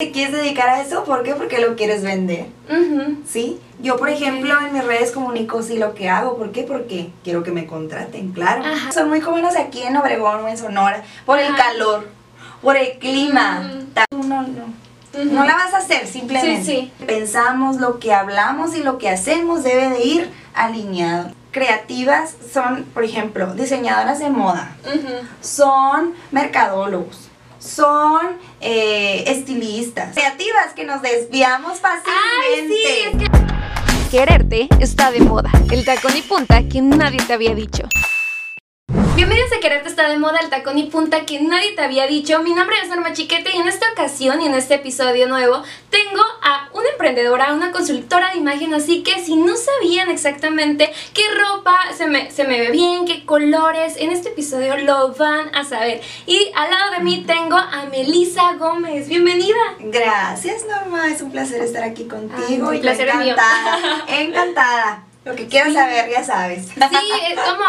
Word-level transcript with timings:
te 0.00 0.12
quieres 0.12 0.32
dedicar 0.32 0.68
a 0.68 0.80
eso, 0.80 1.02
¿por 1.02 1.24
qué? 1.24 1.34
Porque 1.34 1.58
lo 1.58 1.74
quieres 1.74 2.04
vender. 2.04 2.46
¿sí? 3.28 3.58
Yo, 3.82 3.96
por 3.96 4.08
ejemplo, 4.08 4.54
en 4.64 4.72
mis 4.72 4.84
redes 4.84 5.10
comunico 5.10 5.60
sí 5.60 5.76
lo 5.76 5.96
que 5.96 6.08
hago, 6.08 6.36
¿por 6.36 6.52
qué? 6.52 6.62
Porque 6.62 7.10
quiero 7.24 7.42
que 7.42 7.50
me 7.50 7.66
contraten, 7.66 8.30
claro. 8.30 8.62
Ajá. 8.64 8.92
Son 8.92 9.08
muy 9.08 9.20
jóvenes 9.20 9.56
aquí 9.56 9.82
en 9.82 9.96
Obregón 9.96 10.44
o 10.44 10.48
en 10.48 10.56
Sonora, 10.56 11.02
por 11.26 11.40
el 11.40 11.52
calor, 11.56 12.08
por 12.62 12.76
el 12.76 12.96
clima. 13.00 13.72
Tú 14.08 14.22
no, 14.22 14.42
no. 14.42 15.24
No 15.24 15.44
la 15.44 15.56
vas 15.56 15.74
a 15.74 15.78
hacer, 15.78 16.06
simplemente. 16.06 16.64
Sí, 16.64 16.92
Pensamos, 17.04 17.78
lo 17.78 17.98
que 17.98 18.14
hablamos 18.14 18.76
y 18.76 18.84
lo 18.84 18.98
que 18.98 19.08
hacemos 19.08 19.64
debe 19.64 19.88
de 19.88 20.04
ir 20.04 20.30
alineado. 20.54 21.32
Creativas 21.50 22.36
son, 22.52 22.84
por 22.94 23.02
ejemplo, 23.02 23.52
diseñadoras 23.54 24.20
de 24.20 24.30
moda, 24.30 24.76
son 25.40 26.14
mercadólogos, 26.30 27.27
son 27.58 28.38
eh, 28.60 29.24
estilistas, 29.26 30.14
creativas 30.14 30.72
que 30.74 30.84
nos 30.84 31.02
desviamos 31.02 31.78
fácilmente. 31.80 32.74
sí, 32.74 32.98
es 33.12 33.16
que- 33.30 33.48
Quererte 34.10 34.68
está 34.80 35.10
de 35.10 35.20
moda. 35.20 35.50
El 35.70 35.84
tacón 35.84 36.16
y 36.16 36.22
punta 36.22 36.62
que 36.66 36.80
nadie 36.80 37.18
te 37.26 37.34
había 37.34 37.54
dicho. 37.54 37.82
Bienvenidos 39.18 39.52
a 39.52 39.60
Quererte 39.60 39.88
está 39.88 40.08
de 40.08 40.16
moda, 40.16 40.38
el 40.40 40.48
tacón 40.48 40.78
y 40.78 40.84
punta 40.84 41.26
que 41.26 41.40
nadie 41.40 41.72
te 41.72 41.82
había 41.82 42.06
dicho. 42.06 42.40
Mi 42.42 42.54
nombre 42.54 42.76
es 42.82 42.88
Norma 42.88 43.12
Chiquete 43.12 43.50
y 43.52 43.58
en 43.58 43.68
esta 43.68 43.90
ocasión 43.92 44.40
y 44.40 44.46
en 44.46 44.54
este 44.54 44.76
episodio 44.76 45.28
nuevo 45.28 45.62
tengo 45.90 46.22
a 46.42 46.70
una 46.72 46.88
emprendedora, 46.90 47.52
una 47.52 47.72
consultora 47.72 48.30
de 48.30 48.38
imagen, 48.38 48.72
así 48.74 49.02
que 49.02 49.20
si 49.22 49.36
no 49.36 49.56
sabían 49.56 50.08
exactamente 50.08 50.90
qué 51.12 51.22
ropa 51.34 51.76
se 51.96 52.06
me, 52.06 52.30
se 52.30 52.44
me 52.44 52.60
ve 52.60 52.70
bien, 52.70 53.04
qué 53.04 53.26
colores, 53.26 53.96
en 53.98 54.12
este 54.12 54.28
episodio 54.28 54.76
lo 54.78 55.12
van 55.14 55.54
a 55.54 55.64
saber. 55.64 56.00
Y 56.26 56.52
al 56.54 56.70
lado 56.70 56.92
de 56.92 57.00
mí 57.00 57.24
tengo 57.26 57.56
a 57.56 57.86
Melisa 57.90 58.54
Gómez. 58.54 59.08
Bienvenida. 59.08 59.58
Gracias, 59.80 60.64
Norma. 60.64 61.08
Es 61.08 61.20
un 61.20 61.32
placer 61.32 61.60
estar 61.60 61.82
aquí 61.82 62.04
contigo. 62.04 62.70
Ay, 62.70 62.78
placer 62.78 63.12
mío. 63.16 63.34
encantada, 63.34 64.04
encantada. 64.20 65.07
Lo 65.24 65.34
que 65.36 65.46
quieras 65.46 65.74
saber, 65.74 66.08
ya 66.10 66.24
sabes. 66.24 66.68
Sí, 66.76 67.10
es 67.32 67.38
como 67.40 67.64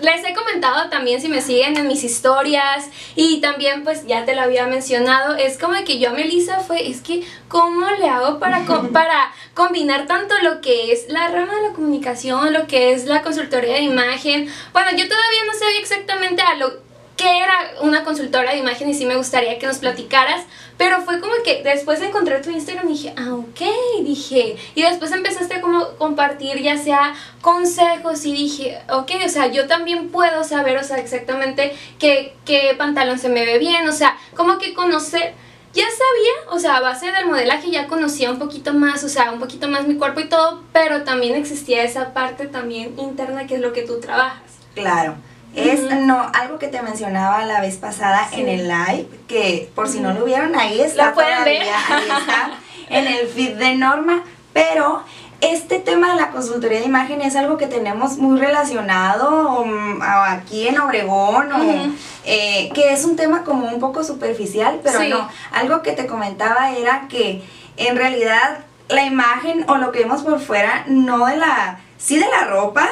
les 0.00 0.24
he 0.24 0.34
comentado 0.34 0.88
también 0.90 1.20
si 1.20 1.28
me 1.28 1.40
siguen 1.40 1.76
en 1.76 1.86
mis 1.86 2.02
historias 2.02 2.86
y 3.14 3.40
también 3.40 3.84
pues 3.84 4.06
ya 4.06 4.24
te 4.24 4.34
lo 4.34 4.42
había 4.42 4.66
mencionado, 4.66 5.36
es 5.36 5.56
como 5.58 5.74
que 5.84 5.98
yo 6.00 6.10
a 6.10 6.12
Melissa 6.12 6.58
fue, 6.60 6.88
es 6.90 7.00
que 7.02 7.22
¿cómo 7.48 7.88
le 7.90 8.08
hago 8.08 8.40
para, 8.40 8.64
co- 8.64 8.88
para 8.92 9.32
combinar 9.54 10.06
tanto 10.06 10.34
lo 10.42 10.60
que 10.60 10.92
es 10.92 11.06
la 11.08 11.28
rama 11.28 11.54
de 11.54 11.62
la 11.68 11.74
comunicación, 11.74 12.52
lo 12.52 12.66
que 12.66 12.92
es 12.92 13.04
la 13.04 13.22
consultoría 13.22 13.74
de 13.74 13.82
imagen? 13.82 14.52
Bueno, 14.72 14.90
yo 14.96 15.06
todavía 15.08 15.44
no 15.46 15.52
sabía 15.56 15.78
exactamente 15.78 16.42
a 16.42 16.54
lo 16.54 16.82
que 17.16 17.38
era 17.38 17.74
una 17.82 18.02
consultora 18.02 18.52
de 18.52 18.58
imagen 18.58 18.88
y 18.88 18.94
sí 18.94 19.06
me 19.06 19.16
gustaría 19.16 19.58
que 19.58 19.66
nos 19.66 19.78
platicaras, 19.78 20.44
pero 20.76 21.00
fue 21.02 21.20
como 21.20 21.32
que 21.44 21.62
después 21.62 22.00
encontré 22.00 22.40
tu 22.40 22.50
Instagram 22.50 22.88
y 22.88 22.92
dije, 22.92 23.14
ah, 23.16 23.34
ok, 23.34 23.60
dije, 24.02 24.56
y 24.74 24.82
después 24.82 25.12
empezaste 25.12 25.54
a 25.54 25.60
como 25.60 25.90
compartir 25.96 26.60
ya 26.60 26.76
sea 26.76 27.14
consejos 27.40 28.24
y 28.24 28.32
dije, 28.32 28.78
ok, 28.90 29.12
o 29.24 29.28
sea, 29.28 29.46
yo 29.46 29.68
también 29.68 30.08
puedo 30.08 30.42
saber, 30.42 30.76
o 30.78 30.82
sea, 30.82 30.98
exactamente 30.98 31.76
qué, 31.98 32.34
qué 32.44 32.74
pantalón 32.76 33.18
se 33.18 33.28
me 33.28 33.44
ve 33.44 33.58
bien, 33.58 33.88
o 33.88 33.92
sea, 33.92 34.16
como 34.34 34.58
que 34.58 34.74
conocer, 34.74 35.34
ya 35.72 35.84
sabía, 35.84 36.54
o 36.56 36.58
sea, 36.58 36.76
a 36.76 36.80
base 36.80 37.12
del 37.12 37.26
modelaje 37.26 37.70
ya 37.70 37.86
conocía 37.86 38.30
un 38.30 38.40
poquito 38.40 38.74
más, 38.74 39.04
o 39.04 39.08
sea, 39.08 39.30
un 39.30 39.38
poquito 39.38 39.68
más 39.68 39.86
mi 39.86 39.94
cuerpo 39.94 40.18
y 40.20 40.28
todo, 40.28 40.62
pero 40.72 41.02
también 41.02 41.36
existía 41.36 41.84
esa 41.84 42.12
parte 42.12 42.46
también 42.46 42.98
interna 42.98 43.46
que 43.46 43.54
es 43.54 43.60
lo 43.60 43.72
que 43.72 43.82
tú 43.82 44.00
trabajas. 44.00 44.42
Claro. 44.74 45.16
Es 45.54 45.82
no, 45.82 46.30
algo 46.34 46.58
que 46.58 46.68
te 46.68 46.82
mencionaba 46.82 47.44
la 47.44 47.60
vez 47.60 47.76
pasada 47.76 48.28
Sí. 48.32 48.40
en 48.40 48.48
el 48.48 48.68
live, 48.68 49.08
que 49.28 49.70
por 49.74 49.88
si 49.88 50.00
no 50.00 50.12
lo 50.12 50.24
vieron, 50.24 50.54
ahí 50.58 50.80
está. 50.80 51.06
Lo 51.06 51.14
pueden 51.14 51.30
todavía, 51.34 51.60
ver. 51.60 51.68
Ahí 51.90 52.08
está, 52.20 52.50
en 52.90 53.06
el 53.06 53.26
feed 53.28 53.56
de 53.56 53.74
Norma. 53.76 54.24
Pero 54.52 55.02
este 55.40 55.78
tema 55.80 56.10
de 56.14 56.20
la 56.20 56.30
consultoría 56.30 56.78
de 56.80 56.86
imagen 56.86 57.20
es 57.20 57.36
algo 57.36 57.56
que 57.56 57.66
tenemos 57.66 58.18
muy 58.18 58.38
relacionado 58.38 59.60
um, 59.60 60.00
aquí 60.02 60.68
en 60.68 60.78
Obregón, 60.80 61.52
o, 61.52 61.92
eh, 62.24 62.70
que 62.74 62.92
es 62.92 63.04
un 63.04 63.16
tema 63.16 63.42
como 63.44 63.66
un 63.68 63.80
poco 63.80 64.04
superficial, 64.04 64.80
pero 64.82 65.00
Sí. 65.00 65.08
no. 65.08 65.28
Algo 65.52 65.82
que 65.82 65.92
te 65.92 66.06
comentaba 66.06 66.70
era 66.72 67.06
que 67.08 67.42
en 67.76 67.96
realidad 67.96 68.60
la 68.88 69.04
imagen 69.04 69.64
o 69.68 69.76
lo 69.76 69.92
que 69.92 70.00
vemos 70.00 70.22
por 70.22 70.40
fuera, 70.40 70.84
no 70.86 71.26
de 71.26 71.36
la, 71.36 71.80
sí 72.04 72.18
de 72.18 72.26
la 72.28 72.44
ropa, 72.48 72.86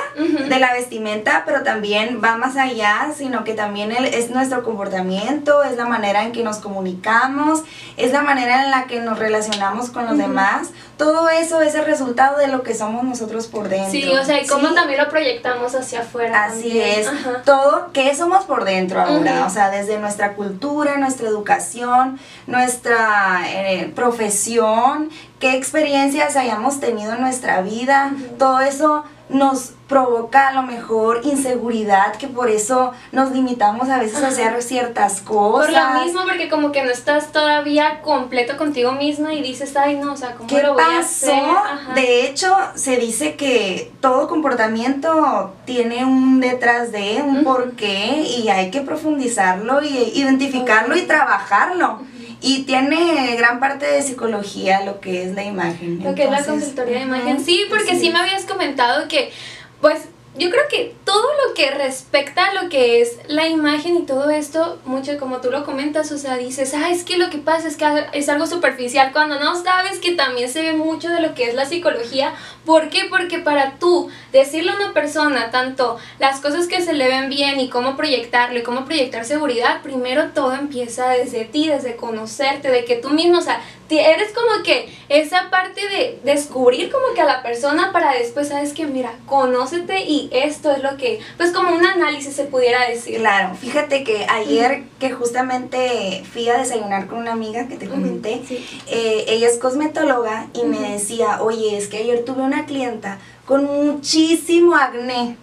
de 0.49 0.59
la 0.59 0.73
vestimenta, 0.73 1.43
pero 1.45 1.63
también 1.63 2.21
va 2.25 2.37
más 2.39 2.57
allá, 2.57 3.09
sino 3.15 3.45
que 3.45 3.53
también 3.53 3.93
el- 3.93 4.07
es 4.07 4.31
nuestro 4.31 4.63
comportamiento, 4.63 5.63
es 5.65 5.77
la 5.77 5.85
manera 5.85 6.23
en 6.23 6.33
que 6.33 6.43
nos 6.43 6.57
comunicamos, 6.59 7.63
es 7.99 8.13
la 8.13 8.23
manera 8.23 8.65
en 8.65 8.71
la 8.71 8.87
que 8.87 9.01
nos 9.01 9.19
relacionamos 9.19 9.91
con 9.91 10.07
los 10.07 10.17
demás. 10.17 10.71
Todo 11.03 11.29
eso 11.29 11.61
es 11.61 11.75
el 11.75 11.85
resultado 11.85 12.39
de 12.39 12.47
lo 12.47 12.63
que 12.63 12.75
somos 12.75 13.03
nosotros 13.03 13.49
por 13.49 13.69
dentro. 13.69 13.91
Sí, 13.91 14.09
o 14.09 14.25
sea, 14.25 14.41
y 14.41 14.47
cómo 14.47 14.69
¿sí? 14.69 14.75
también 14.77 15.01
lo 15.03 15.09
proyectamos 15.09 15.75
hacia 15.75 16.03
afuera. 16.03 16.45
Así 16.45 16.63
también. 16.63 17.01
es, 17.01 17.09
Ajá. 17.09 17.43
todo, 17.45 17.91
¿qué 17.93 18.15
somos 18.15 18.45
por 18.45 18.65
dentro 18.65 19.01
ahora? 19.01 19.45
O 19.45 19.51
sea, 19.51 19.71
desde 19.71 19.99
nuestra 19.99 20.35
cultura, 20.35 20.99
nuestra 20.99 21.29
educación, 21.29 22.21
nuestra 22.47 23.43
eh, 23.49 23.93
profesión, 23.97 25.11
qué 25.41 25.57
experiencias 25.57 26.37
hayamos 26.37 26.79
tenido 26.79 27.15
en 27.15 27.21
nuestra 27.21 27.63
vida, 27.63 28.13
todo 28.39 28.61
eso 28.61 29.05
nos 29.33 29.73
provoca 29.89 30.49
a 30.49 30.53
lo 30.55 30.63
mejor 30.63 31.21
inseguridad, 31.25 32.17
que 32.17 32.27
por 32.27 32.49
eso 32.49 32.93
nos 33.13 33.31
limitamos 33.33 33.91
a 33.91 33.99
veces 33.99 34.23
a 34.23 34.29
hacer 34.29 34.63
ciertas 34.63 35.21
cosas. 35.21 35.67
Por 35.67 35.99
lo 35.99 36.05
mismo, 36.05 36.21
porque 36.27 36.49
como 36.49 36.73
que 36.73 36.83
no 36.83 36.91
estás 36.91 37.31
todavía 37.33 38.01
completo 38.01 38.57
contigo 38.57 38.93
misma 38.93 39.35
y 39.35 39.43
dices, 39.43 39.77
ay, 39.77 39.97
no, 39.97 40.15
o 40.15 40.17
sea, 40.17 40.35
¿cómo 40.35 40.49
¿Qué 40.49 40.63
lo 40.63 40.75
voy 40.75 40.83
a 40.83 40.87
pasó? 40.87 41.27
hacer? 41.27 41.35
Ajá. 41.35 41.95
De 41.95 42.27
hecho, 42.27 42.57
se 42.75 42.97
dice 42.97 43.37
que 43.37 43.93
todo 44.01 44.29
comportamiento 44.29 45.55
tiene 45.67 46.05
un 46.05 46.41
detrás 46.41 46.91
de, 46.91 47.23
un 47.23 47.45
porqué, 47.45 48.25
y 48.39 48.49
hay 48.49 48.71
que 48.71 48.81
profundizarlo 48.81 49.83
y 49.83 50.13
identificarlo 50.15 50.97
y 50.97 51.03
trabajarlo. 51.03 52.01
Y 52.43 52.65
tiene 52.65 53.37
gran 53.37 53.61
parte 53.61 53.87
de 53.87 54.03
psicología 54.03 54.85
lo 54.85 55.01
que 55.01 55.25
es 55.25 55.35
la 55.35 55.45
imagen. 55.45 56.03
Lo 56.03 56.15
que 56.15 56.25
es 56.25 56.31
la 56.31 56.45
consultoría 56.45 56.99
de 56.99 57.05
imagen. 57.05 57.45
Sí, 57.45 57.65
porque 57.71 57.99
sí 57.99 58.11
me 58.11 58.19
habías 58.19 58.45
comentado 58.45 59.07
que, 59.09 59.33
pues, 59.81 60.09
yo 60.35 60.49
creo 60.49 60.63
que 60.71 60.95
todo 61.05 61.27
lo 61.47 61.53
que 61.53 61.71
respecta 61.71 62.47
a 62.47 62.63
lo 62.63 62.71
que 62.71 63.03
es 63.03 63.19
la 63.29 63.49
imagen 63.49 63.97
y 63.99 64.07
todo 64.07 64.31
esto, 64.31 64.79
mucho 64.87 65.19
como 65.19 65.43
tú 65.43 65.51
lo 65.51 65.65
comentas, 65.65 66.11
o 66.11 66.17
sea, 66.17 66.39
dices, 66.39 66.73
ah, 66.73 66.91
es 66.91 67.05
que 67.05 67.19
lo 67.19 67.29
que 67.29 67.37
pasa 67.37 67.69
es 67.69 67.77
que 67.77 67.85
es 68.15 68.31
algo 68.31 68.47
superficial, 68.47 69.13
cuando 69.13 69.39
no 69.39 69.63
sabes 69.63 69.99
que 69.99 70.13
también 70.13 70.49
se 70.49 70.63
ve 70.63 70.73
mucho 70.73 71.11
de 71.11 71.21
lo 71.21 71.35
que 71.35 71.45
es 71.45 71.55
la 71.55 71.67
psicología. 71.67 72.33
¿Por 72.65 72.89
qué? 72.89 73.07
Porque 73.11 73.41
para 73.41 73.73
tú 73.79 74.09
decirle 74.33 74.73
a 74.73 74.77
una 74.77 74.95
persona 74.95 75.51
tanto 75.51 75.99
las 76.19 76.41
cosas 76.41 76.67
que 76.67 76.81
se 76.81 76.95
le 76.95 77.09
ven 77.09 77.29
bien 77.29 77.61
y 77.61 77.69
cómo 77.69 77.97
proyectarlo 77.97 78.59
y 78.59 78.63
cómo 78.63 78.87
proyectar 78.87 79.27
seguridad, 79.27 79.83
primero 79.83 80.31
todo 80.35 80.55
empieza 80.55 81.11
desde 81.11 81.45
ti, 81.45 81.69
desde 81.69 81.97
conocerte, 81.97 82.71
de 82.71 82.87
que 82.87 82.97
tú 82.97 83.11
mismo, 83.11 83.39
o 83.39 83.43
sea, 83.43 83.61
eres 83.99 84.33
como 84.33 84.63
que 84.63 84.89
esa 85.09 85.51
parte 85.51 85.81
de 85.89 86.21
descubrir 86.25 86.91
como 86.91 87.15
que 87.15 87.21
a 87.21 87.25
la 87.25 87.43
persona 87.43 87.93
para 87.93 88.13
después, 88.13 88.49
sabes 88.49 88.73
que 88.73 88.87
mira, 88.87 89.15
conócete 89.27 90.05
y 90.05 90.31
esto 90.33 90.73
es 90.73 90.83
lo 90.83 90.97
que, 90.97 91.21
pues 91.37 91.53
como 91.53 91.75
un 91.75 91.85
análisis 91.85 92.35
se 92.35 92.45
pudiera 92.45 92.89
decir. 92.89 93.19
Claro, 93.19 93.55
fíjate 93.55 94.05
que 94.05 94.27
ayer 94.29 94.85
que 94.99 95.11
justamente 95.11 96.25
fui 96.33 96.49
a 96.49 96.59
desayunar 96.59 97.07
con 97.07 97.19
una 97.19 97.33
amiga 97.33 97.69
que 97.69 97.77
te 97.77 97.89
comenté, 97.89 98.43
sí. 98.47 98.65
eh, 98.87 99.25
ella 99.29 99.49
es 99.49 99.59
cosmetóloga 99.59 100.47
y 100.55 100.65
me 100.65 100.93
decía, 100.93 101.43
oye, 101.43 101.77
es 101.77 101.89
que 101.89 101.99
ayer 101.99 102.25
tuve 102.25 102.43
una 102.43 102.67
clienta 102.67 103.19
con 103.47 103.65
muchísimo 103.65 104.77
acné. 104.77 105.37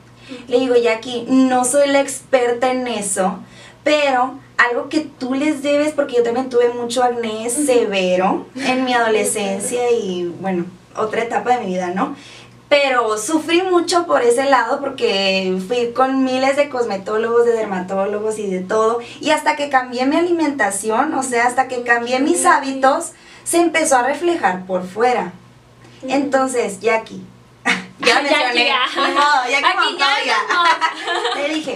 Le 0.48 0.60
digo, 0.60 0.76
Jackie, 0.76 1.26
no 1.28 1.66
soy 1.66 1.88
la 1.90 2.02
experta 2.02 2.72
en 2.72 2.88
eso, 2.88 3.40
pero 3.84 4.40
algo 4.58 4.90
que 4.90 5.02
tú 5.02 5.34
les 5.34 5.64
debes, 5.64 5.94
porque 5.94 6.18
yo 6.18 6.24
también 6.24 6.50
tuve 6.50 6.70
mucho 6.70 7.04
acné 7.04 7.50
severo 7.50 8.46
en 8.56 8.84
mi 8.84 8.94
adolescencia 8.94 9.90
y 9.92 10.26
bueno, 10.40 10.66
otra 10.96 11.24
etapa 11.24 11.56
de 11.56 11.66
mi 11.66 11.74
vida, 11.74 11.92
¿no? 11.96 12.16
Pero 12.68 13.18
sufrí 13.18 13.64
mucho 13.64 14.06
por 14.06 14.22
ese 14.22 14.46
lado 14.46 14.80
porque 14.80 15.60
fui 15.68 15.92
con 15.92 16.24
miles 16.24 16.56
de 16.56 16.70
cosmetólogos, 16.70 17.46
de 17.46 17.54
dermatólogos 17.54 18.38
y 18.38 18.48
de 18.48 18.60
todo. 18.60 19.00
Y 19.22 19.32
hasta 19.32 19.56
que 19.56 19.70
cambié 19.70 20.06
mi 20.06 20.18
alimentación, 20.18 21.16
o 21.16 21.24
sea, 21.24 21.48
hasta 21.48 21.68
que 21.68 21.82
cambié 21.82 22.20
mis 22.20 22.46
hábitos, 22.46 23.14
se 23.44 23.58
empezó 23.58 23.98
a 23.98 24.04
reflejar 24.04 24.66
por 24.66 24.86
fuera. 24.86 25.34
Entonces, 26.04 26.80
Jackie, 26.80 27.24
ya 28.00 28.22
mencioné, 28.22 28.68
ya. 28.68 29.08
ni 29.08 29.14
modo, 29.14 29.44
Jackie 29.50 29.66
Aquí 29.66 29.98
ya 29.98 30.08
Montoya. 30.16 31.48
Le 31.48 31.54
dije, 31.56 31.76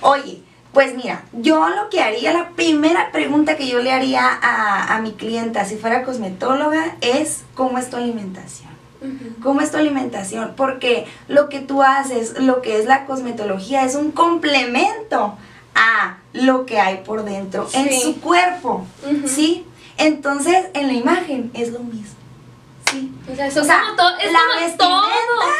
oye, 0.00 0.41
pues 0.72 0.94
mira, 0.94 1.24
yo 1.32 1.68
lo 1.68 1.90
que 1.90 2.00
haría, 2.00 2.32
la 2.32 2.50
primera 2.50 3.12
pregunta 3.12 3.56
que 3.56 3.66
yo 3.68 3.80
le 3.80 3.92
haría 3.92 4.26
a, 4.26 4.94
a 4.94 5.00
mi 5.00 5.12
clienta 5.12 5.64
si 5.64 5.76
fuera 5.76 6.02
cosmetóloga 6.02 6.96
es, 7.00 7.44
¿cómo 7.54 7.78
es 7.78 7.90
tu 7.90 7.96
alimentación? 7.96 8.72
¿Cómo 9.42 9.60
es 9.60 9.70
tu 9.72 9.78
alimentación? 9.78 10.54
Porque 10.56 11.06
lo 11.28 11.48
que 11.48 11.58
tú 11.60 11.82
haces, 11.82 12.38
lo 12.40 12.62
que 12.62 12.78
es 12.78 12.86
la 12.86 13.04
cosmetología, 13.04 13.84
es 13.84 13.96
un 13.96 14.12
complemento 14.12 15.36
a 15.74 16.18
lo 16.32 16.66
que 16.66 16.78
hay 16.78 16.98
por 16.98 17.24
dentro 17.24 17.68
en 17.72 18.00
su 18.00 18.20
cuerpo. 18.20 18.86
¿sí? 19.26 19.66
Entonces, 19.98 20.66
en 20.74 20.86
la 20.86 20.92
imagen 20.92 21.50
es 21.54 21.70
lo 21.72 21.80
mismo. 21.80 22.14
Sí. 22.90 23.12
O 23.30 23.34
sea, 23.34 23.46
eso 23.46 23.62
O 23.62 23.64
sea, 23.64 23.82
como 23.84 23.96
todo, 23.96 24.16
es 24.18 24.32
la 24.32 24.38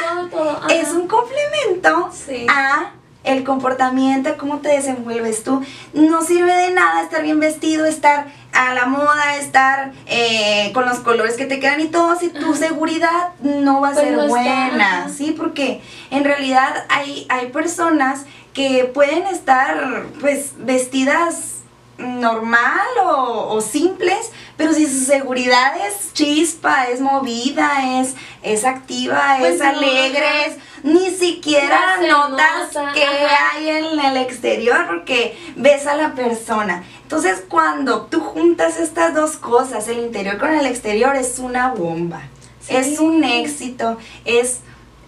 como 0.08 0.28
todo. 0.28 0.68
Es 0.68 0.90
un 0.90 1.08
complemento 1.08 2.10
Sí. 2.12 2.46
a 2.48 2.90
el 3.24 3.44
comportamiento, 3.44 4.36
cómo 4.36 4.58
te 4.58 4.68
desenvuelves 4.68 5.44
tú. 5.44 5.62
No 5.94 6.22
sirve 6.22 6.54
de 6.54 6.70
nada 6.72 7.02
estar 7.02 7.22
bien 7.22 7.40
vestido, 7.40 7.84
estar 7.86 8.26
a 8.52 8.74
la 8.74 8.86
moda, 8.86 9.36
estar 9.36 9.92
eh, 10.06 10.70
con 10.74 10.84
los 10.84 10.98
colores 11.00 11.36
que 11.36 11.46
te 11.46 11.58
quedan 11.60 11.80
y 11.80 11.86
todo, 11.86 12.16
si 12.18 12.28
tu 12.28 12.54
seguridad 12.54 13.30
no 13.40 13.80
va 13.80 13.88
a 13.88 13.92
Pues 13.92 14.04
ser 14.04 14.16
no 14.16 14.26
buena. 14.26 15.08
¿sí? 15.08 15.34
Porque 15.36 15.80
en 16.10 16.24
realidad 16.24 16.84
hay, 16.88 17.26
hay 17.28 17.48
personas 17.48 18.24
que 18.52 18.90
pueden 18.92 19.26
estar 19.26 20.04
pues 20.20 20.52
vestidas 20.58 21.52
normal 21.98 22.86
o, 23.04 23.54
o 23.54 23.60
simples, 23.60 24.30
pero 24.56 24.72
si 24.72 24.86
su 24.86 25.04
seguridad 25.04 25.74
es 25.86 26.12
chispa, 26.12 26.86
es 26.86 27.00
movida, 27.00 28.00
es, 28.00 28.14
es 28.42 28.64
activa, 28.64 29.36
Pues 29.38 29.54
es 29.54 29.58
no, 29.60 29.66
alegre, 29.66 30.26
ajá. 30.26 30.56
Ni 30.82 31.10
siquiera 31.10 31.98
notas 32.00 32.74
nota, 32.74 32.92
que 32.92 33.04
ajá. 33.04 33.52
hay 33.54 33.68
en 33.68 34.00
el 34.00 34.16
exterior 34.16 34.86
porque 34.86 35.38
ves 35.56 35.86
a 35.86 35.96
la 35.96 36.14
persona. 36.14 36.84
Entonces 37.02 37.44
cuando 37.48 38.02
tú 38.02 38.20
juntas 38.20 38.78
estas 38.78 39.14
dos 39.14 39.36
cosas, 39.36 39.88
el 39.88 39.98
interior 39.98 40.38
con 40.38 40.52
el 40.52 40.66
exterior, 40.66 41.16
es 41.16 41.38
una 41.38 41.72
bomba. 41.72 42.22
Sí. 42.60 42.76
Es 42.76 43.00
un 43.00 43.24
éxito, 43.24 43.98
es 44.24 44.60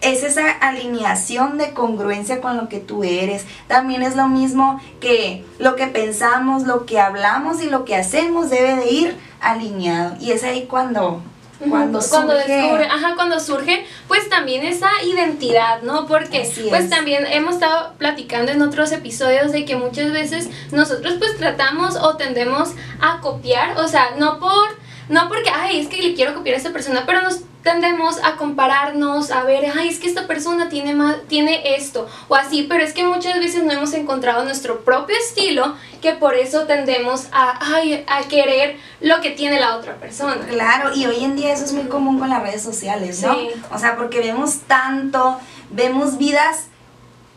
es 0.04 0.22
esa 0.22 0.50
alineación 0.50 1.56
de 1.56 1.72
congruencia 1.72 2.40
con 2.42 2.58
lo 2.58 2.68
que 2.68 2.78
tú 2.78 3.04
eres. 3.04 3.46
También 3.68 4.02
es 4.02 4.16
lo 4.16 4.28
mismo 4.28 4.78
que 5.00 5.44
lo 5.58 5.76
que 5.76 5.86
pensamos, 5.86 6.64
lo 6.64 6.84
que 6.84 7.00
hablamos 7.00 7.62
y 7.62 7.70
lo 7.70 7.86
que 7.86 7.96
hacemos 7.96 8.50
debe 8.50 8.76
de 8.76 8.90
ir 8.90 9.16
alineado. 9.40 10.16
Y 10.20 10.32
es 10.32 10.44
ahí 10.44 10.66
cuando, 10.66 11.22
cuando, 11.70 12.00
cuando 12.08 12.34
surge- 12.34 12.46
descubre, 12.46 12.84
ajá, 12.86 13.14
cuando 13.14 13.40
surge, 13.40 13.86
pues 14.08 14.28
también 14.28 14.64
esa 14.64 14.90
identidad, 15.04 15.82
¿no? 15.82 16.06
Porque 16.06 16.50
pues 16.68 16.84
es. 16.84 16.90
también 16.90 17.26
hemos 17.26 17.54
estado 17.54 17.94
platicando 17.98 18.52
en 18.52 18.62
otros 18.62 18.92
episodios 18.92 19.52
de 19.52 19.64
que 19.64 19.76
muchas 19.76 20.12
veces 20.12 20.48
nosotros 20.72 21.14
pues 21.18 21.36
tratamos 21.36 21.96
o 21.96 22.16
tendemos 22.16 22.70
a 23.00 23.20
copiar, 23.20 23.78
o 23.78 23.88
sea, 23.88 24.12
no 24.18 24.38
por 24.38 24.83
no 25.08 25.28
porque, 25.28 25.50
ay, 25.50 25.80
es 25.80 25.88
que 25.88 26.02
le 26.02 26.14
quiero 26.14 26.34
copiar 26.34 26.54
a 26.54 26.58
esta 26.58 26.72
persona, 26.72 27.04
pero 27.06 27.22
nos 27.22 27.40
tendemos 27.62 28.22
a 28.22 28.36
compararnos, 28.36 29.30
a 29.30 29.42
ver, 29.42 29.72
ay, 29.76 29.88
es 29.88 29.98
que 29.98 30.06
esta 30.06 30.26
persona 30.26 30.68
tiene 30.68 30.94
más, 30.94 31.16
tiene 31.28 31.76
esto, 31.76 32.06
o 32.28 32.34
así, 32.36 32.66
pero 32.68 32.84
es 32.84 32.92
que 32.92 33.04
muchas 33.04 33.40
veces 33.40 33.64
no 33.64 33.72
hemos 33.72 33.94
encontrado 33.94 34.44
nuestro 34.44 34.84
propio 34.84 35.16
estilo, 35.16 35.74
que 36.02 36.12
por 36.12 36.34
eso 36.34 36.66
tendemos 36.66 37.26
a, 37.32 37.74
ay, 37.74 38.04
a 38.06 38.22
querer 38.28 38.76
lo 39.00 39.20
que 39.22 39.30
tiene 39.30 39.58
la 39.58 39.76
otra 39.76 39.94
persona. 39.94 40.46
Claro, 40.46 40.94
y 40.94 41.06
hoy 41.06 41.24
en 41.24 41.36
día 41.36 41.52
eso 41.52 41.64
es 41.64 41.72
muy 41.72 41.86
común 41.86 42.18
con 42.18 42.28
las 42.28 42.42
redes 42.42 42.62
sociales, 42.62 43.22
¿no? 43.22 43.34
Sí. 43.34 43.48
O 43.72 43.78
sea, 43.78 43.96
porque 43.96 44.20
vemos 44.20 44.58
tanto, 44.66 45.38
vemos 45.70 46.18
vidas 46.18 46.66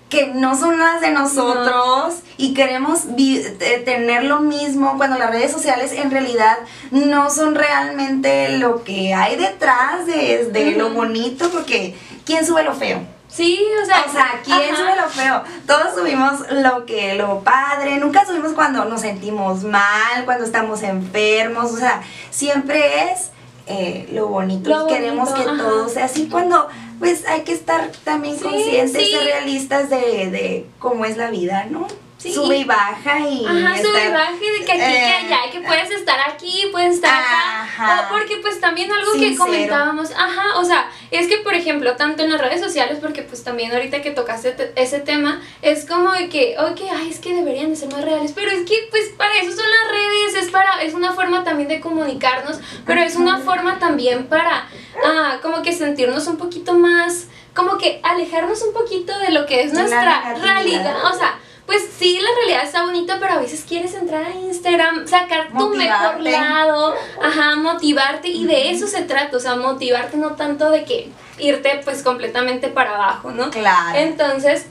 que 0.09 0.27
no 0.27 0.57
son 0.57 0.79
las 0.79 1.01
de 1.01 1.11
nosotros 1.11 2.15
y 2.37 2.53
queremos 2.53 3.01
eh, 3.17 3.81
tener 3.83 4.23
lo 4.23 4.39
mismo 4.39 4.95
cuando 4.97 5.17
las 5.17 5.31
redes 5.31 5.51
sociales 5.51 5.91
en 5.91 6.11
realidad 6.11 6.57
no 6.91 7.29
son 7.29 7.55
realmente 7.55 8.57
lo 8.57 8.83
que 8.83 9.13
hay 9.13 9.35
detrás 9.35 10.05
de, 10.05 10.45
de 10.45 10.71
lo 10.71 10.91
bonito 10.91 11.49
porque 11.49 11.95
¿quién 12.25 12.45
sube 12.45 12.63
lo 12.63 12.73
feo? 12.73 13.01
Sí, 13.27 13.61
o 13.83 13.85
sea, 13.85 14.05
O 14.07 14.11
sea, 14.11 14.41
¿quién 14.43 14.73
ajá. 14.73 14.75
sube 14.77 14.95
lo 14.95 15.09
feo? 15.09 15.43
Todos 15.67 15.95
subimos 15.95 16.49
lo 16.49 16.85
que, 16.85 17.15
lo 17.15 17.41
padre, 17.41 17.97
nunca 17.97 18.25
subimos 18.25 18.53
cuando 18.53 18.85
nos 18.85 19.01
sentimos 19.01 19.63
mal, 19.63 20.23
cuando 20.25 20.45
estamos 20.45 20.81
enfermos, 20.81 21.71
o 21.73 21.77
sea, 21.77 22.01
siempre 22.31 23.11
es 23.11 23.31
eh, 23.67 24.07
lo 24.13 24.27
bonito 24.27 24.69
Lo 24.69 24.85
y 24.85 24.93
queremos 24.93 25.29
bonito, 25.29 25.45
que 25.45 25.49
ajá. 25.61 25.69
todo 25.69 25.89
sea 25.89 26.05
así 26.05 26.27
cuando 26.27 26.67
pues 26.99 27.27
hay 27.27 27.41
que 27.41 27.53
estar 27.53 27.91
también 28.03 28.35
Sí, 28.37 28.43
conscientes, 28.43 29.05
sí. 29.05 29.11
ser 29.11 29.23
realistas 29.23 29.89
de, 29.89 29.97
de 30.31 30.65
cómo 30.79 31.05
es 31.05 31.17
la 31.17 31.29
vida, 31.29 31.65
¿no? 31.69 31.85
Sí. 32.27 32.33
Sube 32.33 32.57
y 32.57 32.63
baja 32.63 33.19
y 33.19 33.45
Ajá, 33.45 33.77
sube 33.81 34.05
y 34.05 34.11
baje 34.11 34.51
de 34.59 34.65
que 34.65 34.71
aquí, 34.71 34.81
eh, 34.81 35.05
que 35.27 35.33
allá, 35.33 35.51
que 35.51 35.61
puedes 35.61 35.91
estar 35.91 36.19
aquí, 36.29 36.67
puedes 36.71 36.95
estar 36.95 37.13
acá. 37.13 37.63
Ajá. 37.63 38.01
O 38.09 38.13
porque 38.13 38.37
pues 38.37 38.59
también 38.59 38.91
algo 38.91 39.11
que 39.13 39.35
comentábamos, 39.37 40.11
ajá, 40.11 40.57
o 40.59 40.65
sea, 40.65 40.89
es 41.11 41.27
que 41.27 41.37
por 41.37 41.53
ejemplo, 41.53 41.95
tanto 41.95 42.23
en 42.23 42.31
las 42.31 42.41
redes 42.41 42.59
sociales, 42.61 42.97
porque 43.01 43.21
pues 43.23 43.43
también 43.43 43.71
ahorita 43.71 44.01
que 44.01 44.11
tocaste 44.11 44.51
te- 44.51 44.73
ese 44.75 44.99
tema, 44.99 45.41
es 45.61 45.85
como 45.85 46.11
de 46.11 46.29
que, 46.29 46.55
ok, 46.59 46.79
ay, 46.93 47.09
es 47.09 47.19
que 47.19 47.33
deberían 47.33 47.69
de 47.69 47.75
ser 47.75 47.91
más 47.91 48.03
reales, 48.03 48.31
pero 48.35 48.51
es 48.51 48.65
que 48.67 48.87
pues 48.91 49.09
para 49.17 49.33
eso 49.37 49.51
son 49.51 49.65
las 49.69 49.91
redes, 49.91 50.43
es 50.45 50.51
para, 50.51 50.81
es 50.83 50.93
una 50.93 51.13
forma 51.13 51.43
también 51.43 51.69
de 51.69 51.79
comunicarnos, 51.79 52.59
pero 52.85 53.01
es 53.01 53.15
una 53.15 53.39
forma 53.39 53.79
también 53.79 54.27
para, 54.27 54.67
ah, 55.05 55.37
como 55.41 55.61
que 55.61 55.73
sentirnos 55.73 56.27
un 56.27 56.37
poquito 56.37 56.73
más, 56.73 57.27
como 57.55 57.77
que 57.77 57.99
alejarnos 58.03 58.61
un 58.61 58.73
poquito 58.73 59.17
de 59.19 59.31
lo 59.31 59.45
que 59.45 59.61
es 59.63 59.73
nuestra 59.73 60.33
realidad, 60.35 60.95
o 61.05 61.17
sea, 61.17 61.39
pues 61.67 61.83
sí, 61.99 62.17
la 62.21 62.29
realidad 62.37 62.63
está 62.63 62.83
bonita, 62.85 63.17
pero 63.19 63.33
a 63.33 63.39
veces 63.39 63.65
quieres 63.67 63.93
entrar 63.93 64.25
a 64.25 64.31
Instagram, 64.31 65.05
sacar 65.05 65.49
tu 65.49 65.69
mejor 65.69 66.17
Motivarte. 66.17 66.31
lado, 66.31 66.95
ajá, 67.21 67.55
motivarte 67.57 68.29
y 68.29 68.45
de 68.45 68.71
eso 68.71 68.87
se 68.87 69.01
trata, 69.03 69.35
o 69.35 69.39
sea, 69.39 69.55
motivarte 69.57 70.15
no 70.15 70.31
tanto 70.35 70.71
de 70.71 70.85
que 70.85 71.09
irte 71.37 71.81
pues 71.83 72.01
completamente 72.03 72.69
para 72.69 72.95
abajo, 72.95 73.31
¿no? 73.31 73.51
Claro. 73.51 73.99
Entonces, 73.99 74.67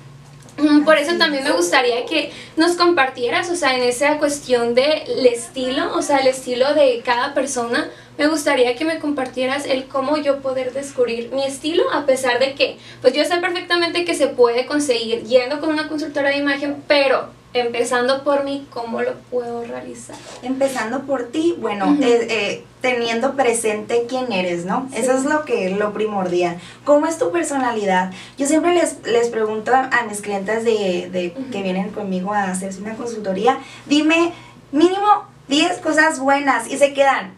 mm, 0.57 0.85
por 0.85 0.97
eso 0.97 1.17
también 1.19 1.45
me 1.45 1.53
gustaría 1.53 2.07
que 2.07 2.33
nos 2.57 2.73
compartieras, 2.73 3.51
o 3.51 3.57
sea, 3.57 3.77
en 3.77 3.83
esa 3.83 4.17
cuestión 4.17 4.75
del 4.75 5.27
estilo, 5.27 5.95
o 5.95 6.01
sea, 6.01 6.17
el 6.17 6.29
estilo 6.29 6.73
de 6.75 7.03
cada 7.05 7.35
persona, 7.35 7.91
me 8.19 8.27
gustaría 8.29 8.75
que 8.77 8.85
me 8.85 8.99
compartieras 8.99 9.67
el 9.67 9.87
cómo 9.87 10.17
yo 10.17 10.41
poder 10.41 10.73
descubrir 10.73 11.31
mi 11.33 11.45
estilo, 11.45 11.85
a 11.93 12.07
pesar 12.07 12.39
de 12.39 12.55
que, 12.55 12.79
pues 13.03 13.13
yo 13.15 13.25
sé 13.25 13.39
perfectamente 13.39 14.05
que 14.05 14.15
se 14.15 14.29
puede 14.29 14.67
conseguir 14.67 15.25
yendo 15.25 15.61
con 15.61 15.71
una 15.71 15.89
consultora 15.89 16.31
de 16.31 16.39
imagen, 16.39 16.83
pero 16.87 17.29
empezando 17.53 18.23
por 18.23 18.45
mí, 18.45 18.67
¿cómo 18.71 19.01
lo 19.01 19.15
puedo 19.31 19.65
realizar? 19.65 20.17
Empezando 20.43 21.03
por 21.03 21.29
ti, 21.29 21.55
bueno, 21.59 21.97
eh, 22.03 22.27
eh, 22.31 22.65
teniendo 22.81 23.35
presente 23.35 24.05
quién 24.09 24.33
eres, 24.33 24.65
¿no? 24.65 24.89
Sí. 24.93 25.01
Eso 25.01 25.13
es 25.13 25.25
lo 25.25 25.45
que 25.45 25.71
lo 25.71 25.93
primordial. 25.93 26.59
¿Cómo 26.85 27.07
es 27.07 27.19
tu 27.19 27.33
personalidad? 27.33 28.13
Yo 28.37 28.47
siempre 28.47 28.75
les, 28.75 28.99
les 29.07 29.29
pregunto 29.29 29.75
a, 29.75 29.85
a 29.85 30.05
mis 30.05 30.21
clientes 30.21 30.65
de, 30.65 31.09
de 31.11 31.35
que 31.51 31.63
vienen 31.63 31.91
conmigo 31.91 32.35
a 32.35 32.45
hacerse 32.45 32.83
una 32.83 32.95
consultoría, 32.95 33.59
dime 33.87 34.33
mínimo 34.73 35.25
10 35.49 35.79
cosas 35.79 36.19
buenas 36.19 36.71
y 36.71 36.77
se 36.77 36.93
quedan. 36.93 37.33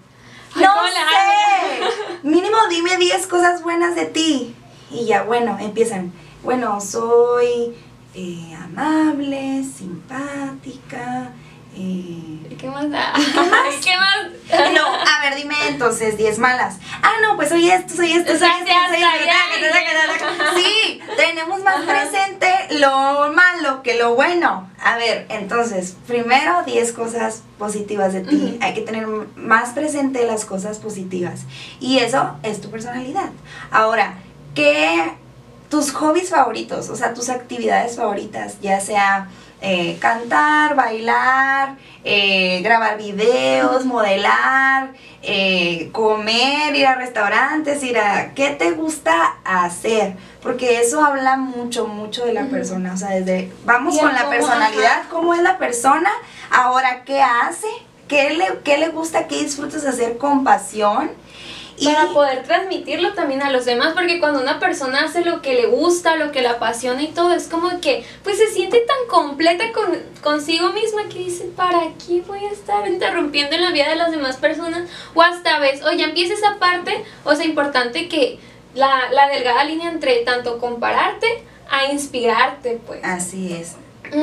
No 0.56 0.74
sé. 0.86 2.18
Mínimo 2.22 2.56
dime 2.68 2.96
10 2.96 3.26
cosas 3.26 3.62
buenas 3.62 3.94
de 3.94 4.06
ti. 4.06 4.54
Y 4.90 5.06
ya, 5.06 5.22
bueno, 5.22 5.56
empiezan. 5.60 6.12
Bueno, 6.42 6.80
soy 6.80 7.74
eh, 8.14 8.56
amable, 8.62 9.64
simpática. 9.64 11.32
Eh, 11.78 12.56
¿Qué 12.58 12.68
más 12.68 12.90
da? 12.90 13.12
¿Qué 13.14 13.96
más? 13.96 14.26
no, 14.74 14.86
a 14.86 15.22
ver, 15.22 15.36
dime 15.36 15.54
entonces 15.68 16.16
10 16.16 16.38
malas. 16.38 16.78
Ah, 17.02 17.12
no, 17.22 17.36
pues 17.36 17.50
soy 17.50 17.70
esto, 17.70 17.94
soy 17.94 18.12
esto, 18.12 18.36
soy 18.36 18.48
esto, 18.48 18.72
soy 18.88 19.02
esto. 19.02 20.26
Sí, 20.56 21.00
tenemos 21.16 21.62
más 21.62 21.82
presente 21.84 22.48
lo 22.78 23.32
malo 23.32 23.82
que 23.82 23.94
lo 23.96 24.14
bueno. 24.14 24.70
A 24.82 24.96
ver, 24.96 25.26
entonces, 25.28 25.96
primero 26.06 26.62
10 26.64 26.92
cosas 26.92 27.42
positivas 27.58 28.12
de 28.12 28.22
ti. 28.22 28.58
Hay 28.60 28.74
que 28.74 28.80
tener 28.80 29.06
más 29.36 29.70
presente 29.70 30.26
las 30.26 30.44
cosas 30.44 30.78
positivas. 30.78 31.42
Y 31.78 31.98
eso 31.98 32.36
es 32.42 32.60
tu 32.60 32.70
personalidad. 32.70 33.30
Ahora, 33.70 34.14
¿qué 34.54 35.12
tus 35.68 35.92
hobbies 35.92 36.30
favoritos? 36.30 36.88
O 36.88 36.96
sea, 36.96 37.12
tus 37.12 37.28
actividades 37.28 37.96
favoritas, 37.96 38.60
ya 38.62 38.80
sea 38.80 39.28
eh, 39.60 39.98
cantar, 40.00 40.76
bailar, 40.76 41.76
eh, 42.04 42.60
grabar 42.62 42.96
videos, 42.96 43.84
modelar, 43.84 44.90
eh, 45.22 45.90
comer, 45.92 46.74
ir 46.76 46.86
a 46.86 46.94
restaurantes, 46.94 47.82
ir 47.82 47.98
a... 47.98 48.34
¿Qué 48.34 48.50
te 48.50 48.70
gusta 48.72 49.36
hacer? 49.44 50.14
Porque 50.42 50.80
eso 50.80 51.04
habla 51.04 51.36
mucho, 51.36 51.88
mucho 51.88 52.24
de 52.24 52.34
la 52.34 52.44
persona. 52.46 52.94
O 52.94 52.96
sea, 52.96 53.10
desde... 53.10 53.52
Vamos 53.64 53.98
con 53.98 54.12
la 54.12 54.30
personalidad, 54.30 55.08
cómo 55.10 55.34
es 55.34 55.42
la 55.42 55.58
persona, 55.58 56.10
ahora 56.50 57.02
qué 57.04 57.20
hace, 57.20 57.66
qué 58.06 58.30
le, 58.30 58.60
qué 58.62 58.78
le 58.78 58.88
gusta, 58.88 59.26
qué 59.26 59.42
disfrutas 59.42 59.84
hacer 59.84 60.18
con 60.18 60.44
pasión. 60.44 61.10
Y 61.80 61.84
Para 61.84 62.08
poder 62.08 62.42
transmitirlo 62.42 63.14
también 63.14 63.40
a 63.42 63.52
los 63.52 63.64
demás, 63.64 63.92
porque 63.94 64.18
cuando 64.18 64.40
una 64.40 64.58
persona 64.58 65.04
hace 65.04 65.24
lo 65.24 65.42
que 65.42 65.54
le 65.54 65.66
gusta, 65.66 66.16
lo 66.16 66.32
que 66.32 66.42
le 66.42 66.48
apasiona 66.48 67.02
y 67.02 67.08
todo, 67.08 67.32
es 67.32 67.46
como 67.46 67.80
que 67.80 68.04
pues 68.24 68.36
se 68.36 68.48
siente 68.48 68.80
tan 68.80 68.96
completa 69.08 69.64
con, 69.72 69.96
consigo 70.20 70.72
misma 70.72 71.04
que 71.04 71.20
dice, 71.20 71.44
¿para 71.54 71.82
qué 72.04 72.22
voy 72.22 72.44
a 72.44 72.50
estar 72.50 72.88
interrumpiendo 72.88 73.54
en 73.54 73.62
la 73.62 73.70
vida 73.70 73.88
de 73.88 73.96
las 73.96 74.10
demás 74.10 74.38
personas? 74.38 74.88
O 75.14 75.22
hasta 75.22 75.60
ves, 75.60 75.82
o 75.84 75.92
ya 75.92 76.06
empieza 76.06 76.34
esa 76.34 76.58
parte, 76.58 77.04
o 77.24 77.34
sea, 77.34 77.44
importante 77.44 78.08
que 78.08 78.40
la, 78.74 79.10
la 79.12 79.28
delgada 79.28 79.62
línea 79.62 79.88
entre 79.88 80.16
tanto 80.24 80.58
compararte 80.58 81.44
a 81.70 81.92
inspirarte, 81.92 82.80
pues. 82.86 83.00
Así 83.04 83.52
es, 83.52 83.76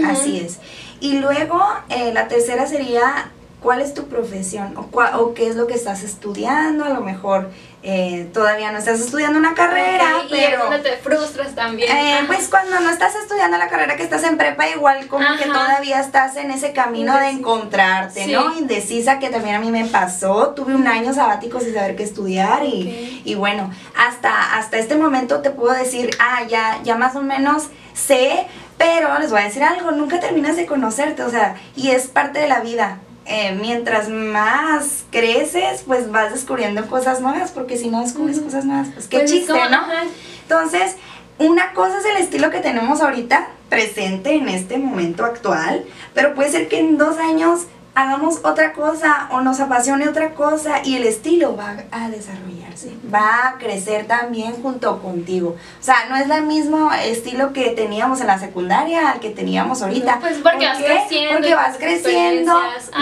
así 0.06 0.40
es. 0.40 0.60
Y 1.00 1.20
luego 1.20 1.62
eh, 1.90 2.12
la 2.14 2.28
tercera 2.28 2.66
sería 2.66 3.32
cuál 3.66 3.82
es 3.82 3.96
tu 3.96 4.04
profesión 4.08 4.78
o, 4.78 4.84
cua- 4.92 5.16
o 5.20 5.34
qué 5.34 5.48
es 5.50 5.56
lo 5.56 5.66
que 5.66 5.74
estás 5.74 6.04
estudiando, 6.04 6.86
a 6.86 6.90
lo 6.90 7.02
mejor 7.02 7.50
eh, 7.82 8.30
todavía 8.32 8.72
no 8.72 8.78
estás 8.78 9.00
estudiando 9.00 9.38
una 9.40 9.54
carrera, 9.56 10.04
Y 10.30 10.34
es 10.36 10.40
pero... 10.50 10.64
donde 10.66 10.80
te 10.80 10.98
frustras 10.98 11.56
también. 11.56 11.90
Eh, 11.96 12.20
pues 12.28 12.48
cuando 12.48 12.80
no 12.80 12.90
estás 12.92 13.14
estudiando 13.16 13.58
la 13.58 13.68
carrera 13.68 13.96
que 13.96 14.04
estás 14.04 14.24
en 14.24 14.38
prepa, 14.38 14.68
igual 14.70 15.08
como 15.08 15.26
que 15.38 15.46
todavía 15.46 16.00
estás 16.00 16.36
en 16.38 16.52
ese 16.52 16.74
camino 16.74 17.18
de 17.18 17.30
encontrarte, 17.30 18.26
Sí. 18.26 18.32
¿no? 18.32 18.56
Indecisa, 18.58 19.18
que 19.20 19.30
también 19.30 19.56
a 19.56 19.60
mí 19.60 19.72
me 19.72 19.86
pasó. 19.86 20.50
Tuve 20.56 20.76
un 20.76 20.88
año 20.88 21.14
sabático 21.14 21.60
sin 21.60 21.74
saber 21.74 21.96
qué 21.96 22.04
estudiar 22.04 22.64
y, 22.64 23.22
y 23.26 23.34
bueno, 23.36 23.72
hasta, 23.96 24.58
hasta 24.58 24.78
este 24.78 24.96
momento 24.96 25.42
te 25.42 25.50
puedo 25.50 25.74
decir, 25.74 26.12
ah, 26.20 26.44
ya, 26.48 26.80
ya 26.84 26.96
más 26.96 27.16
o 27.16 27.22
menos 27.22 27.70
sé, 27.94 28.46
pero 28.78 29.18
les 29.20 29.32
voy 29.32 29.42
a 29.42 29.46
decir 29.46 29.64
algo, 29.64 29.92
nunca 29.92 30.20
terminas 30.20 30.56
de 30.58 30.66
conocerte, 30.66 31.24
o 31.24 31.30
sea, 31.30 31.56
y 31.76 31.92
es 31.92 32.08
parte 32.08 32.40
de 32.40 32.48
la 32.48 32.60
vida. 32.60 33.00
Eh, 33.28 33.58
mientras 33.60 34.08
más 34.10 35.04
creces, 35.12 35.84
pues 35.88 36.12
vas 36.12 36.32
descubriendo 36.32 36.86
cosas 36.88 37.22
nuevas, 37.22 37.52
porque 37.52 37.76
si 37.76 37.90
no 37.90 38.02
descubres 38.02 38.40
cosas 38.40 38.66
nuevas, 38.66 38.90
pues 38.94 39.08
qué 39.08 39.18
Pues 39.18 39.32
es 39.32 39.38
chiste, 39.38 39.54
¿no? 39.54 39.78
ajá. 39.78 40.04
Entonces, 40.44 40.96
una 41.40 41.74
cosa 41.74 41.98
es 41.98 42.06
el 42.06 42.18
estilo 42.18 42.52
que 42.52 42.60
tenemos 42.60 43.02
ahorita, 43.02 43.48
presente 43.70 44.36
en 44.36 44.48
este 44.48 44.78
momento 44.78 45.26
actual, 45.26 45.84
pero 46.14 46.36
puede 46.36 46.52
ser 46.52 46.68
que 46.70 46.80
en 46.80 46.98
dos 46.98 47.18
años 47.18 47.62
hagamos 47.96 48.42
otra 48.44 48.74
cosa 48.74 49.30
o 49.32 49.42
nos 49.42 49.60
apasione 49.60 50.08
otra 50.08 50.34
cosa 50.34 50.82
y 50.84 50.96
el 50.96 51.06
estilo 51.06 51.56
va 51.56 51.78
a 51.92 52.10
desarrollarse, 52.10 52.94
va 53.12 53.48
a 53.48 53.58
crecer 53.58 54.06
también 54.06 54.62
junto 54.62 55.02
contigo. 55.02 55.56
O 55.80 55.84
sea, 55.84 55.96
no 56.10 56.18
es 56.18 56.30
el 56.30 56.44
mismo 56.44 56.92
estilo 56.94 57.54
que 57.54 57.70
teníamos 57.70 58.20
en 58.22 58.28
la 58.28 58.38
secundaria 58.38 59.12
al 59.12 59.20
que 59.22 59.30
teníamos 59.30 59.82
ahorita. 59.82 60.16
No, 60.16 60.22
pues 60.22 60.34
porque 60.44 60.58
¿Por 60.58 60.68
vas 60.68 60.78
qué? 60.78 60.86
creciendo 60.86 61.34
Porque 61.34 61.56
vas 61.56 61.78
creciendo, 61.78 62.54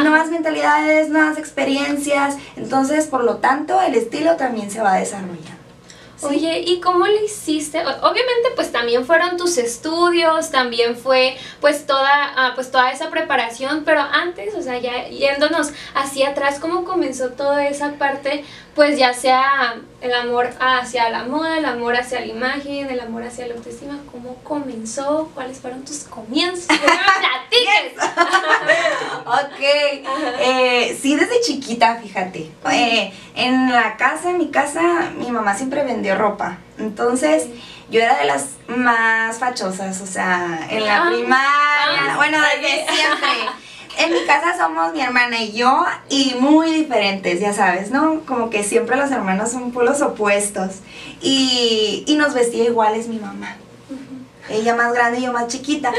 nuevas 0.04 0.30
mentalidades, 0.30 1.10
nuevas 1.10 1.38
experiencias, 1.38 2.38
entonces 2.56 3.08
por 3.08 3.24
lo 3.24 3.38
tanto 3.38 3.82
el 3.82 3.96
estilo 3.96 4.36
también 4.36 4.70
se 4.70 4.82
va 4.82 4.94
desarrollando. 4.96 5.63
¿Sí? 6.30 6.36
Oye, 6.36 6.60
¿y 6.60 6.80
cómo 6.80 7.06
le 7.06 7.26
hiciste? 7.26 7.80
Obviamente, 7.80 8.50
pues 8.56 8.72
también 8.72 9.06
fueron 9.06 9.38
tus 9.38 9.58
estudios, 9.58 10.52
también 10.52 10.96
fue 10.96 11.38
pues 11.62 11.86
toda, 11.86 12.34
ah, 12.36 12.52
pues 12.56 12.72
toda 12.72 12.92
esa 12.92 13.10
preparación, 13.10 13.84
pero 13.86 14.02
antes, 14.02 14.56
o 14.56 14.62
sea, 14.62 14.80
ya 14.80 15.08
yéndonos 15.08 15.72
hacia 15.96 16.30
atrás, 16.30 16.60
¿cómo 16.60 16.84
comenzó 16.84 17.30
toda 17.30 17.68
esa 17.68 17.94
parte? 17.94 18.44
Pues 18.76 18.98
ya 18.98 19.14
sea 19.14 19.76
el 20.02 20.14
amor 20.14 20.50
hacia 20.60 21.10
la 21.10 21.24
moda, 21.26 21.58
el 21.60 21.66
amor 21.66 21.96
hacia 21.96 22.22
la 22.22 22.26
imagen, 22.26 22.90
el 22.90 23.00
amor 23.00 23.24
hacia 23.24 23.46
la 23.48 23.54
autoestima, 23.54 24.00
¿cómo 24.12 24.36
comenzó? 24.44 25.30
¿Cuáles 25.36 25.60
fueron 25.60 25.86
tus 25.86 26.06
comienzos? 26.06 26.68
Ok, 29.26 29.62
eh, 30.40 30.98
sí, 31.00 31.16
desde 31.16 31.42
chiquita, 31.42 31.96
fíjate. 31.96 32.52
Eh, 32.72 33.14
en 33.36 33.72
la 33.72 33.96
casa, 33.98 34.32
en 34.32 34.38
mi 34.38 34.50
casa, 34.50 35.12
mi 35.18 35.32
mamá 35.32 35.56
siempre 35.56 35.84
vendió 35.84 36.13
ropa. 36.16 36.58
Entonces, 36.78 37.48
yo 37.90 38.02
era 38.02 38.18
de 38.18 38.26
las 38.26 38.48
más 38.68 39.38
fachosas, 39.40 40.02
o 40.02 40.08
sea, 40.08 40.68
en 40.70 40.86
la 40.86 41.04
Ah, 41.04 41.10
primaria, 41.10 42.12
ah, 42.12 42.16
bueno, 42.18 42.38
desde 42.40 42.86
siempre. 42.92 43.30
En 43.96 44.12
mi 44.12 44.26
casa 44.26 44.58
somos 44.58 44.92
mi 44.94 45.02
hermana 45.02 45.40
y 45.40 45.52
yo, 45.52 45.86
y 46.10 46.36
muy 46.40 46.72
diferentes, 46.72 47.40
ya 47.40 47.54
sabes, 47.54 47.92
¿no? 47.92 48.22
Como 48.26 48.50
que 48.50 48.64
siempre 48.64 48.98
los 48.98 49.12
hermanos 49.12 49.52
son 49.52 49.72
polos 49.72 50.02
opuestos. 50.02 50.78
Y, 51.22 52.04
y 52.08 52.16
nos 52.16 52.34
vestía 52.34 52.64
iguales 52.64 53.08
mi 53.08 53.20
mamá. 53.20 53.56
Ella 54.50 54.76
más 54.76 54.94
grande 54.94 55.20
y 55.20 55.24
yo 55.24 55.32
más 55.32 55.48
chiquita. 55.48 55.92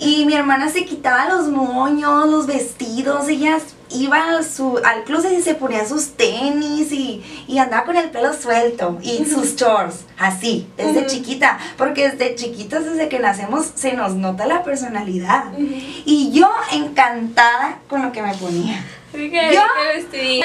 Y 0.00 0.26
mi 0.26 0.34
hermana 0.34 0.68
se 0.68 0.84
quitaba 0.84 1.26
los 1.28 1.46
moños, 1.48 2.28
los 2.28 2.46
vestidos, 2.46 3.28
ella 3.28 3.58
iba 3.90 4.38
a 4.38 4.42
su, 4.42 4.78
al 4.84 5.04
closet 5.04 5.32
y 5.38 5.42
se 5.42 5.54
ponía 5.54 5.86
sus 5.86 6.10
tenis 6.12 6.92
y, 6.92 7.22
y 7.46 7.58
andaba 7.58 7.84
con 7.84 7.96
el 7.96 8.10
pelo 8.10 8.32
suelto 8.32 8.98
y 9.02 9.24
sus 9.24 9.56
shorts, 9.56 10.04
así, 10.18 10.68
desde 10.76 11.06
chiquita. 11.06 11.58
Porque 11.76 12.10
desde 12.10 12.34
chiquitos, 12.34 12.84
desde 12.84 13.08
que 13.08 13.18
nacemos, 13.18 13.70
se 13.74 13.92
nos 13.92 14.14
nota 14.14 14.46
la 14.46 14.62
personalidad. 14.62 15.44
Y 16.04 16.30
yo 16.32 16.50
encantada 16.72 17.78
con 17.88 18.02
lo 18.02 18.12
que 18.12 18.22
me 18.22 18.34
ponía. 18.34 18.84
Yo. 19.12 19.60
Parte 19.60 20.16
de. 20.18 20.42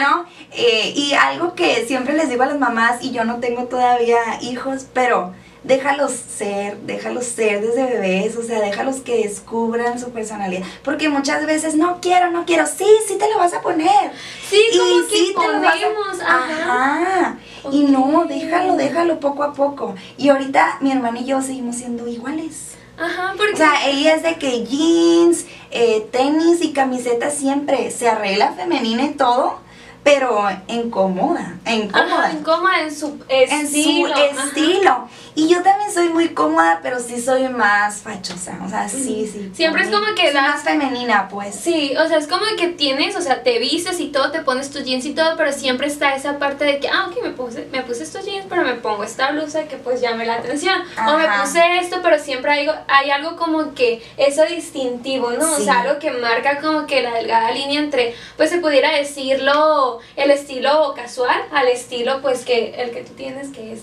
¿no? 0.00 0.26
Eh, 0.52 0.92
y 0.94 1.14
algo 1.14 1.54
que 1.54 1.86
siempre 1.86 2.14
les 2.14 2.28
digo 2.28 2.42
a 2.42 2.46
las 2.46 2.58
mamás, 2.58 3.02
y 3.02 3.12
yo 3.12 3.24
no 3.24 3.36
tengo 3.36 3.64
todavía 3.64 4.18
hijos, 4.42 4.86
pero 4.92 5.32
déjalos 5.64 6.12
ser, 6.12 6.78
déjalos 6.82 7.24
ser 7.24 7.60
desde 7.62 7.84
bebés, 7.84 8.36
o 8.36 8.42
sea, 8.42 8.60
déjalos 8.60 8.96
que 8.96 9.24
descubran 9.24 9.98
su 9.98 10.10
personalidad. 10.10 10.62
Porque 10.82 11.08
muchas 11.08 11.46
veces, 11.46 11.74
no 11.74 11.98
quiero, 12.00 12.30
no 12.30 12.44
quiero, 12.44 12.66
sí, 12.66 12.86
sí 13.08 13.16
te 13.18 13.28
lo 13.30 13.38
vas 13.38 13.54
a 13.54 13.60
poner. 13.62 14.12
Sí, 14.48 14.60
Y 14.72 14.78
como 14.78 15.08
que 15.08 15.16
sí 15.16 15.34
te 15.38 15.46
lo 15.48 15.60
vas 15.60 16.20
a- 16.20 16.36
ajá. 16.36 17.02
Ajá. 17.02 17.38
Y 17.72 17.84
no, 17.84 18.26
déjalo, 18.28 18.76
déjalo 18.76 19.18
poco 19.20 19.42
a 19.42 19.54
poco. 19.54 19.94
Y 20.18 20.28
ahorita 20.28 20.78
mi 20.80 20.92
hermana 20.92 21.20
y 21.20 21.24
yo 21.24 21.40
seguimos 21.40 21.76
siendo 21.76 22.06
iguales. 22.06 22.72
Ajá, 22.96 23.32
porque... 23.36 23.54
O 23.54 23.56
sea, 23.56 23.88
ella 23.88 24.14
es 24.14 24.22
de 24.22 24.36
que 24.36 24.64
jeans, 24.64 25.46
eh, 25.72 26.06
tenis 26.12 26.62
y 26.62 26.72
camiseta 26.72 27.30
siempre 27.30 27.90
se 27.90 28.08
arregla 28.08 28.52
femenina 28.52 29.02
y 29.04 29.14
todo, 29.14 29.58
pero 30.04 30.46
en 30.68 30.90
cómoda, 30.90 31.54
en 31.64 31.88
cómoda. 31.88 32.26
Ajá, 32.26 32.32
incómoda 32.32 32.80
en 32.82 32.94
su 32.94 33.18
en 33.28 33.50
estilo. 33.50 34.08
su 34.14 34.22
ajá. 34.22 34.44
estilo. 34.48 35.08
Y 35.36 35.48
yo 35.48 35.62
también 35.62 35.90
soy 35.92 36.10
muy 36.10 36.28
cómoda, 36.28 36.78
pero 36.82 37.00
sí 37.00 37.20
soy 37.20 37.48
más 37.48 38.02
fachosa. 38.02 38.56
O 38.64 38.68
sea, 38.68 38.88
sí, 38.88 39.28
sí. 39.32 39.50
Siempre 39.52 39.82
es 39.82 39.88
como 39.90 40.06
que 40.14 40.26
soy 40.26 40.34
das- 40.34 40.42
más 40.54 40.62
femenina, 40.62 41.26
pues. 41.28 41.56
Sí, 41.56 41.92
o 41.96 42.06
sea, 42.06 42.18
es 42.18 42.28
como 42.28 42.44
que 42.56 42.68
tienes, 42.68 43.16
o 43.16 43.20
sea, 43.20 43.42
te 43.42 43.58
vistes 43.58 43.98
y 43.98 44.08
todo, 44.12 44.30
te 44.30 44.42
pones 44.42 44.70
tus 44.70 44.84
jeans 44.84 45.04
y 45.06 45.14
todo, 45.14 45.36
pero 45.36 45.50
siempre 45.52 45.88
está 45.88 46.14
esa 46.14 46.38
parte 46.38 46.64
de 46.64 46.78
que, 46.78 46.88
ah, 46.88 47.06
ok, 47.08 47.20
me 47.24 47.30
puse, 47.30 47.66
me 47.72 47.82
puse 47.82 48.04
estos 48.04 48.24
jeans, 48.24 48.46
pero 48.48 48.62
me 48.62 48.74
pongo 48.74 49.02
esta 49.02 49.32
blusa 49.32 49.64
que 49.64 49.76
pues 49.76 50.00
llame 50.00 50.24
la 50.26 50.34
atención. 50.34 50.80
O 51.08 51.16
me 51.16 51.26
puse 51.40 51.78
esto, 51.80 51.98
pero 52.02 52.18
siempre 52.22 52.52
hay, 52.52 52.68
algo- 52.68 52.80
hay 52.86 53.10
algo 53.10 53.36
como 53.36 53.74
que 53.74 54.02
eso 54.18 54.44
distintivo, 54.44 55.30
¿no? 55.32 55.50
O 55.52 55.56
sea, 55.58 55.80
algo 55.80 55.98
que 55.98 56.12
marca 56.12 56.60
como 56.60 56.86
que 56.86 57.02
la 57.02 57.12
delgada 57.14 57.50
línea 57.50 57.80
entre, 57.80 58.14
pues 58.36 58.50
se 58.50 58.58
pudiera 58.58 58.92
decirlo, 58.92 59.93
el 60.16 60.30
estilo 60.30 60.92
casual 60.94 61.40
al 61.52 61.68
estilo, 61.68 62.20
pues 62.22 62.44
que 62.44 62.74
el 62.82 62.90
que 62.90 63.02
tú 63.02 63.12
tienes 63.14 63.48
que 63.48 63.72
es 63.74 63.80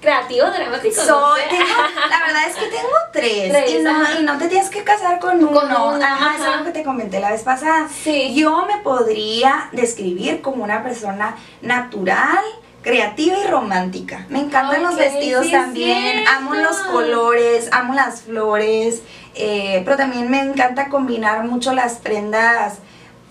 creativo, 0.00 0.46
dramático. 0.46 0.94
no 0.96 1.02
Soy, 1.04 1.40
sé. 1.42 1.48
tengo- 1.48 2.08
la 2.08 2.20
verdad 2.26 2.42
es 2.48 2.56
que 2.56 2.66
tengo 2.66 2.88
tres, 3.12 3.52
Tres, 3.52 3.70
y, 3.70 3.82
no, 3.82 3.90
ajá. 3.90 4.18
y 4.18 4.22
no 4.22 4.38
te 4.38 4.48
tienes 4.48 4.70
que 4.70 4.82
casar 4.82 5.18
con 5.20 5.36
uno. 5.44 5.52
Con 5.52 5.66
uno, 5.70 6.02
ajá, 6.04 6.36
eso 6.36 6.50
es 6.52 6.58
lo 6.60 6.64
que 6.64 6.70
te 6.70 6.82
comenté 6.84 7.20
la 7.20 7.30
vez 7.32 7.42
pasada. 7.42 7.86
Sí. 8.02 8.34
Yo 8.34 8.64
me 8.66 8.78
podría 8.78 9.68
describir 9.72 10.40
como 10.40 10.64
una 10.64 10.82
persona 10.82 11.36
natural, 11.60 12.38
creativa 12.82 13.36
y 13.44 13.46
romántica. 13.48 14.24
Me 14.30 14.40
encantan 14.40 14.82
los 14.82 14.96
vestidos 14.96 15.44
sí 15.46 15.52
también, 15.52 16.26
amo 16.28 16.54
los 16.54 16.78
colores, 16.78 17.68
amo 17.72 17.92
las 17.92 18.22
flores, 18.22 19.02
eh, 19.34 19.82
pero 19.84 19.98
también 19.98 20.30
me 20.30 20.40
encanta 20.40 20.88
combinar 20.88 21.44
mucho 21.44 21.74
las 21.74 21.96
prendas 21.96 22.78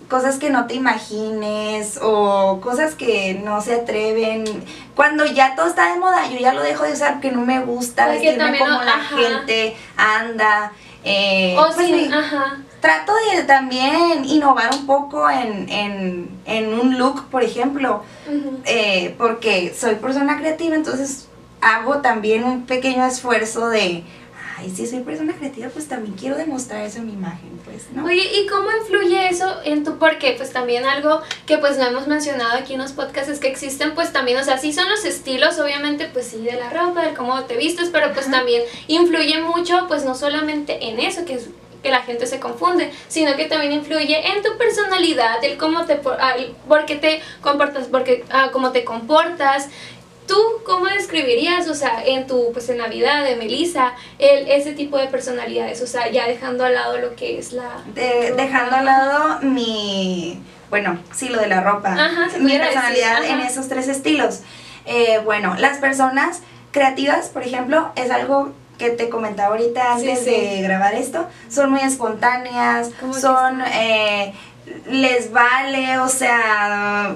cosas 0.09 0.37
que 0.37 0.49
no 0.49 0.65
te 0.67 0.73
imagines 0.73 1.99
o 2.01 2.59
cosas 2.61 2.95
que 2.95 3.39
no 3.43 3.61
se 3.61 3.75
atreven. 3.75 4.43
Cuando 4.95 5.25
ya 5.25 5.55
todo 5.55 5.67
está 5.67 5.93
de 5.93 5.99
moda, 5.99 6.27
yo 6.29 6.37
ya 6.39 6.53
lo 6.53 6.61
dejo 6.63 6.83
de 6.83 6.93
usar 6.93 7.13
porque 7.13 7.31
no 7.31 7.41
me 7.41 7.59
gusta 7.61 8.07
Porque 8.07 8.31
vestirme 8.31 8.57
como 8.59 8.71
no- 8.71 8.83
la 8.83 8.93
ajá. 8.95 9.17
gente 9.17 9.77
anda. 9.95 10.71
eh, 11.03 11.55
O 11.57 11.73
pues 11.73 11.87
sí, 11.87 12.07
me- 12.09 12.13
ajá. 12.13 12.57
trato 12.81 13.13
de 13.33 13.43
también 13.43 14.25
innovar 14.25 14.73
un 14.73 14.85
poco 14.85 15.29
en, 15.29 15.69
en, 15.69 16.29
en 16.45 16.73
un 16.73 16.97
look, 16.97 17.25
por 17.29 17.41
ejemplo, 17.43 18.03
eh, 18.65 19.15
porque 19.17 19.73
soy 19.79 19.95
persona 19.95 20.37
creativa, 20.37 20.75
entonces 20.75 21.27
hago 21.61 21.99
también 21.99 22.43
un 22.43 22.65
pequeño 22.65 23.05
esfuerzo 23.05 23.69
de, 23.69 24.03
ay, 24.59 24.69
si 24.69 24.85
soy 24.85 24.99
persona 24.99 25.33
creativa, 25.33 25.69
pues 25.69 25.87
también 25.87 26.15
quiero 26.15 26.35
demostrar 26.35 26.85
eso 26.85 26.99
en 26.99 27.07
mi 27.07 27.13
imagen, 27.13 27.59
pues, 27.63 27.87
¿no? 27.93 28.05
Oye, 28.05 28.21
¿y 28.21 28.45
cómo 28.47 28.67
influye 28.81 29.29
eso 29.29 29.61
en 29.63 29.83
tu 29.83 29.97
porque 29.97 30.35
Pues 30.37 30.51
también 30.51 30.85
algo 30.85 31.21
que 31.45 31.57
pues 31.57 31.77
no 31.77 31.85
hemos 31.85 32.07
mencionado 32.07 32.57
aquí 32.57 32.73
en 32.73 32.81
los 32.81 32.91
podcasts 32.91 33.29
es 33.29 33.39
que 33.39 33.47
existen 33.47 33.95
pues 33.95 34.11
también, 34.11 34.37
o 34.37 34.43
sea, 34.43 34.57
sí 34.57 34.73
son 34.73 34.89
los 34.89 35.05
estilos, 35.05 35.59
obviamente 35.59 36.09
pues 36.11 36.27
sí 36.27 36.39
de 36.39 36.53
la 36.53 36.69
ropa, 36.69 37.05
de 37.05 37.13
cómo 37.13 37.43
te 37.45 37.57
vistes, 37.57 37.89
pero 37.89 38.13
pues 38.13 38.29
también 38.29 38.63
influye 38.87 39.41
mucho 39.41 39.85
pues 39.87 40.03
no 40.03 40.15
solamente 40.15 40.89
en 40.89 40.99
eso 40.99 41.25
que 41.25 41.35
es 41.35 41.49
que 41.81 41.91
la 41.91 42.01
gente 42.01 42.27
se 42.27 42.39
confunde, 42.39 42.91
sino 43.07 43.35
que 43.37 43.45
también 43.45 43.71
influye 43.71 44.33
en 44.33 44.43
tu 44.43 44.57
personalidad, 44.57 45.43
el 45.43 45.57
cómo 45.57 45.85
te, 45.85 45.95
por, 45.95 46.17
ah, 46.19 46.35
el 46.37 46.53
por 46.67 46.85
qué 46.85 46.95
te 46.95 47.21
comportas, 47.41 47.87
porque, 47.87 48.25
ah, 48.29 48.49
cómo 48.51 48.71
te 48.71 48.83
comportas, 48.83 49.69
¿Tú 50.29 50.37
cómo 50.63 50.85
describirías, 50.85 51.67
o 51.67 51.73
sea, 51.73 52.03
en 52.05 52.27
tu, 52.27 52.51
pues 52.53 52.69
en 52.69 52.77
la 52.77 52.87
vida 52.87 53.23
de 53.23 53.35
Melissa, 53.35 53.93
el, 54.19 54.47
ese 54.47 54.73
tipo 54.73 54.97
de 54.97 55.07
personalidades? 55.07 55.81
O 55.81 55.87
sea, 55.87 56.09
ya 56.11 56.27
dejando 56.27 56.63
al 56.65 56.75
lado 56.75 56.99
lo 56.99 57.15
que 57.15 57.39
es 57.39 57.51
la... 57.51 57.81
De- 57.95 58.33
dejando 58.37 58.75
al 58.75 58.85
lado 58.85 59.39
mi, 59.41 60.39
bueno, 60.69 60.99
sí, 61.15 61.29
lo 61.29 61.41
de 61.41 61.47
la 61.47 61.61
ropa, 61.61 61.93
Ajá, 61.93 62.27
mi 62.39 62.57
personalidad 62.59 63.21
decir, 63.21 63.35
en 63.35 63.41
esos 63.41 63.67
tres 63.69 63.87
estilos. 63.87 64.41
Eh, 64.85 65.19
bueno, 65.25 65.55
las 65.57 65.79
personas 65.79 66.41
creativas, 66.71 67.29
por 67.29 67.41
ejemplo, 67.41 67.91
es 67.95 68.11
algo 68.11 68.53
que 68.77 68.91
te 68.91 69.09
comentaba 69.09 69.55
ahorita 69.55 69.93
antes 69.93 70.19
sí. 70.19 70.29
de 70.29 70.61
grabar 70.61 70.93
esto, 70.93 71.27
son 71.49 71.71
muy 71.71 71.81
espontáneas, 71.81 72.91
¿Cómo 72.99 73.13
que 73.13 73.19
son, 73.19 73.61
eh, 73.73 74.33
les 74.91 75.31
vale, 75.31 75.97
o 75.97 76.07
sea, 76.07 77.15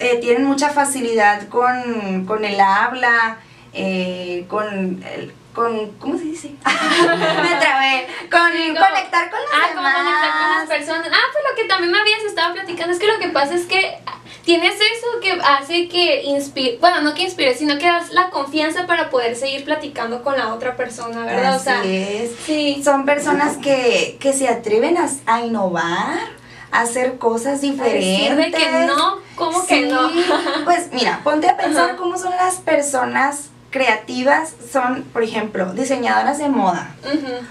eh, 0.00 0.18
tienen 0.20 0.44
mucha 0.44 0.70
facilidad 0.70 1.48
con, 1.48 2.24
con 2.26 2.44
el 2.44 2.60
habla, 2.60 3.38
eh, 3.72 4.44
con 4.48 5.02
el 5.04 5.32
con, 5.56 5.92
¿cómo 5.92 6.18
se 6.18 6.24
dice? 6.24 6.48
me 6.66 7.56
trabé, 7.58 8.06
con 8.30 8.50
conectar 8.50 9.30
con 9.30 9.40
las 9.40 9.50
ah, 9.54 9.68
demás. 9.70 9.94
conectar 9.96 10.32
con 10.38 10.50
las 10.58 10.68
personas. 10.68 11.08
Ah, 11.10 11.26
pues 11.32 11.44
lo 11.48 11.56
que 11.56 11.66
también 11.66 11.90
me 11.90 11.98
habías 11.98 12.24
estado 12.24 12.52
platicando 12.52 12.92
es 12.92 12.98
que 12.98 13.06
lo 13.06 13.18
que 13.18 13.28
pasa 13.28 13.54
es 13.54 13.64
que 13.64 13.98
tienes 14.44 14.74
eso 14.74 15.20
que 15.22 15.32
hace 15.32 15.88
que 15.88 16.24
inspire, 16.24 16.76
bueno, 16.78 17.00
no 17.00 17.14
que 17.14 17.22
inspire, 17.22 17.54
sino 17.54 17.78
que 17.78 17.86
das 17.86 18.10
la 18.10 18.28
confianza 18.28 18.86
para 18.86 19.08
poder 19.08 19.34
seguir 19.34 19.64
platicando 19.64 20.22
con 20.22 20.36
la 20.36 20.52
otra 20.52 20.76
persona, 20.76 21.24
¿verdad? 21.24 21.54
Así 21.54 21.60
o 21.60 21.64
sea, 21.64 21.84
es. 21.84 22.36
Sí. 22.44 22.82
Son 22.84 23.06
personas 23.06 23.56
que, 23.56 24.18
que 24.20 24.34
se 24.34 24.48
atreven 24.48 24.98
a, 24.98 25.08
a 25.24 25.40
innovar 25.40 26.36
a 26.70 26.80
hacer 26.80 27.16
cosas 27.16 27.62
diferentes. 27.62 28.36
de 28.36 28.50
que 28.52 28.70
no, 28.86 29.20
¿cómo 29.36 29.64
que 29.66 29.82
no? 29.82 30.10
pues 30.64 30.90
mira, 30.92 31.20
ponte 31.22 31.48
a 31.48 31.56
pensar 31.56 31.96
cómo 31.96 32.18
son 32.18 32.32
las 32.32 32.56
personas 32.56 33.50
creativas 33.70 34.54
son, 34.72 35.02
por 35.12 35.22
ejemplo, 35.22 35.72
diseñadoras 35.74 36.38
de 36.38 36.48
moda, 36.48 36.94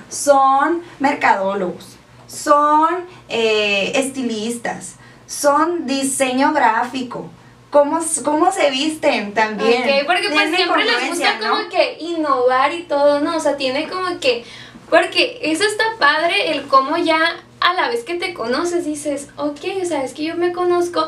son 0.09 0.81
mercadólogos, 0.99 1.97
son 2.25 3.05
eh, 3.29 3.91
estilistas, 3.95 4.95
son 5.27 5.85
diseño 5.85 6.51
gráfico. 6.51 7.29
¿Cómo, 7.69 7.99
¿Cómo 8.23 8.51
se 8.51 8.71
visten 8.71 9.33
también? 9.33 9.83
Ok, 9.83 10.07
porque 10.07 10.29
pues 10.29 10.55
siempre 10.55 10.85
les 10.85 11.09
gusta 11.09 11.37
como 11.39 11.69
que 11.69 11.97
innovar 11.99 12.73
y 12.73 12.83
todo, 12.83 13.19
¿no? 13.19 13.35
O 13.35 13.39
sea, 13.39 13.57
tiene 13.57 13.87
como 13.87 14.19
que... 14.19 14.45
Porque 14.89 15.39
eso 15.41 15.63
está 15.63 15.83
padre, 15.99 16.51
el 16.51 16.67
cómo 16.67 16.95
ya 16.95 17.19
a 17.59 17.73
la 17.73 17.89
vez 17.89 18.03
que 18.03 18.15
te 18.15 18.33
conoces 18.33 18.85
dices, 18.85 19.29
ok, 19.35 19.59
o 19.81 19.85
sea, 19.85 20.03
es 20.03 20.13
que 20.13 20.23
yo 20.23 20.35
me 20.37 20.53
conozco 20.53 21.07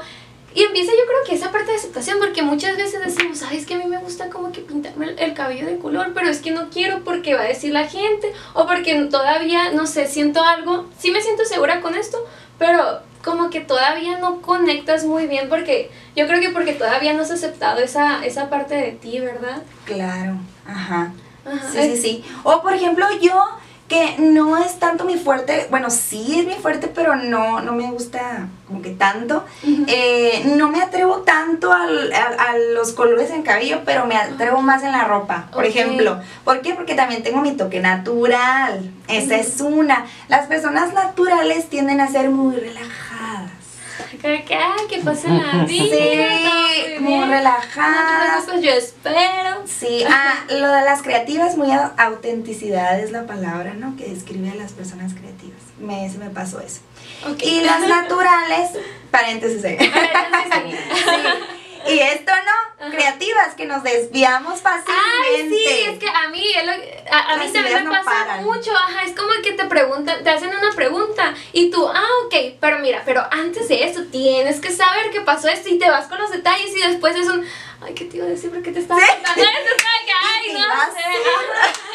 y 0.58 0.64
empieza 0.64 0.92
yo 0.92 1.06
creo 1.06 1.20
que 1.24 1.36
esa 1.36 1.52
parte 1.52 1.70
de 1.70 1.78
aceptación, 1.78 2.18
porque 2.18 2.42
muchas 2.42 2.76
veces 2.78 3.00
decimos, 3.06 3.44
ay, 3.44 3.58
es 3.58 3.68
que 3.68 3.76
a 3.76 3.78
mí 3.78 3.86
me 3.86 4.00
gusta 4.00 4.28
como 4.30 4.52
que 4.52 4.62
pintarme 4.62 5.14
el, 5.16 5.36
cabello 5.36 5.68
de 5.68 5.78
color, 5.78 6.14
pero 6.16 6.30
es 6.30 6.40
que 6.40 6.50
no 6.50 6.72
quiero 6.72 7.04
porque 7.04 7.36
va 7.36 7.42
a 7.42 7.48
decir 7.48 7.72
la 7.72 7.88
gente, 7.88 8.34
o 8.56 8.66
porque 8.66 8.96
todavía, 9.04 9.72
no 9.74 9.86
sé, 9.86 10.08
siento 10.08 10.44
algo, 10.44 10.88
sí 10.98 11.12
me 11.12 11.22
siento 11.22 11.46
segura 11.46 11.80
con 11.80 11.94
esto, 11.94 12.18
pero 12.58 13.02
como 13.24 13.52
que 13.52 13.62
todavía 13.62 14.18
no 14.18 14.42
conectas 14.42 15.06
muy 15.06 15.28
bien 15.28 15.48
porque 15.48 15.92
yo 16.16 16.26
creo 16.26 16.42
que 16.42 16.50
porque 16.50 16.74
todavía 16.74 17.14
no 17.14 17.22
has 17.22 17.30
aceptado 17.30 17.80
esa, 17.82 18.26
esa 18.26 18.50
parte 18.50 18.74
de 18.74 18.94
ti, 18.94 19.20
¿verdad? 19.20 19.62
Claro, 19.86 20.38
ajá. 20.66 21.14
ajá. 21.46 21.72
Sí, 21.72 21.82
sí, 21.84 21.98
sí. 21.98 22.26
O 22.42 22.64
por 22.64 22.74
ejemplo, 22.74 23.06
yo 23.22 23.44
que 23.88 24.16
no 24.20 24.58
es 24.58 24.80
tanto 24.80 25.06
mi 25.06 25.18
fuerte, 25.18 25.68
bueno, 25.70 25.90
sí 25.90 26.40
es 26.40 26.46
mi 26.46 26.56
fuerte, 26.56 26.88
pero 26.88 27.16
no, 27.16 27.62
no 27.62 27.72
me 27.72 27.90
gusta 27.90 28.48
como 28.68 28.82
que 28.82 28.90
tanto. 28.90 29.46
Eh, 29.88 30.44
no 30.58 30.70
me 30.70 30.82
atrevo 30.82 31.20
tanto 31.20 31.72
al, 31.72 32.12
a, 32.12 32.58
los 32.74 32.92
colores 32.92 33.32
en 33.32 33.44
cabello, 33.44 33.82
pero 33.86 34.06
me 34.06 34.18
atrevo 34.18 34.62
más 34.62 34.84
en 34.84 34.92
la 34.92 35.06
ropa, 35.06 35.48
por 35.54 35.66
ejemplo. 35.66 36.20
¿Por 36.44 36.62
qué? 36.62 36.74
Porque 36.74 36.96
también 36.96 37.24
tengo 37.24 37.42
mi 37.42 37.56
toque 37.56 37.80
natural. 37.80 38.92
Esa 39.08 39.38
es 39.38 39.62
una. 39.62 40.06
Las 40.28 40.48
personas 40.48 40.94
naturales 40.94 41.70
tienden 41.70 42.02
a 42.02 42.08
ser 42.08 42.30
muy 42.30 42.58
relajadas 42.58 43.57
que, 44.22 44.46
que 44.90 44.98
pasa 45.04 45.30
la 45.30 45.64
vida. 45.68 45.96
Sí, 45.96 47.00
muy 47.00 47.26
relajada. 47.26 48.42
pues 48.46 48.62
yo 48.62 48.72
espero. 48.72 49.64
Sí, 49.66 50.04
ah, 50.10 50.46
lo 50.50 50.72
de 50.72 50.82
las 50.84 51.02
creativas, 51.02 51.58
muy 51.58 51.70
autenticidad 51.98 53.00
es 53.00 53.12
la 53.12 53.26
palabra, 53.26 53.74
¿no? 53.74 53.96
Que 53.96 54.08
describe 54.10 54.52
a 54.52 54.56
las 54.56 54.74
personas 54.74 55.14
creativas. 55.14 55.62
Me, 55.80 56.10
se 56.10 56.18
me 56.18 56.30
pasó 56.30 56.60
eso. 56.60 56.82
Y 57.42 57.62
las 57.62 57.88
naturales, 57.88 58.72
paréntesis. 59.12 59.62
Paréntesis. 59.62 60.80
sí. 60.94 61.57
Y 61.90 62.00
esto 62.00 62.32
no, 62.46 62.90
creativas, 62.92 63.56
que 63.56 63.66
nos 63.66 63.84
desviamos 63.84 64.62
fácilmente. 64.62 64.96
Ay, 65.36 65.50
sí, 65.50 65.84
es 65.90 66.00
que 66.00 66.08
a 66.08 66.30
mí, 66.30 66.44
a, 67.12 67.34
a 67.34 67.38
mí 67.38 67.52
también 67.52 67.88
me 67.88 67.98
pasa 68.04 68.38
mucho, 68.42 68.72
ajá, 68.76 69.04
es 69.04 69.16
como 69.16 69.30
que 69.44 69.54
te 69.54 69.66
preguntan, 69.66 70.24
te 70.24 70.30
hacen 70.30 70.50
una 70.50 70.72
pregunta 70.76 71.34
y 71.54 71.70
tú, 71.70 71.88
ah, 71.88 72.08
ok, 72.26 72.36
pero 72.60 72.80
mira, 72.80 73.02
pero 73.06 73.26
antes 73.32 73.68
de 73.68 73.84
eso 73.84 74.04
tienes 74.12 74.60
que 74.60 74.72
saber 74.72 75.10
qué 75.12 75.22
pasó 75.22 75.48
esto 75.48 75.70
y 75.70 75.80
te 75.80 75.90
vas 75.90 76.08
con 76.08 76.20
los 76.20 76.32
detalles 76.32 76.76
y 76.76 76.80
después 76.82 77.16
es 77.16 77.28
un, 77.28 77.46
ay, 77.82 77.94
¿qué 77.94 78.06
te 78.06 78.18
iba 78.18 78.26
a 78.26 78.30
decir? 78.30 78.50
¿Por 78.52 78.62
qué 78.62 78.72
te 78.72 78.80
estaba 78.80 79.00
contando 79.00 79.42
esto? 79.42 79.86
Ay, 80.24 80.54
no 80.54 80.60
sé, 80.94 81.80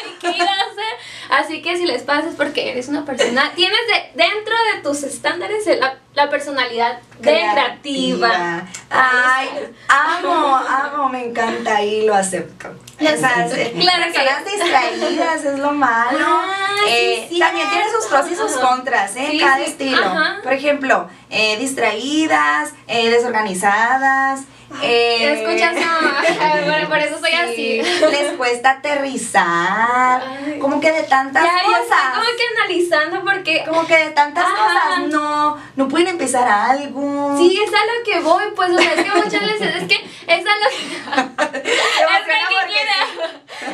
Así 1.29 1.61
que 1.61 1.77
si 1.77 1.85
les 1.85 2.03
pasa 2.03 2.29
es 2.29 2.35
porque 2.35 2.69
eres 2.71 2.87
una 2.89 3.05
persona, 3.05 3.51
tienes 3.55 3.79
de, 3.87 4.23
dentro 4.23 4.55
de 4.73 4.81
tus 4.81 5.03
estándares 5.03 5.65
la, 5.79 5.97
la 6.13 6.29
personalidad 6.29 6.99
creativa. 7.21 8.63
Ay, 8.89 9.49
amo, 9.87 10.55
amo, 10.55 11.09
me 11.09 11.25
encanta 11.25 11.81
y 11.81 12.05
lo 12.05 12.13
acepto. 12.13 12.67
O 12.69 13.03
sea, 13.03 13.47
claro 13.47 14.13
personas 14.13 14.45
distraídas 14.45 15.45
es 15.45 15.59
lo 15.59 15.71
malo. 15.71 16.41
eh, 16.87 17.29
también 17.39 17.69
tiene 17.69 17.85
sus 17.91 18.05
pros 18.05 18.29
y 18.31 18.35
sus 18.35 18.51
contras, 18.53 19.15
¿eh? 19.15 19.37
Cada 19.39 19.61
estilo. 19.61 20.13
Por 20.43 20.53
ejemplo, 20.53 21.09
eh, 21.29 21.57
distraídas, 21.57 22.73
eh, 22.87 23.09
desorganizadas. 23.09 24.41
Eh, 24.81 25.33
¿Escuchas? 25.33 25.75
No, 25.75 26.65
bueno, 26.65 26.89
por 26.89 26.97
eso 26.97 27.19
soy 27.19 27.33
así. 27.33 27.81
Les 27.81 28.33
cuesta 28.37 28.71
aterrizar. 28.71 30.23
como 30.59 30.79
que 30.79 30.91
de 30.91 31.03
tantas 31.03 31.43
cosas. 31.43 32.15
como 32.15 32.25
que 32.25 32.43
analizando 32.61 33.21
porque. 33.23 33.63
Como 33.67 33.85
que 33.85 33.97
de 33.97 34.09
tantas 34.11 34.45
cosas 34.45 35.07
no, 35.09 35.57
no 35.75 35.87
pueden 35.87 36.07
empezar 36.07 36.47
algo. 36.47 37.37
Sí, 37.37 37.59
es 37.61 37.73
a 37.73 37.85
lo 37.85 38.03
que 38.03 38.19
voy, 38.21 38.43
pues. 38.55 38.71
O 38.71 38.77
sea, 38.77 38.93
es 38.93 39.03
que 39.03 39.11
muchas 39.11 39.41
veces. 39.41 39.75
Es 39.75 39.87
que 39.87 39.95
es 40.27 40.45
a 40.45 40.57
lo 40.57 40.69
que, 40.69 40.83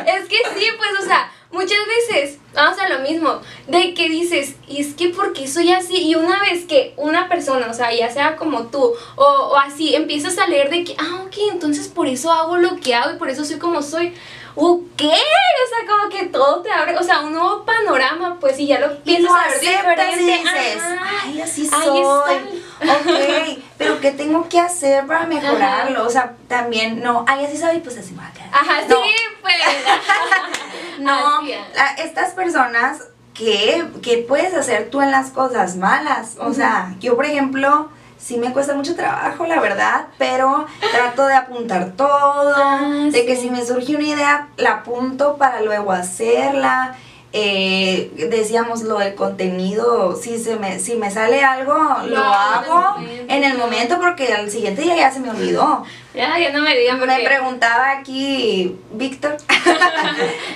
es 0.18 0.28
que 0.28 0.38
sí, 0.58 0.68
pues, 0.78 0.92
o 1.00 1.06
sea 1.06 1.32
muchas 1.52 1.80
veces 1.88 2.38
vamos 2.54 2.80
a 2.80 2.90
lo 2.90 3.00
mismo, 3.00 3.42
de 3.70 3.94
que 3.94 4.10
dices, 4.10 4.56
y 4.68 4.82
es 4.82 4.94
que 4.94 5.10
porque 5.10 5.48
soy 5.48 5.72
así, 5.72 6.10
y 6.10 6.16
una 6.16 6.40
vez 6.42 6.66
que 6.66 6.94
una 6.98 7.30
persona, 7.30 7.68
o 7.70 7.74
sea, 7.74 7.94
ya 7.94 8.10
sea 8.10 8.36
como 8.36 8.68
tú, 8.68 8.94
o, 9.16 9.24
o, 9.24 9.58
así, 9.58 9.96
empiezas 9.96 10.38
a 10.38 10.48
leer 10.48 10.70
de 10.70 10.84
que, 10.84 10.96
ah, 10.98 11.24
ok, 11.26 11.36
entonces 11.52 11.88
por 11.88 12.08
eso 12.08 12.32
hago 12.32 12.58
lo 12.58 12.78
que 12.78 12.96
hago 12.96 13.12
y 13.12 13.18
por 13.18 13.30
eso 13.30 13.46
soy 13.46 13.60
como 13.60 13.82
soy, 13.82 14.14
¿qué? 14.98 15.08
O 15.08 15.70
sea, 15.70 15.88
como 15.88 16.10
que 16.10 16.26
todo 16.26 16.62
te 16.62 16.72
abre, 16.72 16.98
o 16.98 17.04
sea, 17.04 17.22
un 17.22 17.34
nuevo 17.34 17.64
panorama, 17.66 18.38
pues, 18.40 18.60
y 18.60 18.68
ya 18.68 18.80
lo 18.80 19.02
piensas 19.04 19.32
a 19.32 19.48
ver 19.48 19.60
diferente. 19.60 20.22
Y 20.22 20.26
dices, 20.26 20.82
ay, 21.24 21.42
así 21.42 21.68
soy. 21.68 22.64
Ok, 22.82 23.64
pero 23.78 24.00
¿qué 24.00 24.12
tengo 24.12 24.48
que 24.50 24.60
hacer 24.60 25.06
para 25.06 25.26
mejorarlo? 25.26 26.06
O 26.06 26.10
sea, 26.10 26.36
también, 26.48 27.02
no, 27.02 27.24
ay, 27.28 27.46
así 27.46 27.58
soy, 27.58 27.80
pues 27.80 27.98
así 27.98 28.14
me 28.14 28.22
va 28.22 28.28
a 28.28 28.34
quedar. 28.34 28.50
Ajá, 28.52 28.82
sí, 28.88 29.14
pues. 29.42 29.56
no, 31.00 31.42
estas 31.98 32.32
personas, 32.34 33.04
¿qué, 33.40 33.86
¿qué 34.04 34.26
puedes 34.28 34.54
hacer 34.54 34.90
tú 34.90 35.02
en 35.02 35.12
las 35.12 35.32
cosas 35.32 35.78
malas? 35.78 36.36
O 36.40 36.54
sea, 36.54 36.96
yo, 37.00 37.16
por 37.16 37.26
ejemplo 37.26 37.90
sí 38.20 38.38
me 38.38 38.52
cuesta 38.52 38.76
mucho 38.76 38.96
trabajo, 38.96 39.46
la 39.46 39.62
verdad, 39.62 40.08
pero 40.18 40.68
trato 40.92 41.26
de 41.26 41.36
apuntar 41.36 41.94
todo, 41.96 42.54
ah, 42.54 43.08
de 43.10 43.26
que 43.26 43.38
si 43.38 43.50
me 43.50 43.66
surge 43.66 43.96
una 43.96 44.08
idea, 44.08 44.50
la 44.58 44.72
apunto 44.72 45.38
para 45.38 45.62
luego 45.62 45.94
hacerla. 45.94 46.96
Eh, 47.32 48.28
decíamos 48.32 48.82
lo 48.82 48.98
del 48.98 49.14
contenido, 49.14 50.16
si, 50.16 50.40
se 50.40 50.56
me, 50.56 50.80
si 50.80 50.96
me 50.96 51.12
sale 51.12 51.44
algo, 51.44 51.74
lo 52.08 52.24
hago 52.24 52.96
en 53.06 53.44
el 53.44 53.56
momento 53.56 54.00
porque 54.00 54.34
al 54.34 54.50
siguiente 54.50 54.82
día 54.82 54.96
ya 54.96 55.12
se 55.12 55.20
me 55.20 55.30
olvidó. 55.30 55.84
Ya, 56.16 56.40
ya 56.40 56.52
no 56.52 56.64
me 56.64 56.76
digan 56.76 57.00
Me 57.00 57.20
preguntaba 57.20 57.92
aquí, 57.92 58.76
Víctor, 58.94 59.38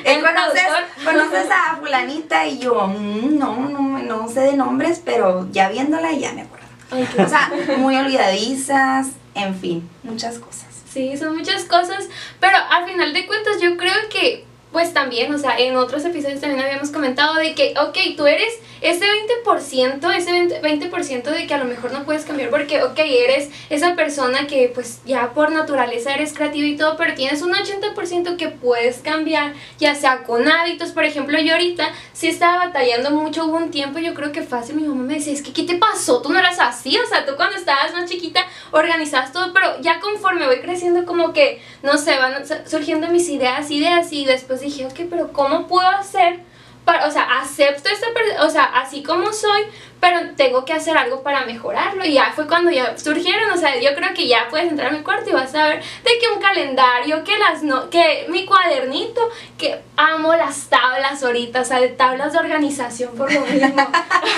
¿conoces, 0.04 0.68
¿conoces 1.06 1.48
a 1.52 1.78
fulanita? 1.78 2.48
Y 2.48 2.58
yo, 2.58 2.88
mm, 2.88 3.38
no, 3.38 3.70
no, 3.70 4.00
no 4.00 4.28
sé 4.28 4.40
de 4.40 4.54
nombres, 4.54 5.00
pero 5.06 5.48
ya 5.52 5.70
viéndola 5.70 6.12
ya 6.14 6.34
me 6.34 6.42
acuerdo. 6.42 6.66
O 6.92 7.28
sea, 7.28 7.52
muy 7.78 7.96
olvidadizas, 7.98 9.10
en 9.36 9.56
fin, 9.56 9.88
muchas 10.02 10.40
cosas. 10.40 10.68
Sí, 10.92 11.18
son 11.18 11.38
muchas 11.38 11.66
cosas, 11.66 12.08
pero 12.40 12.58
al 12.70 12.86
final 12.88 13.14
de 13.14 13.28
cuentas 13.28 13.60
yo 13.62 13.78
creo 13.78 13.94
que 14.12 14.46
pues 14.74 14.92
también, 14.92 15.34
o 15.34 15.38
sea, 15.38 15.58
en 15.58 15.78
otros 15.78 16.04
episodios 16.04 16.42
también 16.42 16.62
habíamos 16.66 16.90
comentado 16.90 17.36
de 17.36 17.54
que, 17.54 17.76
ok, 17.80 18.18
tú 18.18 18.26
eres 18.26 18.60
ese 18.82 19.06
20%, 19.46 20.14
ese 20.14 20.62
20%, 20.62 21.24
de 21.24 21.48
que 21.48 21.54
a 21.54 21.58
lo 21.58 21.66
mejor 21.66 21.94
no 21.94 22.04
puedes 22.04 22.26
cambiar 22.26 22.50
porque, 22.50 22.84
ok, 22.84 23.00
eres 23.00 23.50
esa 23.70 23.96
persona 23.96 24.46
que 24.48 24.70
pues 24.74 25.00
ya 25.06 25.32
por 25.34 25.52
naturaleza 25.52 26.14
eres 26.14 26.34
creativa 26.34 26.68
y 26.68 26.76
todo, 26.76 26.98
pero 26.98 27.14
tienes 27.14 27.42
un 27.44 27.54
80% 27.54 28.36
que 28.36 28.50
puedes 28.50 28.98
cambiar, 28.98 29.54
ya 29.78 29.96
sea 29.96 30.24
con 30.24 30.50
hábitos, 30.50 30.92
por 30.92 31.06
ejemplo, 31.06 31.40
yo 31.40 31.54
ahorita 31.54 31.92
sí 32.12 32.28
estaba 32.28 32.66
batallando 32.66 33.12
mucho, 33.12 33.46
hubo 33.46 33.58
un 33.58 33.72
tiempo, 33.72 34.00
yo 34.00 34.14
creo 34.14 34.32
que 34.32 34.42
fácil, 34.42 34.76
mi 34.76 34.88
mamá 34.88 35.04
me 35.04 35.14
decía, 35.14 35.34
es 35.34 35.44
que, 35.44 35.54
¿qué 35.54 35.64
te 35.64 35.78
pasó? 35.78 36.22
Tú 36.22 36.30
no 36.30 36.40
eras 36.40 36.60
así, 36.60 36.98
o 36.98 37.08
sea, 37.08 37.26
tú 37.26 37.36
cuando 37.38 37.56
estabas 37.56 37.94
más 37.94 38.10
chiquita 38.10 38.44
organizabas 38.72 39.32
todo, 39.32 39.54
pero 39.54 39.80
ya 39.82 40.00
conforme 40.00 40.48
voy 40.48 40.60
creciendo 40.60 41.06
como 41.06 41.32
que, 41.32 41.62
no 41.84 41.98
sé, 41.98 42.18
van 42.18 42.44
surgiendo 42.68 43.08
mis 43.10 43.30
ideas, 43.30 43.70
ideas 43.70 44.12
y 44.12 44.26
después 44.26 44.63
dije, 44.64 44.86
ok, 44.86 45.02
pero 45.10 45.32
¿cómo 45.34 45.68
puedo 45.68 45.88
hacer 45.88 46.42
para, 46.86 47.08
o 47.08 47.12
sea, 47.12 47.40
acepto 47.40 47.90
esta 47.90 48.14
persona, 48.14 48.44
o 48.44 48.50
sea, 48.50 48.64
así 48.64 49.04
como 49.04 49.32
soy, 49.32 49.64
pero 50.00 50.20
tengo 50.36 50.66
que 50.66 50.74
hacer 50.74 50.98
algo 50.98 51.24
para 51.24 51.46
mejorarlo. 51.46 52.04
Y 52.06 52.14
ya 52.14 52.34
fue 52.36 52.46
cuando 52.46 52.70
ya 52.72 52.98
surgieron, 52.98 53.50
o 53.52 53.58
sea, 53.58 53.80
yo 53.80 53.96
creo 53.96 54.14
que 54.14 54.28
ya 54.28 54.48
puedes 54.50 54.70
entrar 54.70 54.90
a 54.90 54.98
mi 54.98 55.02
cuarto 55.02 55.30
y 55.30 55.34
vas 55.34 55.56
a 55.56 55.70
ver 55.70 55.82
de 55.82 56.12
que 56.20 56.28
un 56.36 56.42
calendario, 56.42 57.24
que 57.24 57.38
las 57.38 57.64
no, 57.64 57.90
que 57.90 58.26
mi 58.28 58.46
cuadernito, 58.46 59.22
que 59.58 59.80
amo 59.96 60.36
las 60.36 60.68
tablas 60.68 61.24
ahorita, 61.24 61.62
o 61.62 61.66
sea, 61.66 61.80
de 61.80 61.88
tablas 61.90 62.34
de 62.34 62.40
organización 62.40 63.16
por 63.16 63.32
lo 63.32 63.42
mismo. 63.42 63.76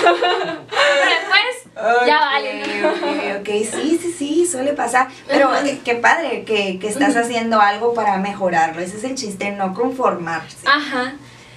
pero 0.00 1.10
después 1.10 2.06
ya 2.06 2.20
vale. 2.20 2.62
Ok, 2.86 3.40
ok, 3.40 3.48
sí, 3.68 3.98
sí, 4.00 4.14
sí, 4.16 4.46
suele 4.46 4.72
pasar. 4.72 5.08
Pero 5.26 5.50
qué 5.84 5.96
padre 5.96 6.44
que, 6.44 6.78
que 6.78 6.88
estás 6.88 7.16
haciendo 7.16 7.60
algo 7.60 7.92
para 7.92 8.18
mejorarlo. 8.18 8.80
Ese 8.80 8.98
es 8.98 9.04
el 9.04 9.16
chiste, 9.16 9.50
no 9.50 9.74
conformarse. 9.74 10.58
Ajá. 10.64 11.14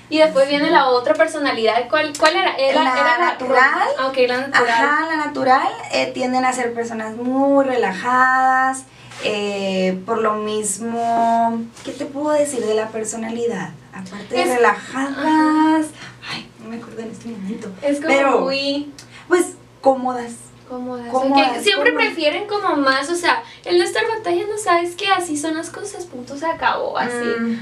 Y 0.10 0.18
después 0.18 0.48
viene 0.50 0.72
la 0.72 0.88
otra 0.88 1.14
personalidad. 1.14 1.88
¿Cuál, 1.90 2.14
cuál 2.18 2.36
era? 2.36 2.56
la, 2.74 3.18
natural. 3.18 3.90
La, 3.98 4.08
ok, 4.08 4.18
la 4.28 4.48
natural. 4.48 4.70
Ajá, 4.70 5.06
la 5.08 5.18
natural. 5.18 5.70
Eh, 5.92 6.12
tienden 6.14 6.46
a 6.46 6.54
ser 6.54 6.74
personas 6.74 7.16
muy 7.16 7.64
relajadas. 7.64 8.86
Eh, 9.24 10.02
por 10.06 10.20
lo 10.22 10.34
mismo, 10.36 11.62
¿qué 11.84 11.92
te 11.92 12.06
puedo 12.06 12.32
decir 12.32 12.66
de 12.66 12.74
la 12.74 12.88
personalidad? 12.88 13.72
Aparte 13.94 14.34
de 14.34 14.56
relajadas. 14.56 15.88
Ay, 16.32 16.50
no 16.60 16.70
me 16.70 16.78
acuerdo 16.78 17.02
en 17.02 17.12
este 17.12 17.28
momento. 17.28 17.70
Es 17.82 17.98
como 17.98 18.08
Pero, 18.08 18.40
muy. 18.42 18.94
Pues 19.28 19.56
cómodas 19.82 20.49
cómodas. 20.70 21.54
que 21.54 21.62
siempre 21.62 21.92
prefieren 21.92 22.48
como 22.48 22.76
más, 22.76 23.10
o 23.10 23.16
sea, 23.16 23.44
el 23.66 23.78
no 23.78 23.84
estar 23.84 24.04
batallando, 24.08 24.58
sabes 24.58 24.96
que 24.96 25.08
así 25.08 25.36
son 25.36 25.56
las 25.56 25.70
cosas, 25.70 26.06
punto 26.06 26.38
se 26.38 26.46
acabó, 26.46 26.98
así. 26.98 27.60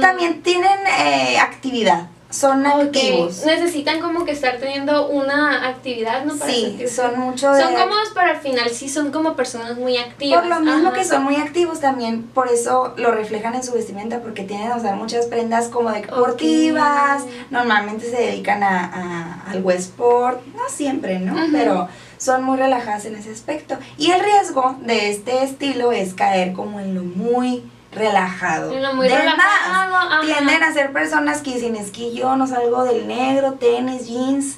También 0.00 0.42
tienen 0.42 0.78
eh, 1.00 1.38
actividad. 1.38 2.08
Son 2.30 2.66
activos. 2.66 3.46
Necesitan 3.46 4.00
como 4.00 4.26
que 4.26 4.32
estar 4.32 4.58
teniendo 4.58 5.08
una 5.08 5.66
actividad, 5.66 6.26
¿no? 6.26 6.36
Para 6.36 6.52
sí, 6.52 6.78
son 6.86 7.18
mucho 7.18 7.54
Son 7.54 7.72
cómodos, 7.74 8.10
pero 8.12 8.30
al 8.30 8.36
final 8.36 8.68
sí 8.68 8.90
son 8.90 9.10
como 9.10 9.34
personas 9.34 9.78
muy 9.78 9.96
activas. 9.96 10.40
Por 10.40 10.48
lo 10.48 10.60
mismo 10.60 10.92
que 10.92 11.04
son 11.06 11.24
muy 11.24 11.36
activos 11.36 11.80
también, 11.80 12.24
por 12.24 12.48
eso 12.48 12.92
lo 12.98 13.12
reflejan 13.12 13.54
en 13.54 13.62
su 13.62 13.72
vestimenta, 13.72 14.20
porque 14.20 14.42
tienen 14.42 14.70
a 14.70 14.76
usar 14.76 14.96
muchas 14.96 15.24
prendas 15.24 15.68
como 15.68 15.90
deportivas, 15.90 17.24
normalmente 17.50 18.10
se 18.10 18.16
dedican 18.16 18.62
a, 18.62 19.44
al 19.48 19.62
Westport, 19.62 20.44
no 20.54 20.68
siempre, 20.68 21.20
¿no? 21.20 21.34
Pero 21.50 21.88
son 22.18 22.44
muy 22.44 22.58
relajadas 22.58 23.06
en 23.06 23.16
ese 23.16 23.32
aspecto. 23.32 23.78
Y 23.96 24.10
el 24.10 24.20
riesgo 24.20 24.76
de 24.80 25.10
este 25.10 25.44
estilo 25.44 25.92
es 25.92 26.14
caer 26.14 26.52
como 26.52 26.80
en 26.80 26.94
lo 26.94 27.02
muy 27.02 27.64
relajado. 27.92 28.72
En 28.72 28.82
lo 28.82 28.94
muy 28.94 29.08
relajado. 29.08 30.20
tienden 30.24 30.62
a 30.62 30.72
ser 30.72 30.92
personas 30.92 31.40
que 31.40 31.54
dicen, 31.54 31.76
es 31.76 31.90
que 31.90 32.12
yo 32.12 32.36
no 32.36 32.46
salgo 32.46 32.84
del 32.84 33.06
negro, 33.06 33.54
tenis, 33.54 34.06
jeans. 34.06 34.56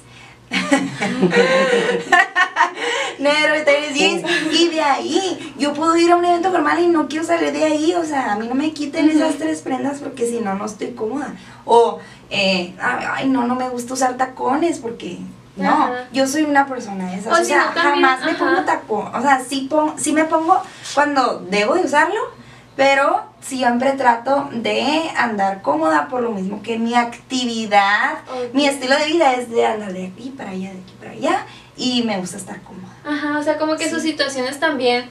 negro, 3.19 3.53
tenis, 3.63 3.93
jeans. 3.93 4.23
Y 4.51 4.69
de 4.69 4.81
ahí, 4.81 5.53
yo 5.57 5.73
puedo 5.73 5.95
ir 5.95 6.11
a 6.11 6.17
un 6.17 6.25
evento 6.25 6.51
formal 6.51 6.79
y 6.79 6.87
no 6.87 7.07
quiero 7.07 7.25
salir 7.25 7.53
de 7.53 7.63
ahí. 7.63 7.93
O 7.93 8.03
sea, 8.03 8.33
a 8.33 8.35
mí 8.35 8.47
no 8.47 8.55
me 8.55 8.73
quiten 8.73 9.09
esas 9.09 9.35
tres 9.35 9.61
prendas 9.61 9.99
porque 9.99 10.27
si 10.27 10.39
no, 10.39 10.55
no 10.55 10.65
estoy 10.65 10.91
cómoda. 10.91 11.35
O, 11.65 11.99
eh, 12.29 12.73
ay, 12.79 13.29
no, 13.29 13.47
no 13.47 13.55
me 13.55 13.69
gusta 13.69 13.93
usar 13.93 14.17
tacones 14.17 14.79
porque 14.79 15.19
no, 15.61 15.91
yo 16.11 16.27
soy 16.27 16.43
una 16.43 16.65
persona 16.65 17.13
esa. 17.15 17.31
O, 17.31 17.43
sea, 17.43 17.71
jamás 17.73 18.23
me 18.25 18.33
pongo 18.33 18.61
tacón. 18.61 19.13
O 19.13 19.21
sea, 19.21 19.39
sí, 19.39 19.69
sí 19.97 20.13
me 20.13 20.25
pongo 20.25 20.61
cuando 20.93 21.39
debo 21.49 21.75
de 21.75 21.81
usarlo, 21.81 22.19
pero 22.75 23.23
siempre 23.41 23.91
trato 23.93 24.49
de 24.51 25.09
andar 25.17 25.61
cómoda 25.61 26.07
por 26.07 26.21
lo 26.21 26.31
mismo 26.31 26.61
que 26.61 26.77
mi 26.77 26.95
actividad, 26.95 28.19
mi 28.53 28.67
estilo 28.67 28.97
de 28.97 29.05
vida 29.05 29.33
es 29.33 29.49
de 29.49 29.65
andar 29.65 29.93
de 29.93 30.07
aquí 30.07 30.29
para 30.29 30.51
allá, 30.51 30.71
de 30.71 30.79
aquí 30.79 30.93
para 30.99 31.11
allá, 31.11 31.45
y 31.75 32.03
me 32.03 32.17
gusta 32.17 32.37
estar 32.37 32.61
cómoda. 32.61 32.93
Ajá, 33.05 33.39
o 33.39 33.43
sea, 33.43 33.57
como 33.57 33.75
que 33.75 33.89
sus 33.89 34.01
situaciones 34.01 34.59
también. 34.59 35.09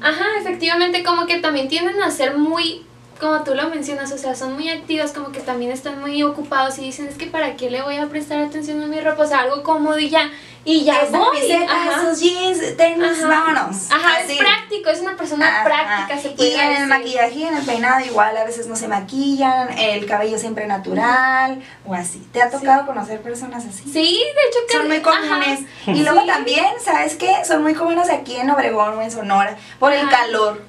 Ajá, 0.00 0.24
efectivamente, 0.40 1.02
como 1.02 1.26
que 1.26 1.38
también 1.38 1.68
tienden 1.68 2.02
a 2.02 2.10
ser 2.10 2.36
muy 2.36 2.86
como 3.18 3.42
tú 3.42 3.54
lo 3.54 3.68
mencionas, 3.68 4.12
o 4.12 4.18
sea, 4.18 4.34
son 4.34 4.54
muy 4.54 4.68
activos, 4.68 5.12
como 5.12 5.32
que 5.32 5.40
también 5.40 5.72
están 5.72 6.00
muy 6.00 6.22
ocupados 6.22 6.78
y 6.78 6.82
dicen, 6.82 7.08
es 7.08 7.16
que 7.16 7.26
para 7.26 7.56
qué 7.56 7.70
le 7.70 7.82
voy 7.82 7.96
a 7.96 8.06
prestar 8.06 8.40
atención 8.40 8.82
a 8.82 8.86
mi 8.86 9.00
ropa, 9.00 9.24
o 9.24 9.26
sea, 9.26 9.40
algo 9.40 9.62
cómodo 9.62 9.98
y 9.98 10.08
ya, 10.08 10.30
y 10.64 10.84
ya 10.84 11.00
Esa 11.00 11.18
voy. 11.18 11.38
esos 11.38 12.20
jeans, 12.20 12.76
tenis, 12.76 13.26
vámonos. 13.26 13.90
Ajá, 13.90 14.20
es 14.20 14.36
práctico, 14.38 14.90
es 14.90 15.00
una 15.00 15.16
persona 15.16 15.62
práctica, 15.64 16.20
se 16.20 16.30
puede 16.30 16.50
Y 16.50 16.54
en 16.54 16.82
el 16.82 16.86
maquillaje 16.86 17.34
y 17.34 17.42
en 17.44 17.56
el 17.56 17.64
peinado 17.64 18.04
igual, 18.04 18.36
a 18.36 18.44
veces 18.44 18.66
no 18.68 18.76
se 18.76 18.86
maquillan, 18.86 19.76
el 19.76 20.06
cabello 20.06 20.38
siempre 20.38 20.66
natural, 20.66 21.60
o 21.86 21.94
así. 21.94 22.24
¿Te 22.32 22.40
ha 22.40 22.50
tocado 22.50 22.86
conocer 22.86 23.20
personas 23.20 23.64
así? 23.64 23.82
Sí, 23.84 24.22
de 24.22 24.48
hecho 24.48 24.58
que... 24.68 24.76
Son 24.76 24.88
muy 24.88 25.00
comunes. 25.00 25.60
Y 25.86 26.02
luego 26.04 26.24
también, 26.24 26.66
¿sabes 26.84 27.16
qué? 27.16 27.44
Son 27.44 27.62
muy 27.62 27.74
comunes 27.74 28.10
aquí 28.10 28.36
en 28.36 28.50
Obregón 28.50 28.98
o 28.98 29.02
en 29.02 29.10
Sonora, 29.10 29.56
por 29.80 29.92
el 29.92 30.08
calor 30.08 30.67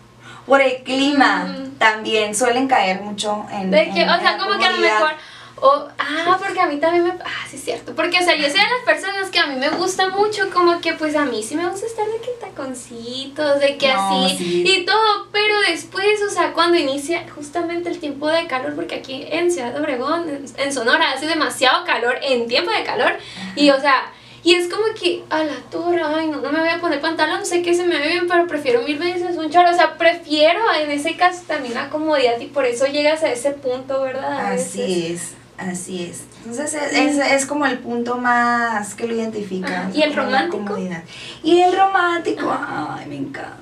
por 0.49 0.61
el 0.61 0.83
clima 0.83 1.55
también 1.77 2.35
suelen 2.35 2.67
caer 2.67 3.01
mucho 3.01 3.45
en. 3.51 3.71
De 3.71 3.91
que, 3.91 4.03
o 4.03 4.19
sea, 4.19 4.37
como 4.37 4.57
que 4.57 4.65
a 4.65 4.71
lo 4.71 4.77
mejor. 4.79 5.11
ah, 5.99 6.37
porque 6.43 6.59
a 6.59 6.65
mí 6.65 6.77
también 6.77 7.03
me... 7.03 7.11
Ah, 7.11 7.45
sí 7.47 7.57
es 7.57 7.63
cierto. 7.63 7.93
Porque, 7.95 8.17
o 8.17 8.23
sea, 8.23 8.35
yo 8.35 8.45
soy 8.49 8.59
de 8.59 8.65
las 8.65 8.83
personas 8.85 9.29
que 9.29 9.39
a 9.39 9.45
mí 9.45 9.55
me 9.55 9.69
gusta 9.69 10.09
mucho, 10.09 10.49
como 10.51 10.81
que, 10.81 10.93
pues, 10.93 11.15
a 11.15 11.25
mí 11.25 11.43
sí 11.43 11.55
me 11.55 11.69
gusta 11.69 11.85
estar 11.85 12.05
de 12.05 12.19
que 12.19 12.31
taconcitos, 12.41 13.59
de 13.59 13.77
que 13.77 13.91
así 13.91 14.63
y 14.65 14.85
todo. 14.85 15.27
Pero 15.31 15.59
después, 15.67 16.19
o 16.27 16.31
sea, 16.31 16.51
cuando 16.53 16.77
inicia 16.77 17.25
justamente 17.33 17.89
el 17.89 17.99
tiempo 17.99 18.27
de 18.27 18.47
calor, 18.47 18.75
porque 18.75 18.95
aquí 18.95 19.27
en 19.29 19.51
Ciudad 19.51 19.71
de 19.71 19.79
Obregón, 19.79 20.25
en 20.57 20.73
Sonora, 20.73 21.11
hace 21.11 21.27
demasiado 21.27 21.85
calor 21.85 22.17
en 22.23 22.47
tiempo 22.47 22.71
de 22.71 22.83
calor. 22.83 23.17
Y, 23.55 23.69
o 23.69 23.79
sea 23.79 24.11
y 24.43 24.53
es 24.53 24.69
como 24.69 24.85
que 24.99 25.23
a 25.29 25.43
la 25.43 25.55
torre, 25.69 26.01
ay, 26.03 26.27
no, 26.27 26.39
no 26.39 26.51
me 26.51 26.59
voy 26.59 26.69
a 26.69 26.79
poner 26.79 27.01
pantalón, 27.01 27.45
sé 27.45 27.61
que 27.61 27.73
se 27.73 27.85
me 27.85 27.97
ve 27.97 28.07
bien, 28.07 28.27
pero 28.27 28.47
prefiero 28.47 28.81
mil 28.83 28.97
veces 28.97 29.37
un 29.37 29.49
chorro. 29.49 29.69
O 29.71 29.75
sea, 29.75 29.97
prefiero 29.97 30.59
en 30.79 30.91
ese 30.91 31.15
caso 31.17 31.43
también 31.45 31.73
la 31.73 31.89
comodidad 31.89 32.39
y 32.39 32.45
por 32.45 32.65
eso 32.65 32.85
llegas 32.85 33.23
a 33.23 33.31
ese 33.31 33.51
punto, 33.51 34.01
¿verdad? 34.01 34.53
así 34.53 35.07
es, 35.13 35.33
así 35.57 36.05
es. 36.05 36.23
Entonces 36.45 36.73
es, 36.93 37.17
es, 37.17 37.45
como 37.45 37.65
el 37.65 37.79
punto 37.79 38.17
más 38.17 38.95
que 38.95 39.07
lo 39.07 39.13
identifica. 39.13 39.89
¿Y 39.93 40.03
el 40.03 40.15
romántico? 40.15 40.77
Y 41.43 41.59
el 41.59 41.75
romántico, 41.75 42.49
ay, 42.49 43.07
me 43.07 43.17
encanta. 43.17 43.57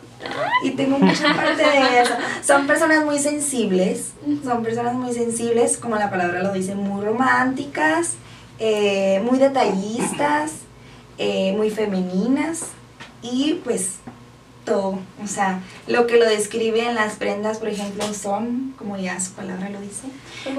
Y 0.64 0.72
tengo 0.72 1.00
mucha 1.00 1.34
parte 1.36 1.64
de 1.64 2.02
eso. 2.02 2.14
Son 2.44 2.68
personas 2.68 3.04
muy 3.04 3.18
sensibles, 3.18 4.14
son 4.44 4.62
personas 4.62 4.94
muy 4.94 5.14
sensibles, 5.14 5.78
como 5.78 5.96
la 5.96 6.10
palabra 6.12 6.44
lo 6.44 6.54
dice, 6.54 6.76
muy 6.76 7.04
románticas, 7.04 8.14
eh, 8.60 9.22
muy 9.24 9.40
detallistas 9.40 10.67
eh, 11.18 11.54
muy 11.56 11.70
femeninas 11.70 12.64
y 13.22 13.62
pues 13.64 13.96
todo, 14.66 15.00
o 15.24 15.28
sea, 15.28 15.62
lo 15.88 16.08
que 16.08 16.18
lo 16.18 16.26
describe 16.26 16.86
en 16.86 16.96
las 16.96 17.16
prendas, 17.16 17.58
por 17.58 17.70
ejemplo, 17.70 18.14
son, 18.14 18.76
como 18.78 18.98
ya 18.98 19.18
su 19.20 19.32
palabra 19.32 19.70
lo 19.70 19.80
dice, 19.80 20.08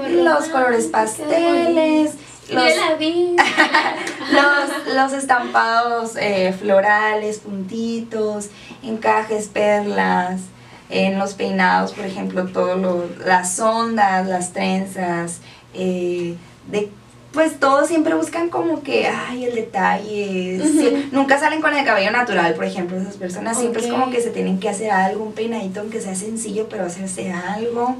los 0.09 0.47
colores 0.47 0.87
pasteles, 0.87 2.15
los, 2.49 2.73
los, 4.95 5.13
estampados 5.13 6.15
eh, 6.15 6.55
florales, 6.59 7.37
puntitos, 7.37 8.49
encajes, 8.81 9.47
perlas, 9.47 10.41
en 10.89 11.19
los 11.19 11.35
peinados, 11.35 11.93
por 11.93 12.05
ejemplo, 12.05 12.47
todo 12.47 13.07
las 13.23 13.59
ondas, 13.59 14.27
las 14.27 14.53
trenzas, 14.53 15.41
de 15.73 16.89
pues 17.31 17.59
todos 17.59 17.87
siempre 17.87 18.15
buscan 18.15 18.49
como 18.49 18.81
que, 18.81 19.07
ay, 19.07 19.45
el 19.45 19.55
detalle. 19.55 20.61
nunca 21.11 21.39
salen 21.39 21.61
con 21.61 21.75
el 21.75 21.85
cabello 21.85 22.11
natural, 22.11 22.55
por 22.55 22.65
ejemplo, 22.65 22.97
esas 22.97 23.17
personas 23.17 23.57
siempre 23.57 23.83
es 23.83 23.91
como 23.91 24.09
que 24.09 24.21
se 24.21 24.31
tienen 24.31 24.59
que 24.59 24.69
hacer 24.69 24.91
algo, 24.91 25.23
un 25.23 25.33
peinadito 25.33 25.79
aunque 25.81 26.01
sea 26.01 26.15
sencillo, 26.15 26.67
pero 26.69 26.85
hacerse 26.85 27.31
algo. 27.31 27.97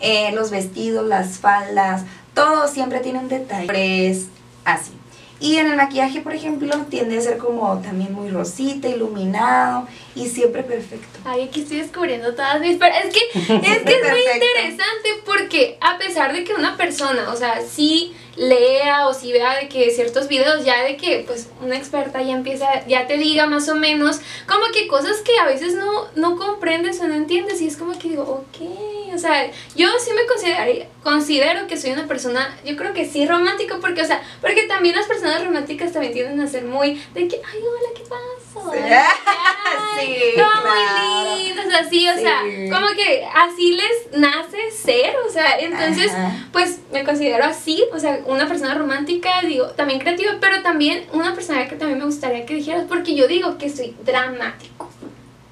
Eh, 0.00 0.32
los 0.32 0.50
vestidos, 0.50 1.06
las 1.06 1.38
faldas, 1.38 2.02
todo 2.34 2.66
siempre 2.66 3.00
tiene 3.00 3.18
un 3.18 3.28
detalle. 3.28 4.08
Es 4.08 4.26
así. 4.64 4.92
Y 5.38 5.56
en 5.56 5.66
el 5.66 5.76
maquillaje, 5.76 6.20
por 6.20 6.34
ejemplo, 6.34 6.72
tiende 6.88 7.18
a 7.18 7.20
ser 7.20 7.36
como 7.36 7.78
también 7.78 8.12
muy 8.12 8.30
rosita, 8.30 8.88
iluminado 8.88 9.88
y 10.14 10.28
siempre 10.28 10.62
perfecto. 10.62 11.20
Ay, 11.24 11.44
aquí 11.44 11.62
estoy 11.62 11.78
descubriendo 11.78 12.34
todas 12.34 12.60
mis... 12.60 12.74
Es 12.74 12.80
que 12.80 13.20
es, 13.34 13.82
que 13.82 13.94
es 13.94 14.10
muy 14.10 14.20
interesante 14.20 15.08
porque 15.24 15.78
a 15.80 15.98
pesar 15.98 16.32
de 16.32 16.44
que 16.44 16.54
una 16.54 16.76
persona, 16.76 17.30
o 17.32 17.36
sea, 17.36 17.62
sí 17.62 18.14
lea 18.36 19.06
o 19.08 19.14
si 19.14 19.32
vea 19.32 19.58
de 19.58 19.68
que 19.68 19.90
ciertos 19.90 20.28
videos 20.28 20.64
ya 20.64 20.82
de 20.82 20.96
que 20.96 21.24
pues 21.26 21.48
una 21.60 21.76
experta 21.76 22.22
ya 22.22 22.32
empieza, 22.32 22.86
ya 22.86 23.06
te 23.06 23.18
diga 23.18 23.46
más 23.46 23.68
o 23.68 23.74
menos 23.74 24.20
como 24.46 24.72
que 24.72 24.88
cosas 24.88 25.18
que 25.18 25.38
a 25.38 25.44
veces 25.44 25.74
no, 25.74 26.08
no 26.14 26.36
comprendes 26.36 27.00
o 27.00 27.08
no 27.08 27.14
entiendes 27.14 27.60
y 27.60 27.66
es 27.66 27.76
como 27.76 27.98
que 27.98 28.08
digo, 28.08 28.22
ok, 28.22 29.14
o 29.14 29.18
sea, 29.18 29.50
yo 29.76 29.88
sí 30.02 30.10
me 30.14 30.26
considero, 30.26 30.86
considero 31.02 31.66
que 31.66 31.76
soy 31.76 31.92
una 31.92 32.06
persona, 32.06 32.56
yo 32.64 32.76
creo 32.76 32.94
que 32.94 33.04
sí 33.04 33.26
romántico 33.26 33.78
porque, 33.80 34.02
o 34.02 34.06
sea, 34.06 34.22
porque 34.40 34.62
también 34.62 34.96
las 34.96 35.06
personas 35.06 35.44
románticas 35.44 35.92
también 35.92 36.14
tienden 36.14 36.40
a 36.40 36.46
ser 36.46 36.64
muy 36.64 36.94
de 37.14 37.28
que, 37.28 37.36
ay, 37.36 37.60
hola, 37.60 37.92
¿qué 37.94 38.02
pasa? 38.02 38.41
Sí. 38.52 38.78
Sí, 40.00 40.16
claro. 40.34 40.50
muy 40.66 41.42
lindos, 41.44 41.66
así, 41.80 42.08
o 42.08 42.14
Sí. 42.14 42.22
sea, 42.22 42.40
como 42.72 42.88
que 42.96 43.24
así 43.34 43.72
les 43.76 44.18
nace 44.18 44.70
ser, 44.70 45.14
o 45.26 45.30
sea, 45.30 45.58
entonces, 45.58 46.10
Ajá. 46.12 46.48
pues 46.50 46.80
me 46.92 47.04
considero 47.04 47.44
así, 47.44 47.84
o 47.92 47.98
sea, 47.98 48.20
una 48.26 48.48
persona 48.48 48.74
romántica, 48.74 49.30
digo, 49.42 49.66
también 49.72 50.00
creativa, 50.00 50.32
pero 50.40 50.62
también 50.62 51.04
una 51.12 51.34
persona 51.34 51.68
que 51.68 51.76
también 51.76 51.98
me 51.98 52.06
gustaría 52.06 52.46
que 52.46 52.54
dijeras, 52.54 52.86
porque 52.88 53.14
yo 53.14 53.28
digo 53.28 53.58
que 53.58 53.68
soy 53.68 53.94
dramático. 54.02 54.90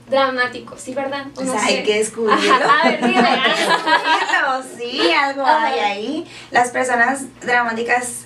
Dramático, 0.09 0.77
sí, 0.77 0.95
¿verdad? 0.95 1.27
O 1.29 1.35
Pues 1.35 1.47
no 1.47 1.59
hay 1.61 1.83
que 1.85 1.99
descubrirlo. 1.99 2.53
Ajá, 2.55 2.81
a 2.83 2.89
ver, 2.89 3.01
dime. 3.07 3.29
Hay 3.29 4.69
que 4.73 4.79
sí, 4.79 5.13
algo 5.13 5.43
Ajá. 5.43 5.67
hay 5.67 5.79
ahí. 5.79 6.27
Las 6.51 6.71
personas 6.71 7.25
dramáticas 7.43 8.25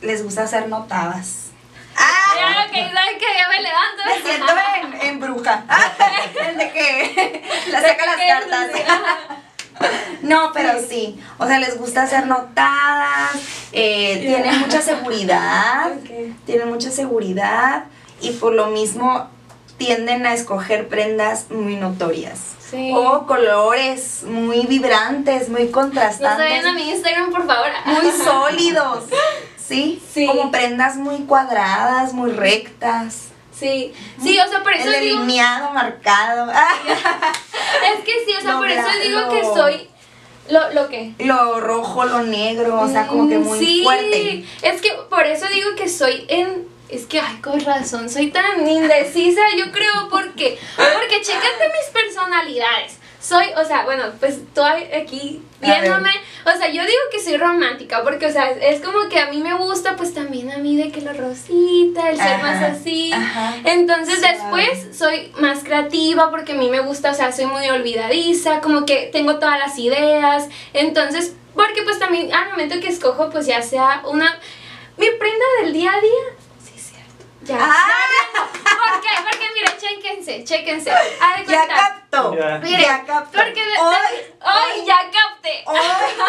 les 0.00 0.22
gusta 0.22 0.46
ser 0.46 0.68
notadas. 0.68 1.45
¡Ah! 2.80 2.82
Ya, 2.82 2.86
ok, 2.86 2.94
¿sabes 2.94 3.18
que 3.18 3.26
Ya 3.36 3.48
me 3.48 3.62
levanto. 3.62 4.02
Me 4.06 4.30
siento 4.30 4.52
en, 5.02 5.08
en 5.08 5.20
bruja. 5.20 5.64
Desde 6.34 6.72
que 6.72 7.42
la 7.70 7.80
saca 7.80 8.06
las 8.06 8.16
cartas. 8.16 8.70
No, 10.22 10.52
pero 10.54 10.80
sí. 10.80 11.20
O 11.38 11.46
sea, 11.46 11.58
les 11.58 11.76
gusta 11.78 12.06
ser 12.06 12.26
notadas, 12.26 13.32
eh, 13.72 14.18
tienen 14.26 14.58
mucha 14.60 14.80
seguridad, 14.80 15.92
tienen 16.46 16.68
mucha 16.70 16.90
seguridad 16.90 17.84
y 18.22 18.30
por 18.32 18.54
lo 18.54 18.68
mismo 18.68 19.28
tienden 19.76 20.24
a 20.24 20.32
escoger 20.32 20.88
prendas 20.88 21.50
muy 21.50 21.76
notorias. 21.76 22.38
Sí. 22.70 22.90
O 22.94 23.26
colores 23.26 24.22
muy 24.24 24.64
vibrantes, 24.66 25.50
muy 25.50 25.64
No 25.66 25.72
contrastantes, 25.72 26.48
saben 26.48 26.66
a 26.66 26.72
mi 26.72 26.90
Instagram, 26.90 27.30
por 27.30 27.46
favor. 27.46 27.68
muy 27.84 28.10
sólidos. 28.12 29.04
¿Sí? 29.66 30.02
Sí. 30.12 30.26
Como 30.26 30.50
prendas 30.50 30.96
muy 30.96 31.18
cuadradas, 31.24 32.12
muy 32.12 32.30
rectas. 32.32 33.28
Sí, 33.58 33.92
sí, 34.22 34.38
o 34.38 34.48
sea, 34.48 34.62
por 34.62 34.72
eso 34.74 34.92
el 34.92 35.00
digo. 35.00 35.16
delineado 35.20 35.70
marcado. 35.72 36.52
Es 37.86 38.04
que 38.04 38.12
sí, 38.26 38.34
o 38.38 38.40
sea, 38.42 38.56
por 38.56 38.68
eso 38.70 38.86
digo 39.02 39.20
lo- 39.20 39.28
que 39.30 39.42
soy. 39.44 39.88
¿Lo, 40.50 40.72
lo 40.74 40.88
qué? 40.88 41.12
lo 41.18 41.60
rojo, 41.60 42.04
lo 42.04 42.22
negro, 42.22 42.80
o 42.80 42.88
sea, 42.88 43.06
como 43.08 43.28
que 43.28 43.38
Mm, 43.38 43.42
muy 43.44 43.58
sí, 43.58 43.80
fuerte. 43.82 44.44
Es 44.62 44.80
que 44.80 44.92
por 45.10 45.26
eso 45.26 45.46
digo 45.48 45.70
que 45.76 45.88
soy 45.88 46.24
en. 46.28 46.68
Es 46.88 47.04
que, 47.06 47.18
ay, 47.18 47.38
con 47.42 47.58
razón, 47.64 48.08
soy 48.08 48.30
tan 48.30 48.64
indecisa, 48.68 49.40
yo 49.58 49.72
creo, 49.72 50.08
porque. 50.08 50.56
Porque 50.76 51.20
chécate 51.22 51.72
mis 51.72 51.90
personalidades. 51.92 52.98
Soy, 53.26 53.46
o 53.56 53.64
sea, 53.64 53.84
bueno, 53.84 54.04
pues 54.20 54.34
estoy 54.36 54.84
aquí 54.84 55.42
viéndome. 55.60 56.10
O 56.44 56.56
sea, 56.56 56.68
yo 56.68 56.82
digo 56.82 57.00
que 57.10 57.18
soy 57.20 57.36
romántica, 57.38 58.04
porque, 58.04 58.26
o 58.26 58.30
sea, 58.30 58.50
es 58.50 58.80
como 58.80 59.08
que 59.08 59.18
a 59.18 59.30
mí 59.30 59.38
me 59.42 59.54
gusta, 59.54 59.96
pues 59.96 60.14
también 60.14 60.52
a 60.52 60.58
mí 60.58 60.76
de 60.76 60.92
que 60.92 61.00
lo 61.00 61.12
rosita, 61.12 62.10
el 62.10 62.16
ser 62.18 62.34
Ajá, 62.34 62.42
más 62.42 62.62
así. 62.62 63.12
ajá. 63.12 63.54
Entonces 63.64 64.20
Suave. 64.20 64.32
después 64.36 64.96
soy 64.96 65.32
más 65.40 65.64
creativa 65.64 66.30
porque 66.30 66.52
a 66.52 66.54
mí 66.54 66.70
me 66.70 66.78
gusta, 66.80 67.10
o 67.10 67.14
sea, 67.14 67.32
soy 67.32 67.46
muy 67.46 67.68
olvidadiza, 67.68 68.60
como 68.60 68.86
que 68.86 69.10
tengo 69.12 69.40
todas 69.40 69.58
las 69.58 69.76
ideas. 69.76 70.48
Entonces, 70.72 71.34
porque 71.56 71.82
pues 71.82 71.98
también 71.98 72.32
al 72.32 72.50
momento 72.50 72.78
que 72.80 72.88
escojo, 72.88 73.30
pues 73.30 73.46
ya 73.46 73.60
sea 73.60 74.02
una... 74.06 74.38
Mi 74.98 75.10
prenda 75.10 75.44
del 75.62 75.72
día 75.72 75.90
a 75.92 76.00
día. 76.00 76.26
Sí, 76.64 76.72
es 76.76 76.82
cierto. 76.84 77.24
Ya. 77.42 77.58
Ah, 77.60 78.48
¿Por 78.62 79.00
qué? 79.00 79.08
Porque 79.28 79.46
mira, 79.54 79.76
chéquense, 79.76 80.44
chéquense. 80.44 80.90
Haz 80.92 81.38
de 81.46 81.52
ya 81.52 81.66
cuenta. 81.66 81.85
Ya. 82.36 82.58
Miren, 82.58 82.80
ya 82.80 83.04
captó. 83.06 83.38
Porque 83.38 83.60
hoy, 83.80 84.16
¡Ay, 84.40 84.84
ya 84.86 84.98
capté! 85.10 85.62
hoy 85.66 85.78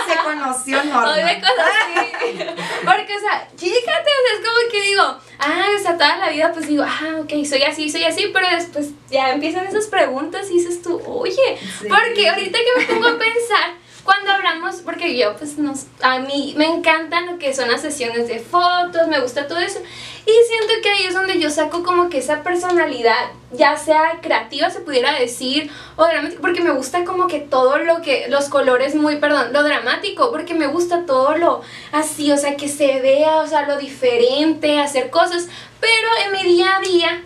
se 0.07 0.17
conoció 0.23 0.83
Norma. 0.85 1.11
Hoy 1.13 1.23
me 1.23 1.41
conocí. 1.41 2.37
Porque, 2.85 3.15
o 3.15 3.19
sea, 3.19 3.47
fíjate, 3.57 3.91
o 3.91 4.21
sea, 4.23 4.33
es 4.39 4.45
como 4.47 4.71
que 4.71 4.81
digo, 4.81 5.03
ah, 5.39 5.65
o 5.77 5.81
sea, 5.81 5.93
toda 5.97 6.17
la 6.17 6.29
vida 6.29 6.51
pues 6.53 6.67
digo, 6.67 6.83
ah, 6.87 7.17
ok, 7.21 7.45
soy 7.47 7.63
así, 7.63 7.89
soy 7.89 8.03
así, 8.05 8.29
pero 8.33 8.47
después 8.49 8.89
ya 9.09 9.31
empiezan 9.31 9.65
esas 9.67 9.87
preguntas 9.87 10.49
y 10.49 10.53
dices 10.59 10.81
tú, 10.81 11.01
oye, 11.05 11.57
Sí. 11.59 11.87
porque 11.89 12.29
ahorita 12.29 12.57
que 12.59 12.79
me 12.79 12.85
pongo 12.85 13.07
a 13.07 13.19
pensar, 13.19 13.73
cuando 14.07 14.31
hablamos, 14.31 14.75
porque 14.85 15.17
yo 15.17 15.35
pues 15.35 15.57
nos, 15.57 15.87
a 16.01 16.19
mí 16.19 16.53
me 16.55 16.65
encantan 16.65 17.25
lo 17.25 17.37
que 17.37 17.53
son 17.53 17.69
las 17.69 17.81
sesiones 17.81 18.29
de 18.29 18.39
fotos, 18.39 19.09
me 19.09 19.19
gusta 19.19 19.49
todo 19.49 19.59
eso, 19.59 19.79
y 20.25 20.31
siento 20.47 20.73
que 20.81 20.89
ahí 20.89 21.03
es 21.03 21.13
donde 21.13 21.37
yo 21.41 21.49
saco 21.49 21.83
como 21.83 22.09
que 22.09 22.19
esa 22.19 22.41
personalidad, 22.41 23.31
ya 23.51 23.75
sea 23.75 24.19
creativa 24.21 24.69
se 24.69 24.79
pudiera 24.79 25.19
decir, 25.19 25.69
o 25.97 26.05
dramática, 26.05 26.39
porque 26.39 26.61
me 26.61 26.71
gusta 26.71 27.03
como 27.03 27.27
que 27.27 27.41
todo 27.41 27.79
lo 27.79 28.01
que, 28.01 28.27
los 28.29 28.47
colores 28.47 28.95
muy, 28.95 29.17
perdón, 29.17 29.51
lo 29.51 29.61
dramático, 29.61 30.31
porque 30.31 30.53
me 30.53 30.67
gusta 30.67 31.05
todo 31.05 31.35
lo 31.35 31.61
así, 31.91 32.31
o 32.31 32.37
sea, 32.37 32.55
que 32.55 32.69
se 32.69 33.01
vea, 33.01 33.41
o 33.41 33.47
sea, 33.47 33.67
lo 33.67 33.75
diferente, 33.75 34.79
hacer 34.79 35.09
cosas, 35.09 35.49
pero 35.81 36.07
en 36.25 36.31
mi 36.31 36.49
día 36.49 36.77
a 36.77 36.79
día 36.79 37.23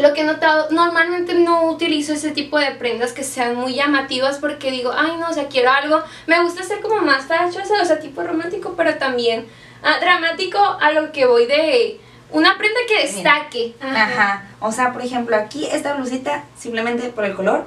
lo 0.00 0.14
que 0.14 0.22
he 0.22 0.24
notado, 0.24 0.68
normalmente 0.70 1.34
no 1.34 1.64
utilizo 1.64 2.14
ese 2.14 2.30
tipo 2.30 2.58
de 2.58 2.72
prendas 2.72 3.12
que 3.12 3.24
sean 3.24 3.56
muy 3.56 3.74
llamativas 3.74 4.38
porque 4.38 4.70
digo, 4.70 4.92
ay 4.96 5.16
no, 5.18 5.28
o 5.28 5.32
sea, 5.32 5.48
quiero 5.48 5.70
algo, 5.70 6.02
me 6.26 6.42
gusta 6.42 6.62
ser 6.62 6.80
como 6.80 7.02
más 7.02 7.26
fachosa, 7.26 7.82
o 7.82 7.84
sea, 7.84 7.98
tipo 7.98 8.22
romántico, 8.22 8.74
pero 8.76 8.94
también 8.96 9.46
ah, 9.82 9.98
dramático 10.00 10.58
a 10.58 10.92
lo 10.92 11.12
que 11.12 11.26
voy 11.26 11.46
de 11.46 12.00
una 12.30 12.56
prenda 12.56 12.80
que 12.88 13.02
destaque. 13.02 13.74
Ajá. 13.80 14.44
O 14.60 14.72
sea, 14.72 14.92
por 14.92 15.02
ejemplo, 15.02 15.36
aquí 15.36 15.66
esta 15.70 15.94
blusita, 15.94 16.44
simplemente 16.56 17.10
por 17.10 17.24
el 17.24 17.34
color, 17.34 17.66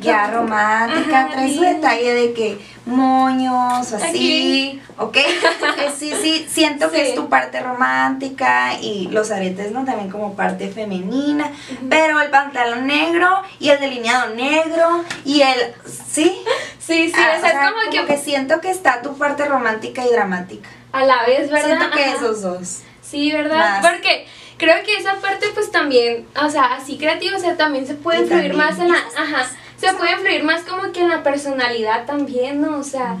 ya 0.00 0.26
romántica, 0.32 1.20
Ajá, 1.20 1.30
trae 1.32 1.54
su 1.54 1.60
detalle 1.62 2.14
de 2.14 2.32
que 2.32 2.58
moños, 2.86 3.92
así, 3.92 4.06
Aquí. 4.08 4.82
¿ok? 4.98 5.16
Sí, 5.98 6.12
sí, 6.20 6.46
siento 6.48 6.90
que 6.90 7.08
es 7.10 7.14
tu 7.14 7.28
parte 7.28 7.60
romántica 7.60 8.74
y 8.80 9.08
los 9.08 9.30
aretes, 9.30 9.70
¿no? 9.72 9.84
También 9.84 10.10
como 10.10 10.34
parte 10.34 10.68
femenina, 10.70 11.50
pero 11.90 12.20
el 12.20 12.30
pantalón 12.30 12.86
negro 12.86 13.28
y 13.58 13.68
el 13.68 13.80
delineado 13.80 14.34
negro 14.34 15.04
y 15.24 15.42
el, 15.42 15.74
¿sí? 15.86 16.36
Sí, 16.78 17.08
sí, 17.08 17.12
Ah, 17.16 17.34
o 17.36 17.40
sea, 17.40 17.50
es 17.50 17.70
como, 17.98 18.06
que, 18.06 18.16
siento 18.16 18.60
que 18.60 18.70
está 18.70 19.02
tu 19.02 19.16
parte 19.16 19.44
romántica 19.44 20.04
y 20.04 20.10
dramática. 20.10 20.68
a 20.92 21.04
la 21.04 21.24
vez, 21.24 21.50
¿verdad? 21.50 21.66
Siento 21.78 21.90
que 21.96 22.04
Ajá. 22.04 22.16
esos 22.16 22.42
dos. 22.42 22.80
Sí, 23.02 23.30
¿verdad? 23.32 23.58
Más. 23.58 23.86
Porque 23.86 24.26
creo 24.56 24.82
que 24.84 24.96
esa 24.96 25.14
parte 25.16 25.46
pues 25.54 25.70
también, 25.70 26.26
o 26.42 26.48
sea, 26.48 26.74
así 26.74 26.96
creativa, 26.98 27.36
o 27.36 27.40
sea, 27.40 27.56
también 27.56 27.86
se 27.86 27.94
puede 27.94 28.20
Y 28.20 28.22
influir 28.22 28.52
también 28.52 28.56
más 28.68 28.78
en 28.78 28.88
la, 28.90 28.98
ajá, 29.16 29.50
se 29.80 29.92
puede 29.94 30.12
influir 30.12 30.44
más 30.44 30.62
como 30.62 30.92
que 30.92 31.00
en 31.00 31.08
la 31.08 31.22
personalidad 31.22 32.04
también, 32.06 32.60
¿no? 32.60 32.78
O 32.78 32.84
sea, 32.84 33.16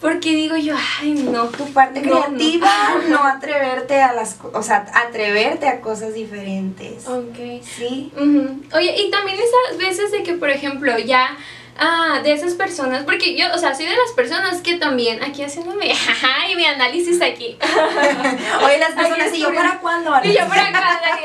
porque 0.00 0.30
digo 0.30 0.56
yo, 0.56 0.76
ay, 1.00 1.12
no, 1.12 1.46
tu 1.46 1.64
parte 1.72 2.00
No, 2.02 2.22
creativa, 2.22 2.70
no, 3.08 3.24
atreverte 3.24 4.00
a 4.00 4.12
las, 4.12 4.36
o 4.52 4.62
sea, 4.62 4.86
atreverte 4.94 5.66
a 5.66 5.80
cosas 5.80 6.14
diferentes. 6.14 7.06
Ok. 7.08 7.62
Sí. 7.62 8.12
Ujú. 8.16 8.60
Oye, 8.76 8.94
y 9.02 9.10
también 9.10 9.38
esas 9.38 9.78
veces 9.78 10.12
de 10.12 10.22
que, 10.22 10.34
por 10.34 10.50
ejemplo, 10.50 10.96
ya 10.98 11.36
ah, 11.78 12.20
de 12.22 12.32
esas 12.32 12.54
personas, 12.54 13.04
porque 13.04 13.36
yo, 13.36 13.46
o 13.54 13.58
sea, 13.58 13.74
soy 13.74 13.86
de 13.86 13.96
las 13.96 14.12
personas 14.14 14.60
que 14.60 14.74
también, 14.74 15.22
aquí 15.22 15.42
haciéndome, 15.42 15.92
ay, 16.40 16.56
mi 16.56 16.64
análisis 16.64 17.20
aquí. 17.22 17.56
Oye, 18.64 18.78
las 18.78 18.92
personas, 18.92 19.32
¿y 19.32 19.40
yo 19.40 19.54
para 19.54 19.78
cuándo? 19.78 20.12
Y 20.24 20.32
yo 20.32 20.46
por 20.46 20.58
acá, 20.58 21.00
aquí, 21.12 21.24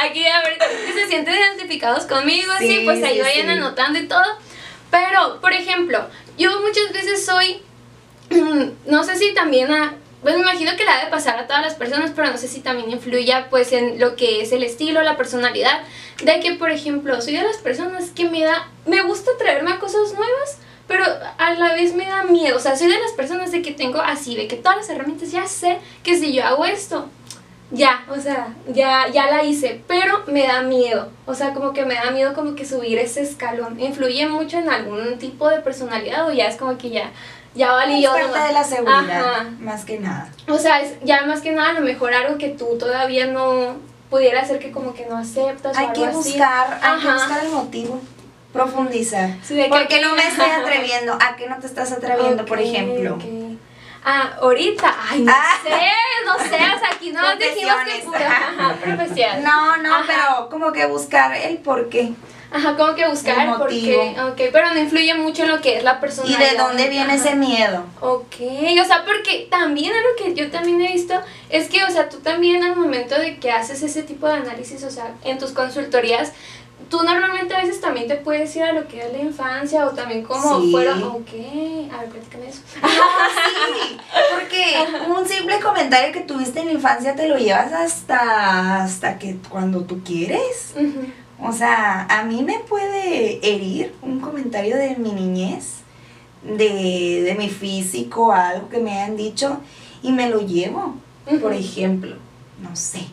aquí 0.00 0.26
a 0.26 0.42
ver, 0.42 0.58
que 0.58 0.92
se 0.92 1.06
sienten 1.08 1.34
identificados 1.34 2.06
conmigo, 2.06 2.52
así, 2.52 2.68
Sí, 2.68 2.80
pues 2.84 3.02
ahí 3.02 3.16
sí, 3.16 3.20
vayan 3.20 3.46
sí. 3.46 3.52
anotando 3.52 3.98
y 3.98 4.08
todo. 4.08 4.24
Pero, 4.90 5.40
por 5.40 5.52
ejemplo, 5.52 6.06
yo 6.36 6.60
muchas 6.60 6.92
veces 6.92 7.24
soy, 7.24 7.62
no 8.86 9.04
sé 9.04 9.16
si 9.16 9.32
también 9.34 9.72
a, 9.72 9.94
pues 10.22 10.36
me 10.36 10.42
imagino 10.42 10.76
que 10.76 10.84
la 10.84 10.98
ha 11.00 11.04
de 11.04 11.10
pasar 11.10 11.38
a 11.38 11.46
todas 11.46 11.62
las 11.62 11.74
personas, 11.74 12.12
pero 12.14 12.30
no 12.30 12.38
sé 12.38 12.46
si 12.46 12.60
también 12.60 12.90
influya 12.90 13.48
pues 13.50 13.72
en 13.72 13.98
lo 13.98 14.14
que 14.14 14.40
es 14.42 14.52
el 14.52 14.62
estilo, 14.62 15.02
la 15.02 15.16
personalidad, 15.16 15.80
de 16.22 16.40
que, 16.40 16.54
por 16.54 16.70
ejemplo, 16.70 17.20
soy 17.20 17.34
de 17.34 17.42
las 17.42 17.56
personas 17.58 18.10
que 18.10 18.28
me 18.28 18.42
da, 18.42 18.68
me 18.86 19.02
gusta 19.02 19.32
traerme 19.36 19.72
a 19.72 19.78
cosas 19.80 20.14
nuevas, 20.14 20.58
pero 20.86 21.04
a 21.38 21.54
la 21.54 21.74
vez 21.74 21.94
me 21.94 22.06
da 22.06 22.22
miedo, 22.24 22.56
o 22.56 22.60
sea, 22.60 22.76
soy 22.76 22.88
de 22.88 23.00
las 23.00 23.12
personas 23.12 23.50
de 23.50 23.62
que 23.62 23.72
tengo 23.72 24.00
así, 24.00 24.36
de 24.36 24.46
que 24.46 24.56
todas 24.56 24.78
las 24.78 24.88
herramientas 24.90 25.32
ya 25.32 25.46
sé 25.46 25.78
que 26.04 26.16
si 26.16 26.32
yo 26.32 26.44
hago 26.44 26.64
esto, 26.66 27.08
ya, 27.72 28.04
o 28.08 28.20
sea, 28.20 28.54
ya, 28.68 29.08
ya 29.08 29.30
la 29.30 29.42
hice, 29.42 29.82
pero 29.88 30.22
me 30.26 30.46
da 30.46 30.62
miedo, 30.62 31.10
o 31.24 31.34
sea, 31.34 31.54
como 31.54 31.72
que 31.72 31.84
me 31.84 31.94
da 31.94 32.10
miedo 32.10 32.34
como 32.34 32.54
que 32.54 32.66
subir 32.66 32.98
ese 32.98 33.22
escalón, 33.22 33.80
influye 33.80 34.28
mucho 34.28 34.58
en 34.58 34.68
algún 34.68 35.18
tipo 35.18 35.48
de 35.48 35.60
personalidad 35.60 36.28
o 36.28 36.32
ya 36.32 36.46
es 36.46 36.56
como 36.56 36.76
que 36.76 36.90
ya, 36.90 37.10
ya 37.54 37.72
valí 37.72 38.04
Es 38.04 38.10
parte 38.10 38.38
de 38.38 38.52
la 38.52 38.64
seguridad, 38.64 39.30
Ajá. 39.30 39.46
más 39.60 39.84
que 39.84 39.98
nada. 39.98 40.28
O 40.48 40.58
sea, 40.58 40.80
es 40.80 40.94
ya 41.02 41.24
más 41.26 41.40
que 41.40 41.52
nada 41.52 41.70
a 41.70 41.72
lo 41.74 41.80
mejor 41.82 42.14
algo 42.14 42.38
que 42.38 42.48
tú 42.48 42.76
todavía 42.78 43.26
no 43.26 43.76
pudiera 44.10 44.44
ser 44.44 44.58
que 44.58 44.70
como 44.72 44.94
que 44.94 45.06
no 45.06 45.16
aceptas 45.18 45.76
o 45.76 45.80
Hay 45.80 45.86
algo 45.86 46.02
que 46.02 46.08
así. 46.08 46.16
buscar, 46.30 46.80
hay 46.82 47.00
que 47.00 47.12
buscar 47.12 47.44
el 47.44 47.50
motivo, 47.50 48.00
profundizar. 48.52 49.30
Sí, 49.42 49.54
de 49.54 49.64
que 49.64 49.68
¿Por 49.70 49.88
qué 49.88 50.00
no 50.00 50.14
me 50.14 50.26
estoy 50.26 50.50
atreviendo? 50.50 51.14
¿A 51.14 51.36
qué 51.36 51.48
no 51.48 51.56
te 51.58 51.66
estás 51.66 51.92
atreviendo, 51.92 52.44
por 52.44 52.60
ejemplo? 52.60 53.18
Ah, 54.04 54.32
ahorita, 54.40 54.92
ay, 55.10 55.20
no 55.20 55.32
Ah. 55.32 55.58
sé, 55.62 55.70
no 56.26 56.36
sé, 56.38 56.56
o 56.56 56.78
sea, 56.78 56.90
aquí 56.92 57.12
no 57.12 57.20
dijimos 57.36 57.76
que 57.86 58.02
pura 58.04 58.26
ajá. 58.26 59.38
No, 59.40 59.76
no, 59.76 59.94
Ajá. 59.94 60.04
pero 60.08 60.48
como 60.50 60.72
que 60.72 60.86
buscar 60.86 61.32
el 61.36 61.58
por 61.58 61.88
qué. 61.88 62.12
Ajá, 62.52 62.76
como 62.76 62.94
que 62.94 63.08
buscar, 63.08 63.48
El 63.48 63.54
porque, 63.54 63.74
motivo. 64.14 64.28
ok, 64.28 64.40
pero 64.52 64.72
no 64.74 64.78
influye 64.78 65.14
mucho 65.14 65.44
en 65.44 65.48
lo 65.48 65.60
que 65.60 65.78
es 65.78 65.84
la 65.84 66.00
persona. 66.00 66.28
¿Y 66.28 66.36
de 66.36 66.56
dónde 66.56 66.88
viene 66.88 67.14
ese 67.14 67.34
miedo? 67.34 67.84
Ok, 68.00 68.34
o 68.80 68.84
sea, 68.84 69.04
porque 69.06 69.48
también 69.50 69.92
algo 69.94 70.10
que 70.18 70.34
yo 70.34 70.50
también 70.50 70.80
he 70.82 70.92
visto 70.92 71.14
es 71.48 71.68
que, 71.68 71.82
o 71.84 71.90
sea, 71.90 72.08
tú 72.10 72.18
también 72.18 72.62
al 72.62 72.76
momento 72.76 73.18
de 73.18 73.38
que 73.38 73.50
haces 73.50 73.82
ese 73.82 74.02
tipo 74.02 74.26
de 74.26 74.34
análisis, 74.34 74.84
o 74.84 74.90
sea, 74.90 75.12
en 75.24 75.38
tus 75.38 75.52
consultorías, 75.52 76.32
tú 76.90 77.02
normalmente 77.02 77.54
a 77.54 77.60
veces 77.62 77.80
también 77.80 78.06
te 78.06 78.16
puedes 78.16 78.54
ir 78.54 78.64
a 78.64 78.72
lo 78.72 78.86
que 78.86 79.00
es 79.00 79.10
la 79.12 79.20
infancia 79.20 79.86
o 79.86 79.90
también 79.92 80.22
como 80.22 80.60
Sí. 80.60 80.70
fueron, 80.72 81.02
ok, 81.04 81.28
a 81.94 82.00
ver, 82.00 82.08
platícame 82.10 82.48
eso. 82.50 82.60
sí, 82.74 83.96
porque 84.34 84.76
un 85.08 85.26
simple 85.26 85.58
comentario 85.60 86.12
que 86.12 86.20
tuviste 86.20 86.60
en 86.60 86.66
la 86.66 86.72
infancia 86.72 87.14
te 87.14 87.28
lo 87.28 87.38
llevas 87.38 87.72
hasta, 87.72 88.82
hasta 88.82 89.18
que 89.18 89.36
cuando 89.48 89.80
tú 89.84 90.02
quieres. 90.04 90.72
Ujú. 90.76 91.06
O 91.44 91.52
sea, 91.52 92.06
a 92.08 92.22
mí 92.22 92.42
me 92.42 92.60
puede 92.60 93.40
herir 93.46 93.94
un 94.00 94.20
comentario 94.20 94.76
de 94.76 94.94
mi 94.96 95.10
niñez, 95.10 95.78
de, 96.44 97.22
de 97.22 97.34
mi 97.34 97.48
físico, 97.48 98.32
algo 98.32 98.68
que 98.68 98.78
me 98.78 98.92
hayan 98.92 99.16
dicho, 99.16 99.58
y 100.02 100.12
me 100.12 100.30
lo 100.30 100.40
llevo. 100.40 100.94
Por 101.40 101.52
ejemplo, 101.52 102.16
no 102.60 102.74
sé. 102.76 103.06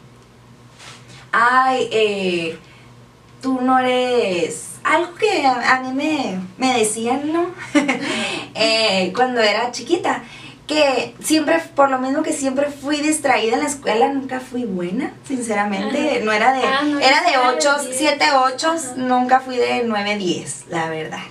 Ay, 1.31 1.87
eh, 1.91 2.59
tú 3.41 3.59
no 3.61 3.79
eres... 3.79 4.67
Algo 4.83 5.13
que 5.15 5.45
a, 5.45 5.77
a 5.77 5.81
mí 5.81 5.91
me, 5.93 6.39
me 6.57 6.77
decían, 6.77 7.33
¿no? 7.33 7.47
Eh, 8.61 9.13
cuando 9.15 9.39
era 9.39 9.71
chiquita, 9.71 10.23
que 10.69 11.15
siempre, 11.21 11.59
por 11.75 11.89
lo 11.89 11.97
mismo 11.97 12.21
que 12.21 12.31
siempre 12.31 12.67
fui 12.67 12.97
distraída 13.01 13.55
en 13.55 13.63
la 13.63 13.67
escuela, 13.67 14.07
nunca 14.09 14.39
fui 14.39 14.65
buena, 14.65 15.11
sinceramente. 15.27 16.11
Ajá. 16.11 16.19
No 16.23 16.31
era 16.31 16.53
de, 16.53 16.63
Ah, 16.63 16.81
no, 16.83 16.99
era 16.99 17.21
de 17.23 17.29
era 17.31 17.41
de 17.41 17.57
8, 17.57 17.83
10. 17.85 17.97
7, 17.97 18.25
8, 18.53 18.67
Ajá. 18.69 18.93
nunca 18.97 19.39
fui 19.39 19.57
de 19.57 19.81
9, 19.83 20.17
10, 20.17 20.65
la 20.69 20.87
verdad. 20.89 21.23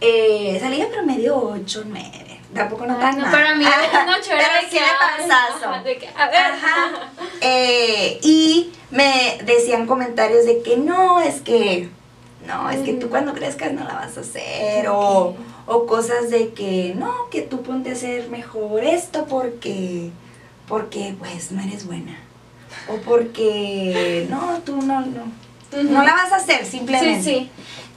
Eh, 0.00 0.58
salía 0.60 0.88
promedio 0.90 1.36
8, 1.36 1.84
9, 1.86 2.40
tampoco 2.54 2.86
no 2.86 2.94
Ay, 2.94 3.00
tan 3.00 3.16
no, 3.16 3.22
mal. 3.22 3.30
para 3.32 3.54
mí 3.56 3.64
un 3.64 4.08
ocho 4.20 4.32
era 4.32 4.44
pero 4.60 4.70
sí 4.70 4.78
a 6.16 6.26
ver. 6.28 6.36
Ajá. 6.36 7.10
Eh, 7.40 8.20
y 8.22 8.70
me 8.90 9.38
decían 9.44 9.86
comentarios 9.86 10.46
de 10.46 10.62
que 10.62 10.76
no, 10.76 11.20
es 11.20 11.40
que, 11.40 11.88
no, 12.44 12.70
es 12.70 12.80
que 12.80 12.94
tú 12.94 13.08
cuando 13.08 13.32
crezcas 13.32 13.72
no 13.72 13.84
la 13.84 13.94
vas 13.94 14.16
a 14.16 14.20
hacer, 14.20 14.88
o, 14.88 15.36
o 15.66 15.86
cosas 15.86 16.30
de 16.30 16.52
que 16.52 16.94
no, 16.96 17.28
que 17.30 17.42
tú 17.42 17.62
ponte 17.62 17.90
a 17.90 17.92
hacer 17.94 18.28
mejor 18.28 18.84
esto 18.84 19.26
porque, 19.26 20.10
porque 20.68 21.14
pues 21.18 21.52
no 21.52 21.62
eres 21.62 21.86
buena, 21.86 22.18
o 22.88 22.96
porque 22.98 24.26
no, 24.30 24.58
tú 24.64 24.82
no, 24.82 25.00
no, 25.00 25.24
no 25.82 26.02
la 26.02 26.12
vas 26.12 26.32
a 26.32 26.36
hacer 26.36 26.64
simplemente. 26.66 27.22
Sí, 27.22 27.30
sí. 27.30 27.50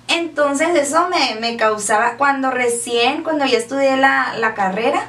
Entonces 0.08 0.70
eso 0.76 1.08
me, 1.10 1.40
me 1.40 1.56
causaba, 1.56 2.18
cuando 2.18 2.50
recién, 2.50 3.24
cuando 3.24 3.46
ya 3.46 3.60
estudié 3.60 3.96
la, 3.96 4.34
la 4.40 4.56
carrera, 4.56 5.08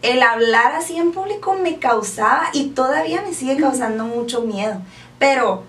el 0.00 0.22
hablar 0.22 0.74
así 0.74 0.96
en 0.96 1.12
público 1.12 1.54
me 1.54 1.76
causaba 1.76 2.48
y 2.54 2.68
todavía 2.68 3.20
me 3.22 3.34
sigue 3.34 3.58
causando 3.58 4.04
mucho 4.04 4.42
miedo. 4.42 4.80
Pero 5.18 5.64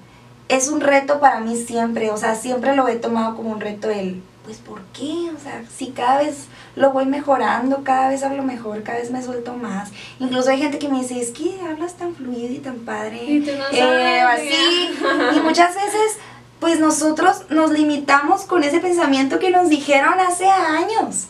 es 0.49 0.67
un 0.67 0.81
reto 0.81 1.19
para 1.19 1.39
mí 1.39 1.55
siempre, 1.55 2.11
o 2.11 2.17
sea, 2.17 2.35
siempre 2.35 2.75
lo 2.75 2.87
he 2.87 2.95
tomado 2.95 3.35
como 3.35 3.51
un 3.51 3.61
reto 3.61 3.89
el, 3.89 4.21
pues 4.43 4.57
¿por 4.57 4.81
qué? 4.93 5.31
O 5.35 5.39
sea, 5.39 5.63
si 5.73 5.91
cada 5.91 6.17
vez 6.17 6.47
lo 6.75 6.91
voy 6.91 7.05
mejorando, 7.05 7.83
cada 7.83 8.09
vez 8.09 8.23
hablo 8.23 8.41
mejor, 8.41 8.81
cada 8.81 8.97
vez 8.97 9.11
me 9.11 9.21
suelto 9.21 9.53
más. 9.53 9.91
Incluso 10.19 10.49
hay 10.49 10.59
gente 10.59 10.79
que 10.79 10.89
me 10.89 11.01
dice, 11.01 11.21
es 11.21 11.29
que 11.29 11.59
hablas 11.61 11.93
tan 11.93 12.15
fluido 12.15 12.51
y 12.51 12.57
tan 12.57 12.79
padre. 12.79 13.23
Y 13.23 13.41
tú 13.41 13.51
no 13.55 13.65
Eh, 13.71 14.21
así. 14.21 14.89
Y 15.35 15.39
muchas 15.41 15.75
veces, 15.75 16.17
pues 16.59 16.79
nosotros 16.79 17.43
nos 17.49 17.69
limitamos 17.69 18.41
con 18.43 18.63
ese 18.63 18.79
pensamiento 18.79 19.37
que 19.37 19.51
nos 19.51 19.69
dijeron 19.69 20.19
hace 20.19 20.49
años. 20.49 21.27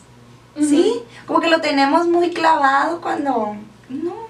¿Sí? 0.58 0.94
Como 1.26 1.40
que 1.40 1.48
lo 1.48 1.60
tenemos 1.60 2.06
muy 2.08 2.30
clavado 2.30 3.00
cuando 3.00 3.54
no. 3.88 4.29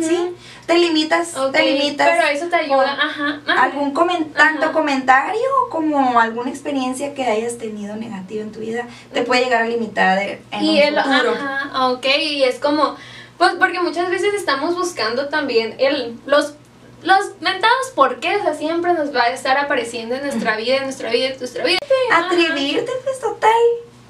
¿Sí? 0.00 0.34
Te 0.66 0.76
limitas, 0.76 1.34
te 1.52 1.62
limitas. 1.62 2.08
Pero 2.10 2.28
eso 2.28 2.46
te 2.48 2.56
ayuda, 2.56 2.76
por 2.76 2.84
ajá. 2.86 3.40
ajá. 3.46 3.62
Algún 3.62 3.94
comen- 3.94 4.32
tanto 4.32 4.64
Ajá. 4.64 4.72
comentario 4.72 5.40
como 5.70 6.18
alguna 6.20 6.50
experiencia 6.50 7.14
que 7.14 7.24
hayas 7.24 7.58
tenido 7.58 7.94
negativa 7.96 8.42
en 8.42 8.50
tu 8.52 8.58
vida 8.60 8.86
te 9.12 9.22
puede 9.22 9.44
llegar 9.44 9.62
a 9.62 9.66
limitar 9.66 10.18
en 10.18 10.40
y 10.64 10.70
un 10.70 10.76
el, 10.82 11.00
futuro. 11.00 11.32
ajá, 11.32 11.88
ok, 11.90 12.06
y 12.20 12.42
es 12.42 12.58
como, 12.58 12.96
pues 13.38 13.52
porque 13.58 13.80
muchas 13.80 14.10
veces 14.10 14.34
estamos 14.34 14.74
buscando 14.74 15.28
también 15.28 15.76
el, 15.78 16.18
los, 16.26 16.54
los 17.02 17.20
mentados 17.40 17.90
por 17.94 18.18
qué, 18.18 18.36
o 18.36 18.42
sea, 18.42 18.54
siempre 18.54 18.94
nos 18.94 19.14
va 19.14 19.22
a 19.22 19.28
estar 19.30 19.56
apareciendo 19.58 20.16
en 20.16 20.22
nuestra 20.22 20.56
vida, 20.56 20.76
en 20.78 20.84
nuestra 20.84 21.10
vida, 21.10 21.28
en 21.28 21.38
nuestra 21.38 21.64
vida. 21.64 21.78
Atrevirte, 22.12 22.90
pues 23.04 23.20
total. 23.20 23.52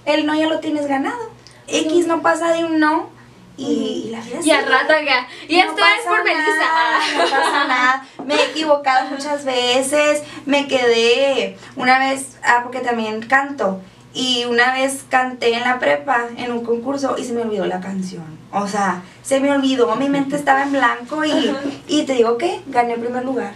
El 0.07 0.25
no 0.25 0.35
ya 0.35 0.47
lo 0.47 0.61
tienes 0.61 0.87
ganado. 0.87 1.31
X 1.67 2.07
no 2.07 2.23
pasa 2.23 2.53
de 2.55 2.65
un 2.65 2.81
no 2.81 3.11
y, 3.59 4.05
y 4.07 4.11
la 4.11 4.21
vida 4.21 4.39
Y 4.43 4.51
al 4.51 4.65
sigue. 4.65 4.71
rato 4.71 4.93
acá, 4.95 5.29
y 5.49 5.57
No 5.57 5.63
esto 5.65 5.83
es 5.99 6.07
por 6.07 6.25
Melissa. 6.25 7.19
No 7.19 7.23
pasa 7.25 7.65
nada. 7.67 8.07
Me 8.25 8.35
he 8.35 8.45
equivocado 8.47 9.11
muchas 9.11 9.45
veces. 9.45 10.23
Me 10.47 10.67
quedé 10.69 11.59
una 11.77 11.99
vez, 11.99 12.39
ah, 12.45 12.61
porque 12.63 12.81
también 12.81 13.21
canto. 13.27 13.81
Y 14.15 14.45
una 14.47 14.73
vez 14.73 15.05
canté 15.11 15.53
en 15.55 15.61
la 15.61 15.79
prepa 15.79 16.29
en 16.37 16.51
un 16.53 16.65
concurso 16.65 17.17
y 17.19 17.25
se 17.25 17.33
me 17.35 17.43
olvidó 17.43 17.67
la 17.67 17.81
canción. 17.81 18.25
O 18.53 18.67
sea, 18.67 19.03
se 19.23 19.39
me 19.41 19.51
olvidó, 19.53 19.95
mi 19.97 20.09
mente 20.09 20.35
estaba 20.37 20.63
en 20.63 20.73
blanco 20.73 21.25
y, 21.25 21.55
y 21.89 22.05
te 22.05 22.15
digo 22.15 22.39
que 22.39 22.61
gané 22.67 22.95
el 22.95 23.01
primer 23.01 23.25
lugar. 23.25 23.53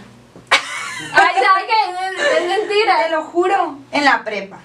Ay, 0.51 1.35
¿sabes 1.43 1.63
qué? 1.65 2.11
Es, 2.37 2.41
es 2.41 2.47
mentira. 2.47 3.03
Te 3.05 3.11
lo 3.11 3.23
juro, 3.23 3.77
en 3.91 4.05
la 4.05 4.23
prepa. 4.23 4.59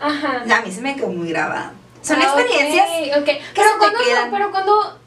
Ajá. 0.00 0.42
A 0.58 0.60
mí 0.62 0.72
se 0.72 0.80
me 0.80 0.96
quedó 0.96 1.08
muy 1.08 1.28
grabado. 1.28 1.70
Son 2.04 2.20
Ah, 2.20 2.24
experiencias 2.24 2.86
ok. 3.18 3.24
que 3.24 3.42
Pero 3.54 3.66
se 3.68 3.72
te 3.72 3.78
cuando, 3.78 3.98
quedan. 4.04 4.30
pero 4.30 4.50
cuando 4.50 4.98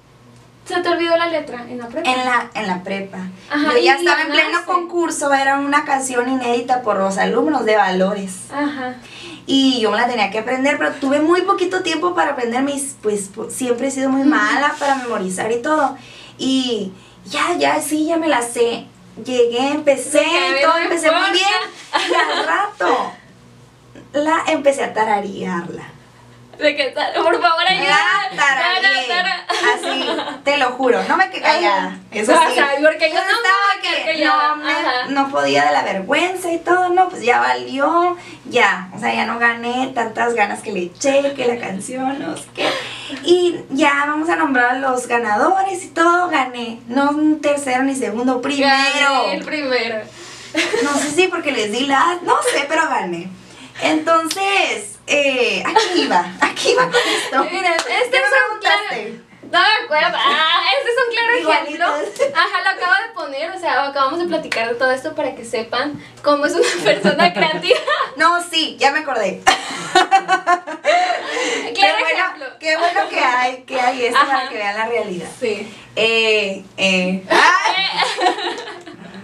se 0.66 0.82
te 0.82 0.90
olvidó 0.90 1.16
la 1.16 1.28
letra 1.28 1.64
en 1.70 1.78
la 1.78 1.88
prepa. 1.88 2.10
En 2.12 2.26
la, 2.26 2.50
en 2.56 2.68
la 2.68 2.84
prepa. 2.84 3.20
Ajá, 3.50 3.72
Yo 3.72 3.78
ya 3.78 3.96
estaba 3.96 4.22
en 4.24 4.30
pleno 4.32 4.66
concurso, 4.66 5.34
era 5.34 5.60
una 5.60 5.86
canción 5.86 6.28
inédita 6.28 6.82
por 6.82 6.98
los 6.98 7.18
alumnos 7.18 7.64
de 7.66 7.78
valores. 7.78 8.34
Ajá. 8.52 8.96
Y 9.46 9.80
yo 9.80 9.92
me 9.92 9.98
la 9.98 10.08
tenía 10.08 10.30
que 10.30 10.40
aprender, 10.40 10.78
pero 10.78 10.92
tuve 10.96 11.22
muy 11.22 11.44
poquito 11.44 11.84
tiempo 11.84 12.14
para 12.16 12.32
aprender 12.32 12.64
mis, 12.64 12.98
pues 13.02 13.30
po- 13.30 13.50
siempre 13.50 13.88
he 13.88 13.92
sido 13.92 14.10
muy 14.10 14.24
mala 14.28 14.76
para 14.78 14.96
memorizar 14.96 15.50
y 15.54 15.62
todo. 15.62 15.96
Y 16.38 16.92
ya, 17.26 17.54
ya, 17.58 17.80
sí, 17.82 18.06
ya 18.08 18.18
me 18.18 18.28
la 18.28 18.42
sé. 18.42 18.86
Llegué, 19.24 19.70
empecé, 19.70 20.22
y 20.22 20.62
todo, 20.64 20.78
empecé 20.78 21.10
muy 21.12 21.32
bien. 21.32 22.10
Y 22.10 22.14
al 22.14 22.46
rato 22.46 23.12
la 24.14 24.44
empecé 24.48 24.84
a 24.84 24.94
tararearla. 24.94 25.84
De 26.60 26.76
que, 26.76 26.86
por 27.16 27.42
favor, 27.42 27.64
ayuda. 27.68 27.98
Tara, 28.36 28.64
tara. 29.08 29.46
Así, 29.76 30.08
te 30.44 30.58
lo 30.58 30.72
juro, 30.72 31.02
no 31.08 31.16
me 31.18 31.30
quedé 31.32 31.42
callada. 31.42 31.98
Eso 32.12 32.34
O 32.34 32.48
sí. 32.50 32.56
sea, 32.56 32.70
porque 32.82 33.10
yo 33.10 33.16
no 33.16 33.22
estaba 33.22 33.82
que 33.82 34.26
no, 34.26 34.56
me- 34.58 35.14
no 35.14 35.30
podía 35.30 35.66
de 35.66 35.72
la 35.74 35.84
vergüenza 35.84 36.52
y 36.52 36.58
todo, 36.60 36.90
no, 36.90 37.10
pues 37.10 37.22
ya 37.24 37.40
valió, 37.40 38.18
ya, 38.46 38.90
o 38.96 39.00
sea, 39.00 39.14
ya 39.14 39.26
no 39.26 39.38
gané 39.40 39.92
tantas 39.94 40.34
ganas 40.34 40.62
que 40.62 40.72
le 40.72 40.84
eché, 40.84 41.34
que 41.36 41.46
la 41.46 41.58
canción, 41.60 42.20
no 42.20 42.36
sé 42.38 42.46
qué. 42.56 42.70
Y 43.24 43.60
ya 43.70 44.06
vamos 44.08 44.30
a 44.30 44.36
nombrar 44.36 44.72
a 44.72 44.80
los 44.80 45.08
ganadores 45.08 45.84
y 45.84 45.90
todo, 45.90 46.28
gané. 46.30 46.80
No 46.88 47.12
un 47.12 47.40
tercero 47.42 47.84
ni 47.84 47.96
segundo, 47.96 48.42
primero. 48.42 48.68
Gané 48.70 49.36
El 49.36 49.46
primero. 49.46 50.00
No 50.84 50.94
sé 50.98 51.12
si 51.12 51.28
porque 51.28 51.52
les 51.52 51.72
di 51.72 51.86
la, 51.86 52.18
no 52.24 52.36
sé, 52.52 52.66
pero 52.68 52.88
gané. 52.90 53.30
Entonces, 53.82 54.97
eh, 55.08 55.64
aquí 55.66 56.02
iba, 56.04 56.26
aquí 56.42 56.72
iba 56.72 56.84
con 56.84 56.96
esto. 56.96 57.44
Mira, 57.52 57.76
este 57.76 57.90
¿Qué 58.12 58.18
es 58.18 58.24
un 58.54 58.60
claro. 58.60 59.28
No 59.50 59.60
me 59.60 59.86
acuerdo. 59.86 60.18
Ah, 60.20 60.62
este 60.78 60.90
es 60.92 60.98
un 61.08 61.14
claro 61.14 61.32
ejemplo. 61.64 61.86
Ajá, 62.36 62.64
lo 62.64 62.70
acabo 62.70 62.94
de 62.94 63.14
poner. 63.14 63.52
O 63.52 63.60
sea, 63.60 63.86
acabamos 63.86 64.20
de 64.20 64.26
platicar 64.26 64.68
de 64.68 64.76
todo 64.76 64.92
esto 64.92 65.16
para 65.16 65.36
que 65.36 65.46
sepan 65.46 66.04
cómo 66.22 66.46
es 66.46 66.54
una 66.54 66.68
persona 66.84 67.34
creativa. 67.34 67.80
No, 68.18 68.44
sí, 68.44 68.76
ya 68.80 68.92
me 68.92 69.00
acordé. 69.00 69.42
Claro 71.76 71.98
qué, 71.98 72.14
bueno, 72.14 72.46
qué 72.60 72.78
bueno 72.78 73.10
que 73.10 73.20
hay, 73.20 73.64
que 73.64 73.80
hay 73.80 74.06
esto 74.06 74.18
Ajá. 74.18 74.28
para 74.28 74.50
que 74.50 74.56
vean 74.56 74.78
la 74.78 74.86
realidad. 74.88 75.28
Sí. 75.40 75.72
Eh, 75.96 76.64
eh. 76.78 77.24
¡ay! 77.30 78.77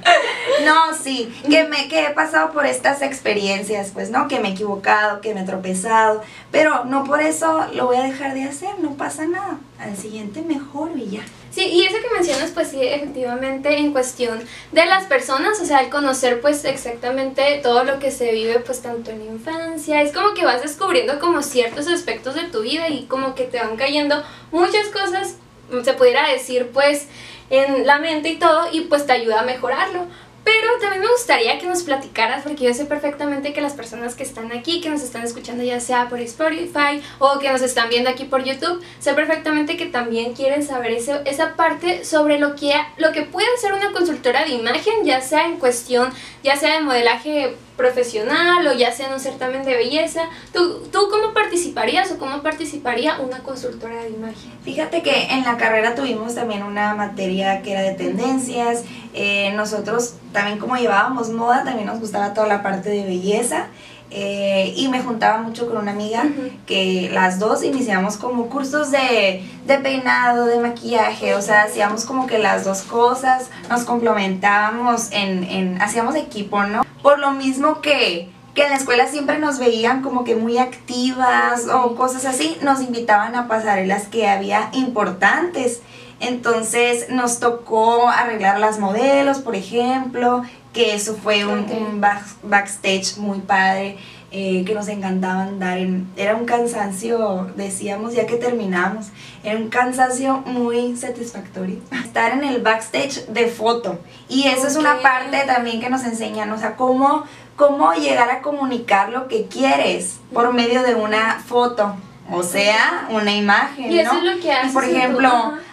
No, 0.66 0.94
sí, 0.96 1.34
que 1.50 1.64
me 1.66 1.88
que 1.88 2.06
he 2.06 2.10
pasado 2.12 2.52
por 2.52 2.66
estas 2.66 3.02
experiencias, 3.02 3.92
pues, 3.94 4.10
¿no? 4.12 4.28
Que 4.28 4.40
me 4.40 4.50
he 4.50 4.52
equivocado, 4.52 5.20
que 5.20 5.34
me 5.34 5.42
he 5.42 5.46
tropezado, 5.46 6.22
pero 6.52 6.86
no 6.86 7.04
por 7.04 7.22
eso 7.22 7.66
lo 7.74 7.88
voy 7.88 7.98
a 7.98 8.04
dejar 8.04 8.34
de 8.34 8.44
hacer, 8.44 8.80
no 8.80 8.92
pasa 8.96 9.26
nada. 9.26 9.58
Al 9.80 9.98
siguiente 9.98 10.42
mejor 10.42 10.92
y 10.96 11.10
ya. 11.10 11.22
Sí, 11.52 11.66
y 11.66 11.86
eso 11.86 11.98
que 12.02 12.16
mencionas, 12.16 12.52
pues 12.52 12.70
sí, 12.70 12.80
efectivamente, 12.82 13.78
en 13.78 13.92
cuestión 13.92 14.42
de 14.72 14.86
las 14.86 15.06
personas, 15.06 15.60
o 15.60 15.66
sea, 15.66 15.80
al 15.80 15.90
conocer, 15.90 16.42
pues 16.42 16.66
exactamente 16.66 17.60
todo 17.62 17.84
lo 17.84 18.00
que 18.00 18.10
se 18.10 18.32
vive, 18.32 18.60
pues 18.60 18.82
tanto 18.82 19.12
en 19.12 19.20
la 19.20 19.26
infancia, 19.26 20.02
es 20.02 20.14
como 20.14 20.34
que 20.34 20.46
vas 20.46 20.64
descubriendo 20.64 21.20
como 21.20 21.44
ciertos 21.44 21.88
aspectos 21.88 22.36
de 22.36 22.44
tu 22.46 22.62
vida 22.62 22.90
y 22.90 23.06
como 23.06 23.36
que 23.36 23.44
te 23.44 23.60
van 23.60 23.76
cayendo 23.76 24.24
muchas 24.52 24.88
cosas, 24.88 25.36
se 25.84 25.94
pudiera 25.94 26.28
decir, 26.30 26.72
pues, 26.74 27.08
en 27.50 27.86
la 27.86 28.00
mente 28.00 28.30
y 28.30 28.38
todo, 28.38 28.68
y 28.72 28.82
pues 28.82 29.06
te 29.06 29.14
ayuda 29.14 29.42
a 29.42 29.44
mejorarlo. 29.44 30.06
Pero 30.44 30.68
también 30.82 31.02
me 31.02 31.10
gustaría 31.10 31.58
que 31.58 31.68
nos 31.68 31.84
platicaras, 31.84 32.44
porque 32.44 32.66
yo 32.66 32.74
sé 32.74 32.86
perfectamente 32.86 33.54
que 33.54 33.62
las 33.62 33.74
personas 33.74 34.16
que 34.16 34.24
están 34.24 34.52
aquí, 34.52 34.82
que 34.82 34.90
nos 34.90 35.02
están 35.02 35.24
escuchando 35.24 35.64
ya 35.64 35.80
sea 35.80 36.10
por 36.10 36.20
Spotify 36.20 37.02
o 37.20 37.40
que 37.40 37.50
nos 37.50 37.62
están 37.62 37.90
viendo 37.90 38.10
aquí 38.10 38.26
por 38.26 38.44
YouTube, 38.44 38.84
sé 39.00 39.14
perfectamente 39.14 39.78
que 39.78 39.86
también 39.86 40.34
quieren 40.34 40.64
saber 40.64 40.92
eso, 40.92 41.22
esa 41.26 41.56
parte 41.56 42.04
sobre 42.04 42.40
lo 42.40 42.56
que, 42.56 42.74
lo 42.98 43.12
que 43.12 43.22
puede 43.22 43.48
ser 43.58 43.74
una 43.74 43.92
consultora 43.92 44.44
de 44.44 44.52
imagen, 44.52 45.06
ya 45.06 45.22
sea 45.22 45.46
en 45.46 45.58
cuestión, 45.58 46.12
ya 46.44 46.58
sea 46.58 46.76
de 46.76 46.82
modelaje 46.82 47.56
profesional 47.78 48.66
o 48.68 48.74
ya 48.74 48.92
sea 48.92 49.08
en 49.08 49.14
un 49.14 49.20
certamen 49.20 49.64
de 49.64 49.76
belleza. 49.76 50.24
¿Tú, 50.54 50.84
¿Tú 50.92 51.08
cómo 51.10 51.34
participarías 51.34 52.12
o 52.12 52.18
cómo 52.18 52.42
participaría 52.42 53.20
una 53.20 53.40
consultora 53.40 54.04
de 54.04 54.10
imagen? 54.10 54.52
Fíjate 54.64 55.02
que 55.02 55.28
en 55.32 55.44
la 55.44 55.58
carrera 55.58 55.96
tuvimos 55.96 56.36
también 56.36 56.64
una 56.64 56.94
materia 56.96 57.62
que 57.62 57.72
era 57.72 57.82
de 57.82 57.94
tendencias. 57.94 58.84
Eh, 59.14 59.54
nosotros 59.56 60.16
también 60.32 60.60
como 60.60 60.76
llevábamos 60.76 61.30
moda, 61.30 61.64
también 61.64 61.88
nos 61.88 62.00
gustaba 62.00 62.34
toda 62.34 62.48
la 62.48 62.64
parte 62.64 62.90
de 62.90 63.04
belleza. 63.04 63.68
Eh, 64.16 64.76
y 64.78 64.90
me 64.90 65.02
juntaba 65.02 65.40
mucho 65.40 65.68
con 65.68 65.78
una 65.78 65.92
amiga 65.92 66.24
que 66.68 67.10
las 67.12 67.40
dos 67.40 67.64
iniciamos 67.64 68.18
como 68.18 68.48
cursos 68.48 68.92
de, 68.92 69.44
de, 69.66 69.78
peinado, 69.80 70.46
de 70.46 70.60
maquillaje, 70.60 71.34
o 71.34 71.42
sea, 71.42 71.64
hacíamos 71.64 72.06
como 72.06 72.28
que 72.28 72.38
las 72.38 72.64
dos 72.64 72.84
cosas, 72.84 73.50
nos 73.72 73.86
complementábamos, 73.86 75.12
en, 75.12 75.44
en, 75.46 75.82
hacíamos 75.82 76.14
equipo, 76.16 76.62
¿no? 76.62 76.86
Por 77.02 77.18
lo 77.18 77.32
mismo 77.32 77.82
que, 77.82 78.30
que 78.54 78.66
en 78.66 78.70
la 78.70 78.76
escuela 78.76 79.08
siempre 79.08 79.40
nos 79.40 79.58
veían 79.58 80.04
como 80.04 80.24
que 80.24 80.36
muy 80.36 80.60
activas 80.60 81.68
o 81.74 81.96
cosas 81.96 82.26
así, 82.26 82.58
nos 82.62 82.82
invitaban 82.82 83.36
a 83.36 83.48
pasarelas 83.48 84.08
que 84.10 84.28
había 84.28 84.70
importantes. 84.74 85.82
Entonces 86.24 87.10
nos 87.10 87.40
tocó 87.40 88.08
arreglar 88.08 88.60
las 88.60 88.80
modelos, 88.80 89.40
por 89.40 89.56
ejemplo, 89.56 90.44
que 90.72 90.96
eso 90.96 91.16
fue 91.16 91.46
un, 91.46 92.02
backstage 92.44 93.18
muy 93.18 93.40
padre. 93.40 93.98
Eh, 94.36 94.64
que 94.66 94.74
nos 94.74 94.88
encantaba 94.88 95.44
andar 95.44 95.78
en, 95.78 96.08
era 96.18 96.36
un 96.36 96.46
cansancio, 96.46 97.52
decíamos 97.56 98.16
ya 98.16 98.26
que 98.26 98.36
terminamos, 98.36 99.10
era 99.44 99.60
un 99.60 99.70
cansancio 99.70 100.40
muy 100.48 100.98
satisfactorio. 100.98 101.78
Estar 102.04 102.32
en 102.32 102.44
el 102.44 102.60
backstage 102.64 103.28
de 103.28 103.46
foto 103.46 104.00
y 104.28 104.48
eso 104.48 104.66
es 104.66 104.76
una 104.76 105.04
parte 105.04 105.38
también 105.46 105.80
que 105.80 105.92
nos 105.92 106.04
enseñan, 106.04 106.52
o 106.52 106.58
sea, 106.58 106.76
cómo, 106.78 107.26
cómo 107.56 107.94
llegar 107.94 108.32
a 108.32 108.42
comunicar 108.42 109.10
lo 109.10 109.28
que 109.28 109.46
quieres 109.46 110.20
por 110.34 110.52
medio 110.52 110.82
de 110.82 110.96
una 110.96 111.40
foto. 111.46 111.96
O 112.32 112.42
sea, 112.42 113.08
una 113.10 113.36
imagen, 113.36 113.92
y 113.92 114.00
eso 114.00 114.18
es 114.18 114.24
lo 114.24 114.42
que 114.42 114.52
haces. 114.52 114.72
por 114.72 114.86
ejemplo, 114.86 115.30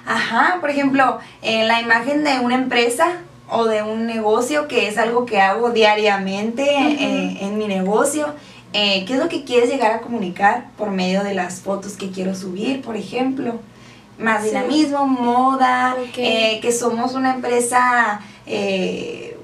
ajá, 0.07 0.59
por 0.61 0.71
ejemplo, 0.71 1.19
la 1.43 1.81
imagen 1.81 2.25
de 2.25 2.41
una 2.41 2.57
empresa, 2.57 3.21
o 3.51 3.67
de 3.67 3.83
un 3.83 4.07
negocio, 4.07 4.69
que 4.69 4.89
es 4.89 4.97
algo 4.97 5.27
que 5.27 5.41
hago 5.41 5.71
diariamente 5.71 6.65
eh, 6.65 7.39
en 7.41 7.59
mi 7.59 7.67
negocio. 7.67 8.29
Eh, 8.73 9.05
¿Qué 9.07 9.15
es 9.15 9.19
lo 9.19 9.29
que 9.29 9.45
quieres 9.45 9.69
llegar 9.69 9.91
a 9.91 10.01
comunicar 10.01 10.69
por 10.79 10.91
medio 10.91 11.25
de 11.25 11.35
las 11.35 11.61
fotos 11.61 11.95
que 11.95 12.11
quiero 12.11 12.35
subir, 12.35 12.83
por 12.83 12.97
ejemplo? 12.97 13.61
Más 14.19 14.45
dinamismo, 14.45 15.07
moda, 15.07 15.97
eh, 16.17 16.61
que 16.61 16.73
somos 16.73 17.15
una 17.15 17.35
empresa, 17.35 18.21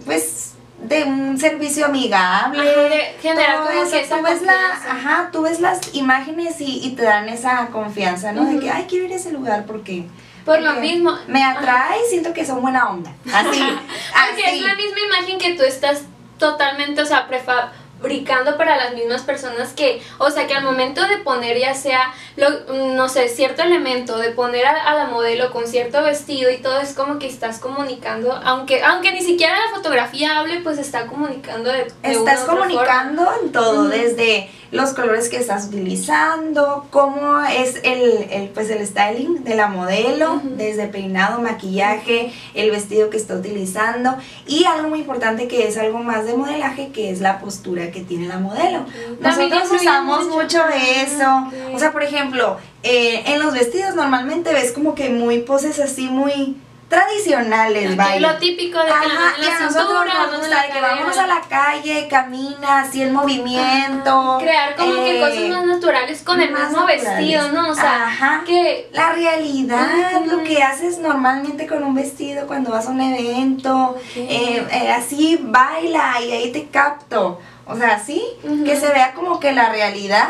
pues, 0.04 0.52
de 0.78 1.04
un 1.04 1.38
servicio 1.38 1.86
amigable. 1.86 3.14
general 3.22 3.64
como 3.66 3.90
que 3.90 4.06
tú 4.06 4.22
ves, 4.22 4.42
ajá, 4.88 5.30
tú 5.32 5.42
ves 5.42 5.60
las 5.60 5.94
imágenes 5.94 6.60
y, 6.60 6.86
y, 6.86 6.94
te 6.94 7.02
dan 7.02 7.28
esa 7.28 7.68
confianza, 7.68 8.32
¿no? 8.32 8.44
De 8.44 8.58
que, 8.58 8.70
ay, 8.70 8.86
quiero 8.88 9.06
ir 9.06 9.12
a 9.12 9.16
ese 9.16 9.32
lugar 9.32 9.64
porque 9.66 10.06
por 10.46 10.62
lo 10.62 10.74
mismo. 10.74 11.18
Me 11.26 11.42
atrae 11.42 11.98
y 12.06 12.08
siento 12.08 12.32
que 12.32 12.46
son 12.46 12.62
buena 12.62 12.88
onda. 12.88 13.12
Así. 13.34 13.60
Porque 14.28 14.54
es 14.54 14.62
la 14.62 14.76
misma 14.76 15.00
imagen 15.00 15.38
que 15.38 15.54
tú 15.54 15.64
estás 15.64 16.02
totalmente, 16.38 17.02
o 17.02 17.06
sea, 17.06 17.26
prefa 17.26 17.72
fabricando 18.00 18.56
para 18.56 18.76
las 18.76 18.94
mismas 18.94 19.22
personas 19.22 19.72
que, 19.72 20.02
o 20.18 20.30
sea, 20.30 20.46
que 20.46 20.54
al 20.54 20.64
momento 20.64 21.06
de 21.06 21.18
poner 21.18 21.58
ya 21.58 21.74
sea, 21.74 22.12
lo, 22.36 22.48
no 22.94 23.08
sé, 23.08 23.28
cierto 23.28 23.62
elemento, 23.62 24.18
de 24.18 24.30
poner 24.30 24.66
a, 24.66 24.94
la 24.94 25.06
modelo 25.06 25.50
con 25.50 25.66
cierto 25.66 26.02
vestido 26.02 26.50
y 26.50 26.58
todo, 26.58 26.80
es 26.80 26.94
como 26.94 27.18
que 27.18 27.26
estás 27.26 27.58
comunicando, 27.58 28.32
aunque 28.44 28.82
aunque 28.82 29.12
ni 29.12 29.22
siquiera 29.22 29.54
la 29.66 29.76
fotografía 29.76 30.38
hable, 30.38 30.60
pues 30.60 30.78
está 30.78 31.06
comunicando 31.06 31.70
de, 31.70 31.86
Estás 32.02 32.40
comunicando 32.40 33.28
en 33.42 33.52
todo, 33.52 33.88
desde 33.88 34.50
los 34.70 34.94
colores 34.94 35.28
que 35.28 35.36
estás 35.36 35.68
utilizando, 35.68 36.86
cómo 36.90 37.40
es 37.40 37.80
el, 37.82 38.26
el 38.30 38.48
pues 38.48 38.70
el 38.70 38.86
styling 38.86 39.44
de 39.44 39.54
la 39.54 39.68
modelo, 39.68 40.40
desde 40.42 40.88
peinado, 40.88 41.40
maquillaje, 41.40 42.32
el 42.54 42.70
vestido 42.70 43.10
que 43.10 43.16
está 43.16 43.34
utilizando 43.34 44.16
y 44.46 44.64
algo 44.64 44.88
muy 44.88 45.00
importante 45.00 45.48
que 45.48 45.68
es 45.68 45.76
algo 45.78 45.98
más 45.98 46.26
de 46.26 46.34
modelaje, 46.36 46.88
que 46.92 47.10
es 47.10 47.20
la 47.20 47.38
postura 47.38 47.90
que 47.90 48.00
tiene 48.00 48.28
la 48.28 48.38
modelo. 48.38 48.84
Nosotros 49.20 49.70
usamos 49.72 50.28
mucho, 50.28 50.62
de 50.66 51.02
eso. 51.02 51.50
O 51.74 51.78
sea, 51.78 51.92
por 51.92 52.02
ejemplo, 52.02 52.56
eh, 52.82 53.22
en 53.26 53.38
los 53.40 53.52
vestidos 53.52 53.94
normalmente 53.94 54.52
ves 54.52 54.72
como 54.72 54.94
que 54.94 55.10
muy 55.10 55.40
poses 55.40 55.78
así 55.80 56.08
muy 56.08 56.56
tradicionales, 56.88 57.96
vaya. 57.96 58.20
Lo 58.20 58.38
típico 58.38 58.78
de 58.78 58.86
que 58.86 58.92
Ajá, 58.92 59.34
la, 59.38 59.44
y 59.44 59.50
a 59.50 59.60
nosotros 59.60 60.04
nos 60.06 60.38
gusta 60.38 60.62
de 60.62 60.68
que 60.70 60.80
vamos 60.80 61.18
a 61.18 61.26
la 61.26 61.40
calle, 61.40 62.06
camina, 62.08 62.80
así 62.80 63.02
el 63.02 63.12
movimiento. 63.12 64.38
Crear 64.40 64.76
como 64.76 64.94
que 64.94 65.18
cosas 65.18 65.36
eh, 65.36 65.48
más 65.50 65.64
naturales 65.64 66.22
con 66.22 66.40
el 66.40 66.52
mismo 66.52 66.86
vestido, 66.86 67.50
¿no? 67.52 67.70
O 67.70 67.74
sea, 67.74 68.42
que... 68.46 68.88
La 68.92 69.12
realidad, 69.12 70.22
lo 70.26 70.42
que 70.44 70.62
haces 70.62 70.98
normalmente 70.98 71.66
con 71.66 71.82
un 71.82 71.94
vestido 71.94 72.46
cuando 72.46 72.70
vas 72.70 72.86
a 72.86 72.90
un 72.90 73.00
evento, 73.00 73.96
eh, 74.14 74.66
eh, 74.70 74.90
así 74.90 75.40
baila 75.42 76.20
y 76.22 76.32
ahí 76.32 76.52
te 76.52 76.68
capto. 76.68 77.40
O 77.66 77.76
sea, 77.76 77.98
sí, 77.98 78.22
que 78.64 78.76
se 78.76 78.88
vea 78.88 79.12
como 79.12 79.40
que 79.40 79.52
la 79.52 79.70
realidad 79.70 80.28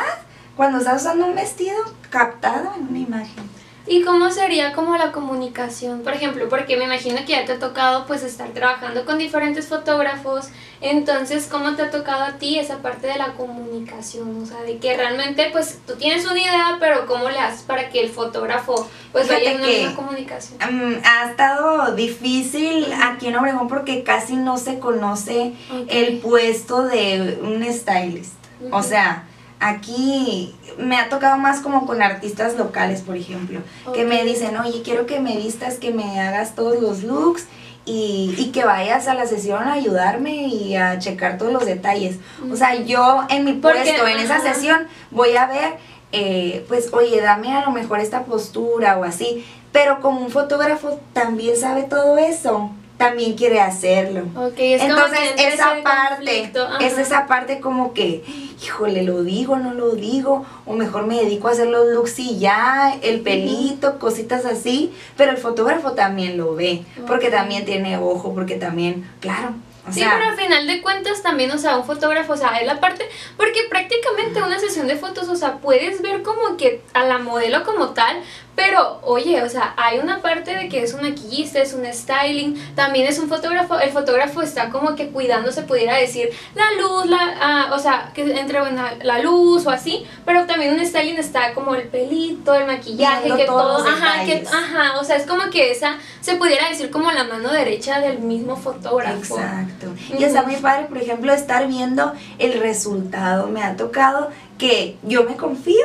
cuando 0.57 0.79
estás 0.79 1.03
usando 1.03 1.27
un 1.27 1.35
vestido 1.35 1.77
captado 2.09 2.73
en 2.77 2.89
una 2.89 2.99
imagen. 2.99 3.56
¿Y 3.89 4.03
cómo 4.03 4.31
sería 4.31 4.73
como 4.73 4.97
la 4.97 5.13
comunicación? 5.13 6.03
Por 6.03 6.13
ejemplo, 6.13 6.49
porque 6.49 6.77
me 6.77 6.85
imagino 6.85 7.19
que 7.19 7.33
ya 7.33 7.45
te 7.45 7.53
ha 7.53 7.59
tocado 7.59 8.05
pues 8.07 8.23
estar 8.25 8.49
trabajando 8.51 9.05
con 9.05 9.19
diferentes 9.19 9.67
fotógrafos, 9.67 10.49
entonces 10.81 11.47
¿cómo 11.49 11.77
te 11.77 11.83
ha 11.83 11.91
tocado 11.91 12.25
a 12.25 12.33
ti 12.33 12.59
esa 12.59 12.79
parte 12.79 13.07
de 13.07 13.17
la 13.17 13.35
comunicación? 13.35 14.43
O 14.43 14.47
sea, 14.47 14.63
de 14.63 14.79
que 14.79 14.97
realmente 14.97 15.51
pues 15.53 15.79
tú 15.87 15.95
tienes 15.95 16.27
una 16.27 16.39
idea, 16.39 16.77
pero 16.81 17.07
¿cómo 17.07 17.31
le 17.31 17.39
haces 17.39 17.63
para 17.63 17.89
que 17.91 18.01
el 18.01 18.11
fotógrafo 18.11 18.89
pues 19.13 19.29
vaya 19.29 19.53
en 19.53 19.85
una 19.85 19.95
comunicación? 19.95 20.59
Mm, 20.59 21.03
ha 21.05 21.31
estado 21.31 21.95
difícil 21.95 22.87
aquí 23.01 23.29
en 23.29 23.37
Obregón 23.37 23.69
porque 23.69 24.03
casi 24.03 24.35
no 24.35 24.59
se 24.59 24.81
conoce 24.81 25.55
el 25.89 26.19
puesto 26.19 26.83
de 26.83 27.39
un 27.41 27.65
stylist. 27.73 28.35
O 28.73 28.83
sea, 28.83 29.26
aquí 29.61 30.55
me 30.79 30.97
ha 30.99 31.09
tocado 31.09 31.39
más 31.39 31.61
como 31.61 31.87
con 31.87 32.03
artistas 32.03 32.57
locales, 32.57 33.03
por 33.03 33.17
ejemplo, 33.17 33.61
que 33.95 34.05
me 34.05 34.25
dicen, 34.25 34.57
oye, 34.57 34.83
quiero 34.83 35.07
que 35.07 35.21
me 35.21 35.37
vistas, 35.37 35.77
que 35.79 35.93
me 35.93 36.21
hagas 36.21 36.55
todos 36.55 36.81
los 36.81 37.03
looks 37.03 37.47
y, 37.85 38.35
y, 38.37 38.51
que 38.51 38.65
vayas 38.65 39.07
a 39.07 39.15
la 39.15 39.27
sesión 39.27 39.63
a 39.63 39.75
ayudarme 39.75 40.49
y 40.49 40.75
a 40.77 40.99
checar 40.99 41.39
todos 41.39 41.53
los 41.53 41.65
detalles. 41.65 42.17
O 42.51 42.57
sea, 42.57 42.75
yo 42.75 43.25
en 43.31 43.45
mi 43.45 43.53
puesto, 43.53 44.07
en 44.07 44.19
esa 44.19 44.41
sesión, 44.41 44.89
voy 45.13 45.37
a 45.37 45.47
ver, 45.47 45.75
eh, 46.11 46.65
pues, 46.67 46.93
oye, 46.93 47.21
dame 47.21 47.55
a 47.55 47.65
lo 47.65 47.71
mejor 47.71 48.01
esta 48.01 48.25
postura 48.25 48.99
o 48.99 49.05
así, 49.05 49.47
pero 49.71 50.01
como 50.01 50.21
un 50.21 50.31
fotógrafo 50.31 51.01
también 51.13 51.57
sabe 51.57 51.85
todo 51.85 52.19
eso 52.19 52.73
también 52.97 53.35
quiere 53.35 53.61
hacerlo. 53.61 54.23
Entonces, 54.57 55.21
esa 55.37 55.83
parte, 55.83 56.53
es 56.81 56.99
esa 56.99 57.27
parte 57.27 57.61
como 57.61 57.93
que, 57.93 58.25
híjole, 58.63 59.03
lo 59.03 59.23
digo, 59.23 59.57
no 59.57 59.75
lo 59.75 59.91
digo, 59.91 60.47
o 60.65 60.73
mejor 60.73 61.07
me 61.07 61.17
dedico 61.17 61.49
a 61.49 61.53
hacer 61.53 61.69
los 61.69 61.89
looks 61.89 62.19
y 62.19 62.39
ya, 62.39 62.97
el 63.03 63.21
pelito, 63.21 63.99
cositas 63.99 64.45
así, 64.47 64.95
pero 65.17 65.31
el 65.31 65.37
fotógrafo 65.37 65.93
también 65.93 66.37
lo 66.37 66.55
ve, 66.55 66.85
porque 67.07 67.31
también 67.31 67.65
tiene 67.65 67.99
ojo, 67.99 68.35
porque 68.35 68.55
también, 68.55 69.09
claro, 69.21 69.55
sí, 69.91 70.03
pero 70.03 70.31
al 70.31 70.37
final 70.37 70.67
de 70.67 70.81
cuentas 70.81 71.23
también, 71.23 71.51
o 71.51 71.59
sea, 71.59 71.77
un 71.77 71.85
fotógrafo, 71.85 72.33
o 72.33 72.37
sea, 72.37 72.59
es 72.59 72.67
la 72.67 72.81
parte, 72.81 73.05
porque 73.37 73.61
prácticamente 73.69 74.43
una 74.43 74.59
sesión 74.59 74.87
de 74.87 74.97
fotos, 74.97 75.29
o 75.29 75.37
sea, 75.37 75.59
puedes 75.59 76.01
ver 76.01 76.23
como 76.23 76.57
que 76.57 76.83
a 76.95 77.05
la 77.05 77.19
modelo 77.19 77.63
como 77.65 77.91
tal, 77.91 78.17
pero 78.57 79.01
oye, 79.03 79.43
o 79.43 79.49
sea, 79.49 79.75
hay 79.77 79.99
una 79.99 80.23
parte 80.23 80.55
de 80.57 80.69
que 80.71 80.83
es 80.83 80.95
un 80.95 81.03
maquillista, 81.03 81.61
es 81.61 81.75
un 81.75 81.85
styling, 81.85 82.75
también 82.75 83.07
es 83.07 83.19
un 83.19 83.29
fotógrafo, 83.29 83.79
el 83.79 83.91
fotógrafo 83.91 84.41
está 84.41 84.71
como 84.71 84.97
que 84.97 85.11
cuidándose, 85.11 85.63
pudiera 85.63 85.95
decir, 85.97 86.31
la 86.55 86.65
luz, 86.81 87.07
la, 87.07 87.35
ah, 87.41 87.71
o 87.75 87.79
sea, 87.79 88.11
que 88.15 88.23
entre 88.41 88.61
buena 88.61 88.95
la 89.03 89.21
luz 89.21 89.67
o 89.67 89.71
así, 89.71 90.07
pero 90.25 90.47
también 90.47 90.75
un 90.75 90.85
styling 90.85 91.19
está 91.19 91.53
como 91.53 91.75
el 91.75 91.89
pelito, 91.89 92.55
el 92.55 92.67
maquillaje, 92.67 93.31
que 93.37 93.45
todo, 93.45 93.87
ajá, 93.87 94.25
que, 94.25 94.43
ajá, 94.51 94.99
o 94.99 95.05
sea, 95.05 95.17
es 95.17 95.27
como 95.27 95.51
que 95.51 95.71
esa, 95.71 95.99
se 96.23 96.37
pudiera 96.37 96.69
decir 96.71 96.91
como 96.91 97.13
la 97.13 97.25
mano 97.25 97.53
derecha 97.53 98.01
del 98.01 98.21
mismo 98.21 98.57
fotógrafo. 98.57 99.39
Exacto. 99.39 99.89
Y 100.19 100.25
está 100.25 100.45
muy 100.45 100.57
padre, 100.57 100.87
por 100.87 100.97
ejemplo, 100.97 101.31
estar 101.35 101.69
viendo 101.69 102.15
el 102.39 102.59
resultado. 102.59 103.49
Me 103.49 103.63
ha 103.63 103.77
tocado 103.77 104.31
que 104.57 104.97
yo 105.03 105.25
me 105.25 105.37
confío, 105.37 105.85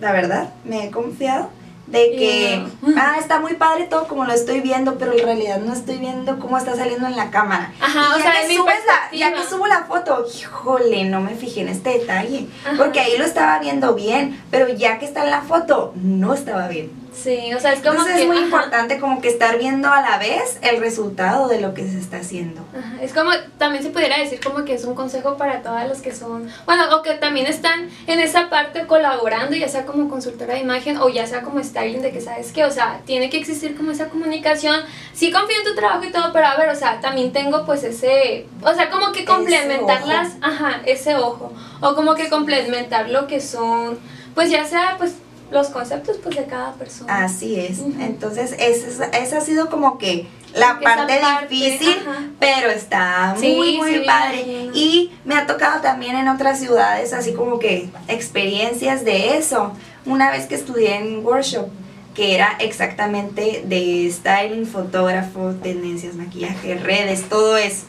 la 0.00 0.12
verdad, 0.12 0.54
me 0.64 0.86
he 0.86 0.90
confiado 0.90 1.50
de 1.90 2.10
que, 2.10 2.66
ah, 2.98 3.16
está 3.18 3.40
muy 3.40 3.54
padre 3.54 3.84
todo 3.84 4.06
como 4.08 4.24
lo 4.24 4.32
estoy 4.32 4.60
viendo, 4.60 4.98
pero 4.98 5.12
en 5.12 5.24
realidad 5.24 5.58
no 5.58 5.72
estoy 5.72 5.96
viendo 5.98 6.38
cómo 6.38 6.58
está 6.58 6.76
saliendo 6.76 7.06
en 7.06 7.16
la 7.16 7.30
cámara. 7.30 7.72
Ajá, 7.80 8.10
Y 8.10 8.20
o 8.20 8.24
ya 8.24 8.32
sea, 8.32 8.46
que 8.46 8.56
subes 8.56 8.74
la- 8.86 9.16
ya 9.18 9.32
que 9.32 9.42
subo 9.44 9.66
la 9.66 9.84
foto, 9.84 10.26
híjole, 10.38 11.04
no 11.04 11.20
me 11.22 11.34
fijé 11.34 11.62
en 11.62 11.68
este 11.68 11.90
detalle, 11.98 12.46
Ajá. 12.66 12.76
porque 12.76 13.00
ahí 13.00 13.16
lo 13.16 13.24
estaba 13.24 13.58
viendo 13.58 13.94
bien, 13.94 14.38
pero 14.50 14.68
ya 14.68 14.98
que 14.98 15.06
está 15.06 15.24
en 15.24 15.30
la 15.30 15.40
foto, 15.42 15.92
no 15.96 16.34
estaba 16.34 16.68
bien. 16.68 16.90
Sí, 17.22 17.52
o 17.52 17.58
sea, 17.58 17.72
es 17.72 17.80
como 17.80 17.94
Entonces 17.94 18.14
que... 18.16 18.22
es 18.22 18.26
muy 18.28 18.36
ajá. 18.36 18.44
importante 18.46 18.98
como 19.00 19.20
que 19.20 19.28
estar 19.28 19.58
viendo 19.58 19.88
a 19.90 20.00
la 20.02 20.18
vez 20.18 20.58
el 20.62 20.78
resultado 20.78 21.48
de 21.48 21.60
lo 21.60 21.74
que 21.74 21.82
se 21.82 21.98
está 21.98 22.18
haciendo. 22.18 22.64
Ajá, 22.76 23.02
Es 23.02 23.12
como, 23.12 23.30
también 23.58 23.82
se 23.82 23.90
pudiera 23.90 24.18
decir 24.18 24.40
como 24.40 24.64
que 24.64 24.74
es 24.74 24.84
un 24.84 24.94
consejo 24.94 25.36
para 25.36 25.62
todas 25.62 25.88
los 25.88 25.98
que 25.98 26.14
son, 26.14 26.48
bueno, 26.64 26.96
o 26.96 27.02
que 27.02 27.14
también 27.14 27.46
están 27.46 27.88
en 28.06 28.20
esa 28.20 28.48
parte 28.50 28.86
colaborando, 28.86 29.56
ya 29.56 29.68
sea 29.68 29.84
como 29.84 30.08
consultora 30.08 30.54
de 30.54 30.60
imagen 30.60 30.98
o 30.98 31.08
ya 31.08 31.26
sea 31.26 31.42
como 31.42 31.62
styling, 31.62 32.02
de 32.02 32.12
que 32.12 32.20
sabes 32.20 32.52
que, 32.52 32.64
o 32.64 32.70
sea, 32.70 33.00
tiene 33.04 33.30
que 33.30 33.38
existir 33.38 33.76
como 33.76 33.90
esa 33.90 34.08
comunicación. 34.08 34.80
Sí 35.12 35.32
confío 35.32 35.56
en 35.58 35.64
tu 35.64 35.74
trabajo 35.74 36.04
y 36.04 36.12
todo, 36.12 36.32
pero 36.32 36.46
a 36.46 36.56
ver, 36.56 36.68
o 36.68 36.76
sea, 36.76 37.00
también 37.00 37.32
tengo 37.32 37.66
pues 37.66 37.82
ese, 37.82 38.46
o 38.62 38.72
sea, 38.74 38.90
como 38.90 39.10
que 39.12 39.24
complementar 39.24 40.02
ojo. 40.02 40.08
las, 40.12 40.36
ajá, 40.40 40.82
ese 40.86 41.16
ojo, 41.16 41.52
o 41.80 41.94
como 41.94 42.14
que 42.14 42.28
complementar 42.28 43.08
lo 43.10 43.26
que 43.26 43.40
son, 43.40 43.98
pues 44.34 44.50
ya 44.50 44.64
sea 44.64 44.94
pues 44.98 45.14
los 45.50 45.68
conceptos 45.68 46.18
pues 46.22 46.36
de 46.36 46.44
cada 46.46 46.74
persona. 46.74 47.24
Así 47.24 47.58
es. 47.58 47.78
Entonces, 48.00 48.54
esa, 48.58 49.06
esa 49.06 49.38
ha 49.38 49.40
sido 49.40 49.70
como 49.70 49.98
que 49.98 50.26
la 50.54 50.78
parte, 50.80 51.18
parte, 51.20 51.54
difícil, 51.54 51.96
ajá. 52.06 52.24
pero 52.40 52.70
está 52.70 53.36
Sí, 53.38 53.54
muy, 53.54 53.76
muy 53.76 53.94
sí, 53.94 54.02
padre. 54.06 54.70
Y 54.74 55.12
me 55.24 55.34
ha 55.34 55.46
tocado 55.46 55.80
también 55.80 56.16
en 56.16 56.28
otras 56.28 56.58
ciudades, 56.58 57.12
así 57.12 57.32
como 57.32 57.58
que 57.58 57.88
experiencias 58.08 59.04
de 59.04 59.36
eso. 59.36 59.72
Una 60.06 60.30
vez 60.30 60.46
que 60.46 60.54
estudié 60.54 60.96
en 60.96 61.24
workshop, 61.24 61.68
que 62.14 62.34
era 62.34 62.56
exactamente 62.60 63.62
de 63.66 64.10
styling, 64.12 64.66
fotógrafo, 64.66 65.54
tendencias, 65.62 66.14
maquillaje, 66.14 66.74
redes, 66.76 67.28
todo 67.28 67.56
eso. 67.56 67.84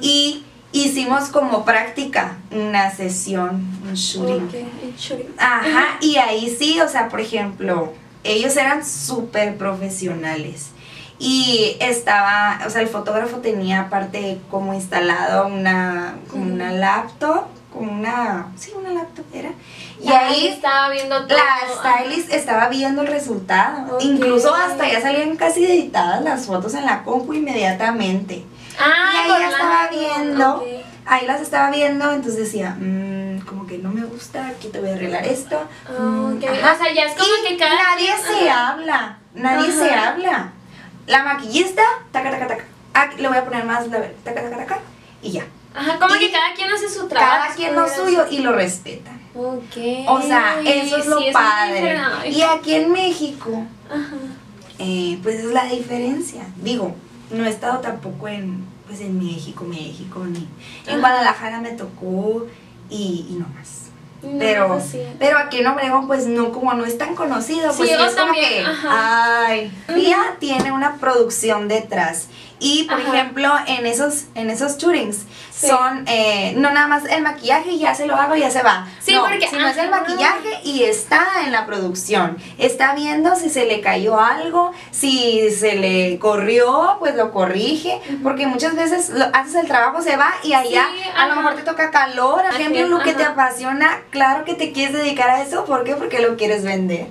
Y 0.00 0.44
hicimos 0.74 1.28
como 1.28 1.64
práctica 1.64 2.36
una 2.50 2.90
sesión, 2.90 3.64
un 3.84 3.94
shooting. 3.94 4.50
Ajá, 5.38 5.98
y 6.00 6.16
ahí 6.16 6.54
sí, 6.58 6.80
o 6.80 6.88
sea, 6.88 7.08
por 7.08 7.20
ejemplo, 7.20 7.92
ellos 8.24 8.56
eran 8.56 8.84
súper 8.84 9.56
profesionales. 9.56 10.70
Y 11.18 11.76
estaba, 11.78 12.58
o 12.66 12.70
sea, 12.70 12.82
el 12.82 12.88
fotógrafo 12.88 13.36
tenía 13.38 13.82
aparte 13.82 14.40
como 14.50 14.74
instalado 14.74 15.46
una, 15.46 16.16
como 16.28 16.42
una 16.52 16.72
laptop, 16.72 17.44
como 17.72 17.92
una, 17.92 18.48
sí, 18.56 18.72
una 18.76 18.90
laptop 18.90 19.24
era. 19.32 19.50
Y 20.02 20.08
ahí 20.08 20.48
estaba 20.48 20.90
viendo 20.90 21.24
todo. 21.26 21.38
la 21.38 22.02
stylist 22.02 22.32
estaba 22.32 22.68
viendo 22.68 23.02
el 23.02 23.08
resultado. 23.08 23.98
Incluso 24.00 24.52
hasta 24.52 24.90
ya 24.90 25.00
salían 25.00 25.36
casi 25.36 25.64
editadas 25.64 26.22
las 26.24 26.46
fotos 26.46 26.74
en 26.74 26.84
la 26.84 27.04
compu 27.04 27.32
inmediatamente. 27.32 28.44
Ah, 28.78 29.12
y 29.12 29.30
ahí 29.32 29.40
la- 29.40 29.48
estaba 29.50 29.88
viendo, 29.88 30.64
ahí 31.06 31.26
las 31.26 31.40
estaba 31.40 31.70
viendo, 31.70 32.12
entonces 32.12 32.36
decía, 32.40 32.76
"Mm, 32.78 33.40
como 33.46 33.66
que 33.66 33.78
no 33.78 33.90
me 33.90 34.04
gusta, 34.04 34.46
aquí 34.48 34.68
te 34.68 34.80
voy 34.80 34.90
a 34.90 34.94
arreglar 34.94 35.24
esto. 35.26 35.58
Ah, 35.88 35.92
Mm. 36.00 36.36
O 36.36 36.40
sea, 36.40 36.92
ya 36.94 37.04
es 37.04 37.12
como 37.12 37.30
Y 37.44 37.48
que 37.48 37.56
cada 37.56 37.74
nadie 37.76 38.08
se 38.16 38.48
ajá. 38.50 38.68
habla, 38.70 39.18
nadie 39.34 39.68
Ajá. 39.70 39.78
se 39.78 39.94
habla. 39.94 40.52
La 41.06 41.22
maquillista, 41.24 41.82
taca, 42.12 42.30
taca, 42.30 42.46
taca. 42.48 42.64
Ah, 42.94 43.10
le 43.18 43.28
voy 43.28 43.36
a 43.36 43.44
poner 43.44 43.64
más, 43.64 43.86
la- 43.88 44.08
taca, 44.24 44.42
taca, 44.42 44.56
taca, 44.56 44.78
y 45.22 45.32
ya. 45.32 45.44
Ajá, 45.74 45.98
como 45.98 46.14
Y 46.14 46.18
que 46.20 46.30
cada 46.32 46.54
quien 46.54 46.70
hace 46.70 46.88
su 46.88 47.08
trabajo. 47.08 47.42
Cada 47.42 47.54
quien 47.54 47.74
lo 47.74 47.88
suyo 47.88 48.26
y 48.30 48.38
lo 48.38 48.52
respetan. 48.52 49.20
Ok. 49.34 49.76
O 50.06 50.22
sea, 50.22 50.60
eso 50.64 50.96
es 50.96 51.06
lo 51.06 51.18
padre. 51.32 51.98
Y 52.26 52.42
aquí 52.42 52.74
en 52.74 52.92
México, 52.92 53.64
Ajá. 53.90 54.16
eh, 54.78 55.18
pues 55.22 55.40
es 55.40 55.46
la 55.46 55.64
diferencia. 55.64 56.44
Digo, 56.56 56.94
no 57.34 57.44
he 57.44 57.50
estado 57.50 57.78
tampoco 57.80 58.28
en, 58.28 58.64
pues 58.86 59.00
en 59.00 59.18
México, 59.18 59.64
México, 59.64 60.24
ni 60.24 60.46
en. 60.86 61.00
Guadalajara 61.00 61.60
me 61.60 61.72
tocó 61.72 62.46
y, 62.90 63.26
y 63.30 63.34
no 63.34 63.46
más. 63.48 63.80
No, 64.22 64.38
Pero, 64.38 64.68
pues 64.68 64.84
sí. 64.86 65.02
pero 65.18 65.36
aquí 65.36 65.58
en 65.58 65.66
Obregón, 65.66 66.06
pues 66.06 66.26
no, 66.26 66.50
como 66.50 66.72
no 66.72 66.86
es 66.86 66.96
tan 66.96 67.14
conocido, 67.14 67.70
pues 67.76 67.90
Sí, 67.90 67.94
es 67.94 67.98
como 67.98 68.16
también, 68.16 68.48
que, 68.48 68.60
ajá. 68.70 69.46
ay, 69.46 69.72
Pia 69.94 70.36
tiene 70.38 70.72
una 70.72 70.96
producción 70.96 71.68
detrás. 71.68 72.28
Y, 72.64 72.84
por 72.84 72.98
Ajá. 72.98 73.08
ejemplo, 73.14 73.52
en 73.66 73.84
esos, 73.84 74.24
en 74.34 74.48
esos 74.48 74.78
shootings, 74.78 75.18
Sí. 75.50 75.68
son, 75.68 76.04
eh, 76.08 76.54
no 76.56 76.70
nada 76.72 76.86
más 76.88 77.04
el 77.04 77.22
maquillaje 77.22 77.70
y 77.72 77.78
ya 77.78 77.94
se 77.94 78.06
lo 78.06 78.16
hago 78.16 78.34
y 78.36 78.40
ya 78.40 78.50
se 78.50 78.62
va. 78.62 78.88
Sí, 79.00 79.14
no, 79.14 79.22
porque- 79.24 79.46
sino 79.48 79.66
es 79.68 79.76
el 79.76 79.92
ajá. 79.92 80.00
maquillaje 80.00 80.60
y 80.64 80.82
está 80.84 81.24
en 81.44 81.52
la 81.52 81.66
producción. 81.66 82.38
Está 82.58 82.94
viendo 82.94 83.36
si 83.36 83.50
se 83.50 83.66
le 83.66 83.80
cayó 83.82 84.18
algo, 84.18 84.72
si 84.90 85.50
se 85.50 85.76
le 85.76 86.18
corrió, 86.18 86.96
pues 86.98 87.14
lo 87.14 87.30
corrige, 87.32 88.00
porque 88.22 88.46
muchas 88.46 88.74
veces 88.74 89.10
lo, 89.10 89.26
haces 89.34 89.54
el 89.56 89.66
trabajo, 89.68 90.00
se 90.02 90.16
va 90.16 90.32
y 90.42 90.54
allá 90.54 90.86
Sí, 90.94 91.02
a 91.16 91.28
lo 91.28 91.36
mejor 91.36 91.54
te 91.56 91.62
toca 91.62 91.90
calor, 91.90 92.42
por 92.50 92.60
ejemplo, 92.60 92.86
lo 92.88 92.98
que 93.00 93.12
te 93.12 93.24
apasiona, 93.24 94.00
claro 94.10 94.44
que 94.44 94.54
te 94.54 94.72
quieres 94.72 94.94
dedicar 94.96 95.28
a 95.30 95.42
eso, 95.42 95.66
¿por 95.66 95.84
qué? 95.84 95.94
Porque 95.96 96.20
lo 96.20 96.36
quieres 96.36 96.64
vender. 96.64 97.08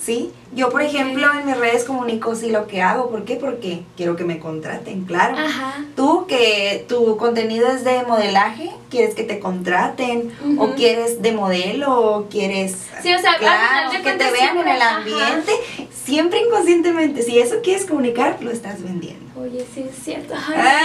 ¿sí? 0.00 0.32
Yo, 0.52 0.70
por 0.70 0.80
ejemplo, 0.82 1.26
en 1.38 1.46
mis 1.46 1.56
redes 1.56 1.84
comunico 1.84 2.34
sí 2.34 2.50
lo 2.50 2.66
que 2.66 2.80
hago, 2.80 3.10
¿por 3.10 3.24
qué? 3.24 3.36
Porque 3.36 3.82
quiero 3.96 4.16
que 4.16 4.24
me 4.24 4.38
contraten, 4.38 5.04
claro. 5.04 5.36
Ajá. 5.36 5.84
Tú 5.96 6.26
que 6.26 6.84
tu 6.88 7.16
contenido 7.16 7.68
es 7.68 7.84
de 7.84 8.02
modelaje, 8.04 8.70
quieres 8.88 9.14
que 9.14 9.24
te 9.24 9.38
contraten, 9.40 10.32
o 10.58 10.70
quieres 10.74 11.20
de 11.20 11.32
modelo, 11.32 12.00
o 12.00 12.28
quieres 12.28 12.86
Sí, 13.02 13.12
o 13.12 13.18
sea, 13.18 13.36
claro, 13.38 13.90
que 13.90 14.12
te 14.12 14.30
vean 14.30 14.56
en 14.58 14.68
el 14.68 14.80
ajá. 14.82 14.96
ambiente, 14.98 15.52
siempre 15.92 16.40
inconscientemente. 16.40 17.22
Si 17.22 17.38
eso 17.38 17.56
quieres 17.62 17.84
comunicar, 17.84 18.38
lo 18.40 18.50
estás 18.50 18.82
vendiendo. 18.82 19.26
Oye, 19.40 19.66
sí 19.74 19.84
es 19.90 20.04
cierto. 20.04 20.34
Ay, 20.34 20.54
Ah. 20.58 20.80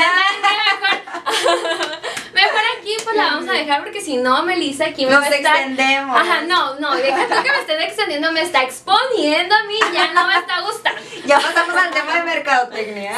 Mejor, 2.45 2.61
aquí 2.79 2.95
pues 3.03 3.15
la 3.15 3.23
vamos 3.25 3.49
a 3.49 3.53
dejar 3.53 3.83
porque 3.83 4.01
si 4.01 4.17
no, 4.17 4.43
Melissa 4.43 4.85
aquí 4.85 5.05
me 5.05 5.11
Nos 5.11 5.21
va 5.21 5.27
a 5.27 5.29
estar... 5.29 5.55
extendemos. 5.55 6.19
Ajá, 6.19 6.41
no, 6.41 6.79
no, 6.79 6.95
deja 6.95 7.27
tú 7.27 7.43
que 7.43 7.51
me 7.51 7.59
estén 7.59 7.81
extendiendo, 7.81 8.31
me 8.31 8.41
está 8.41 8.63
exponiendo 8.63 9.55
a 9.55 9.63
mí, 9.63 9.79
ya 9.93 10.13
no 10.13 10.27
me 10.27 10.37
está 10.37 10.61
gustando. 10.61 11.01
Ya 11.25 11.39
pasamos 11.39 11.75
al 11.75 11.91
tema 11.91 12.15
de 12.15 12.23
mercadotecnia. 12.23 13.13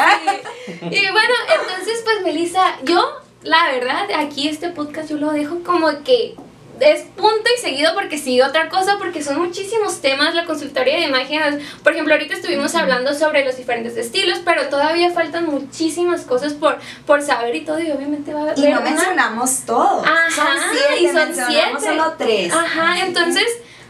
Y 0.67 1.09
bueno, 1.09 1.33
entonces 1.57 2.01
pues 2.03 2.21
Melissa, 2.21 2.77
yo 2.83 3.01
la 3.43 3.71
verdad 3.71 4.07
aquí 4.17 4.49
este 4.49 4.69
podcast 4.69 5.09
yo 5.09 5.17
lo 5.17 5.31
dejo 5.31 5.63
como 5.63 6.03
que 6.03 6.35
es 6.79 7.01
punto 7.15 7.43
y 7.55 7.61
seguido 7.61 7.93
porque 7.93 8.17
sigue 8.17 8.43
otra 8.43 8.67
cosa, 8.69 8.97
porque 8.97 9.23
son 9.23 9.39
muchísimos 9.39 10.01
temas, 10.01 10.33
la 10.35 10.45
consultoría 10.45 10.95
de 10.95 11.01
imágenes. 11.03 11.63
Por 11.83 11.93
ejemplo, 11.93 12.13
ahorita 12.13 12.33
estuvimos 12.35 12.73
hablando 12.75 13.13
sobre 13.13 13.45
los 13.45 13.55
diferentes 13.57 13.95
estilos, 13.95 14.39
pero 14.43 14.67
todavía 14.69 15.11
faltan 15.11 15.45
muchísimas 15.45 16.21
cosas 16.21 16.53
por, 16.53 16.77
por 17.05 17.21
saber 17.21 17.55
y 17.55 17.61
todo, 17.61 17.79
y 17.79 17.91
obviamente 17.91 18.33
va 18.33 18.39
a 18.39 18.43
haber 18.43 18.57
Y 18.59 18.61
no 18.63 18.67
una- 18.71 18.79
mencionamos 18.81 19.61
todos. 19.65 20.05
Ajá, 20.05 20.29
son 20.35 20.47
siete, 20.71 21.01
y 21.03 21.05
son 21.07 21.15
mencionamos 21.15 21.81
siete. 21.81 21.97
solo 21.97 22.15
tres. 22.17 22.53
Ajá, 22.53 23.05
entonces 23.05 23.45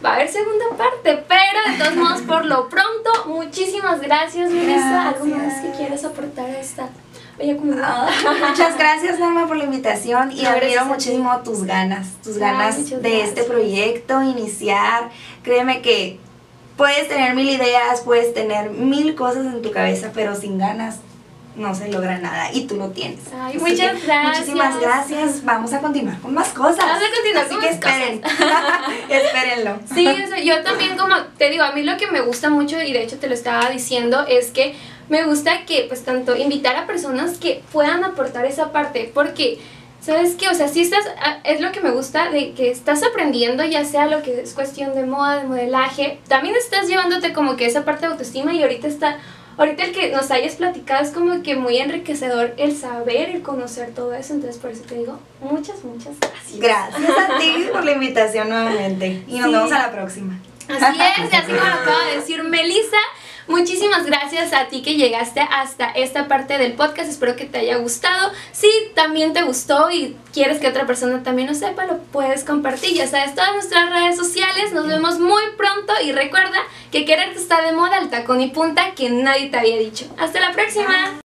va 0.05 0.09
a 0.11 0.15
haber 0.15 0.29
segunda 0.29 0.65
parte, 0.77 1.23
pero 1.27 1.71
de 1.71 1.77
todos 1.83 1.95
modos, 1.95 2.21
por 2.23 2.45
lo 2.45 2.67
pronto, 2.69 3.25
muchísimas 3.27 4.01
gracias, 4.01 4.51
Melissa. 4.51 5.09
¿Algo 5.09 5.25
más 5.25 5.61
que 5.61 5.71
quieras 5.77 6.03
aportar 6.03 6.49
a 6.49 6.59
esta 6.59 6.89
bella 7.43 8.07
muchas 8.49 8.77
gracias 8.77 9.19
Norma 9.19 9.47
por 9.47 9.57
la 9.57 9.65
invitación 9.65 10.31
y 10.31 10.43
No, 10.43 10.49
admiro 10.49 10.83
ti. 10.83 10.87
muchísimo 10.87 11.37
tus 11.43 11.63
ganas, 11.63 12.07
tus 12.23 12.37
ganas 12.37 12.89
de 13.01 13.21
este 13.21 13.43
proyecto, 13.43 14.21
iniciar. 14.21 15.09
Créeme 15.43 15.81
que 15.81 16.19
puedes 16.77 17.07
tener 17.07 17.35
mil 17.35 17.49
ideas, 17.49 18.01
puedes 18.01 18.33
tener 18.33 18.69
mil 18.71 19.15
cosas 19.15 19.45
en 19.45 19.61
tu 19.61 19.71
cabeza, 19.71 20.11
pero 20.13 20.35
sin 20.35 20.57
ganas 20.57 20.97
no 21.55 21.75
se 21.75 21.87
logra 21.91 22.17
nada 22.17 22.51
y 22.51 22.65
tú 22.65 22.77
lo 22.77 22.89
tienes. 22.89 23.19
Ay, 23.39 23.59
muchas 23.59 23.99
que 23.99 24.07
gracias. 24.07 24.39
Muchísimas 24.39 24.79
gracias. 24.79 25.45
Vamos 25.45 25.71
a 25.73 25.79
continuar 25.79 26.19
con 26.19 26.33
más 26.33 26.49
cosas. 26.49 26.77
Vamos 26.77 27.03
a 27.03 27.15
continuar 27.15 27.45
Así 27.45 27.53
con 27.53 27.61
que 27.61 27.67
más 27.67 27.75
esperen. 27.75 28.21
Espérenlo. 29.09 29.79
Sí, 29.93 30.07
o 30.07 30.27
sea, 30.27 30.39
yo 30.39 30.63
también 30.63 30.97
como 30.97 31.15
te 31.37 31.49
digo, 31.51 31.63
a 31.63 31.71
mí 31.73 31.83
lo 31.83 31.95
que 31.97 32.07
me 32.07 32.21
gusta 32.21 32.49
mucho 32.49 32.81
y 32.81 32.91
de 32.91 33.03
hecho 33.03 33.19
te 33.19 33.27
lo 33.27 33.35
estaba 33.35 33.69
diciendo 33.69 34.25
es 34.27 34.49
que 34.49 34.75
me 35.09 35.23
gusta 35.23 35.65
que 35.65 35.85
pues 35.87 36.03
tanto 36.03 36.35
invitar 36.35 36.75
a 36.75 36.87
personas 36.87 37.37
que 37.37 37.63
puedan 37.71 38.03
aportar 38.03 38.45
esa 38.45 38.71
parte 38.71 39.11
porque 39.13 39.59
¿Sabes 40.01 40.35
qué? 40.35 40.49
O 40.49 40.53
sea, 40.53 40.67
sí 40.67 40.81
estás, 40.81 41.05
a- 41.17 41.37
es 41.45 41.61
lo 41.61 41.71
que 41.71 41.79
me 41.79 41.89
gusta 41.91 42.29
de 42.29 42.51
que 42.51 42.69
estás 42.69 43.03
aprendiendo, 43.03 43.63
ya 43.63 43.85
sea 43.85 44.05
lo 44.07 44.21
que 44.21 44.41
es 44.41 44.51
cuestión 44.53 44.93
de 44.95 45.05
moda, 45.05 45.37
de 45.37 45.45
modelaje, 45.45 46.19
también 46.27 46.57
estás 46.57 46.89
llevándote 46.89 47.31
como 47.31 47.55
que 47.55 47.65
esa 47.67 47.85
parte 47.85 48.05
de 48.05 48.11
autoestima 48.11 48.53
y 48.53 48.61
ahorita 48.61 48.85
está, 48.89 49.19
ahorita 49.57 49.85
el 49.85 49.93
que 49.93 50.09
nos 50.11 50.29
hayas 50.29 50.55
platicado 50.55 51.01
es 51.05 51.11
como 51.11 51.41
que 51.41 51.55
muy 51.55 51.77
enriquecedor 51.77 52.53
el 52.57 52.75
saber, 52.75 53.29
el 53.29 53.43
conocer 53.43 53.93
todo 53.95 54.13
eso, 54.13 54.33
entonces 54.33 54.59
por 54.61 54.71
eso 54.71 54.83
te 54.83 54.95
digo 54.95 55.17
muchas, 55.39 55.81
muchas 55.85 56.15
gracias. 56.19 56.59
Gracias 56.59 57.09
a 57.17 57.39
ti 57.39 57.67
por 57.71 57.85
la 57.85 57.93
invitación 57.93 58.49
nuevamente 58.49 59.23
y 59.25 59.39
nos 59.39 59.45
Sí. 59.47 59.53
vemos 59.53 59.71
a 59.71 59.79
la 59.83 59.91
próxima. 59.93 60.37
Así 60.67 60.99
es, 60.99 61.31
y 61.31 61.35
así 61.37 61.45
como 61.53 61.63
lo 61.65 61.73
acaba 61.75 62.03
de 62.09 62.17
decir 62.17 62.43
Melissa, 62.43 62.97
muchísimas 63.47 64.05
gracias 64.05 64.53
a 64.53 64.67
ti 64.67 64.81
que 64.81 64.95
llegaste 64.95 65.41
hasta 65.41 65.89
esta 65.91 66.27
parte 66.27 66.57
del 66.57 66.73
podcast. 66.73 67.09
Espero 67.09 67.35
que 67.35 67.45
te 67.45 67.59
haya 67.59 67.77
gustado. 67.77 68.31
Si 68.51 68.69
también 68.95 69.33
te 69.33 69.43
gustó 69.43 69.89
y 69.91 70.17
quieres 70.33 70.59
que 70.59 70.67
otra 70.67 70.85
persona 70.85 71.23
también 71.23 71.47
lo 71.47 71.53
sepa, 71.53 71.85
lo 71.85 71.99
puedes 71.99 72.43
compartir. 72.43 72.93
Ya 72.93 73.07
sabes, 73.07 73.35
todas 73.35 73.53
nuestras 73.53 73.89
redes 73.89 74.17
sociales. 74.17 74.73
Nos 74.73 74.87
vemos 74.87 75.19
muy 75.19 75.43
pronto 75.57 75.93
y 76.03 76.11
recuerda 76.11 76.59
que 76.91 77.05
quererte 77.05 77.39
está 77.39 77.61
de 77.61 77.71
moda 77.71 77.97
el 77.97 78.09
tacón 78.09 78.41
y 78.41 78.49
punta 78.49 78.93
que 78.95 79.09
nadie 79.09 79.49
te 79.49 79.57
había 79.57 79.77
dicho. 79.77 80.05
Hasta 80.17 80.39
la 80.39 80.51
próxima. 80.51 81.22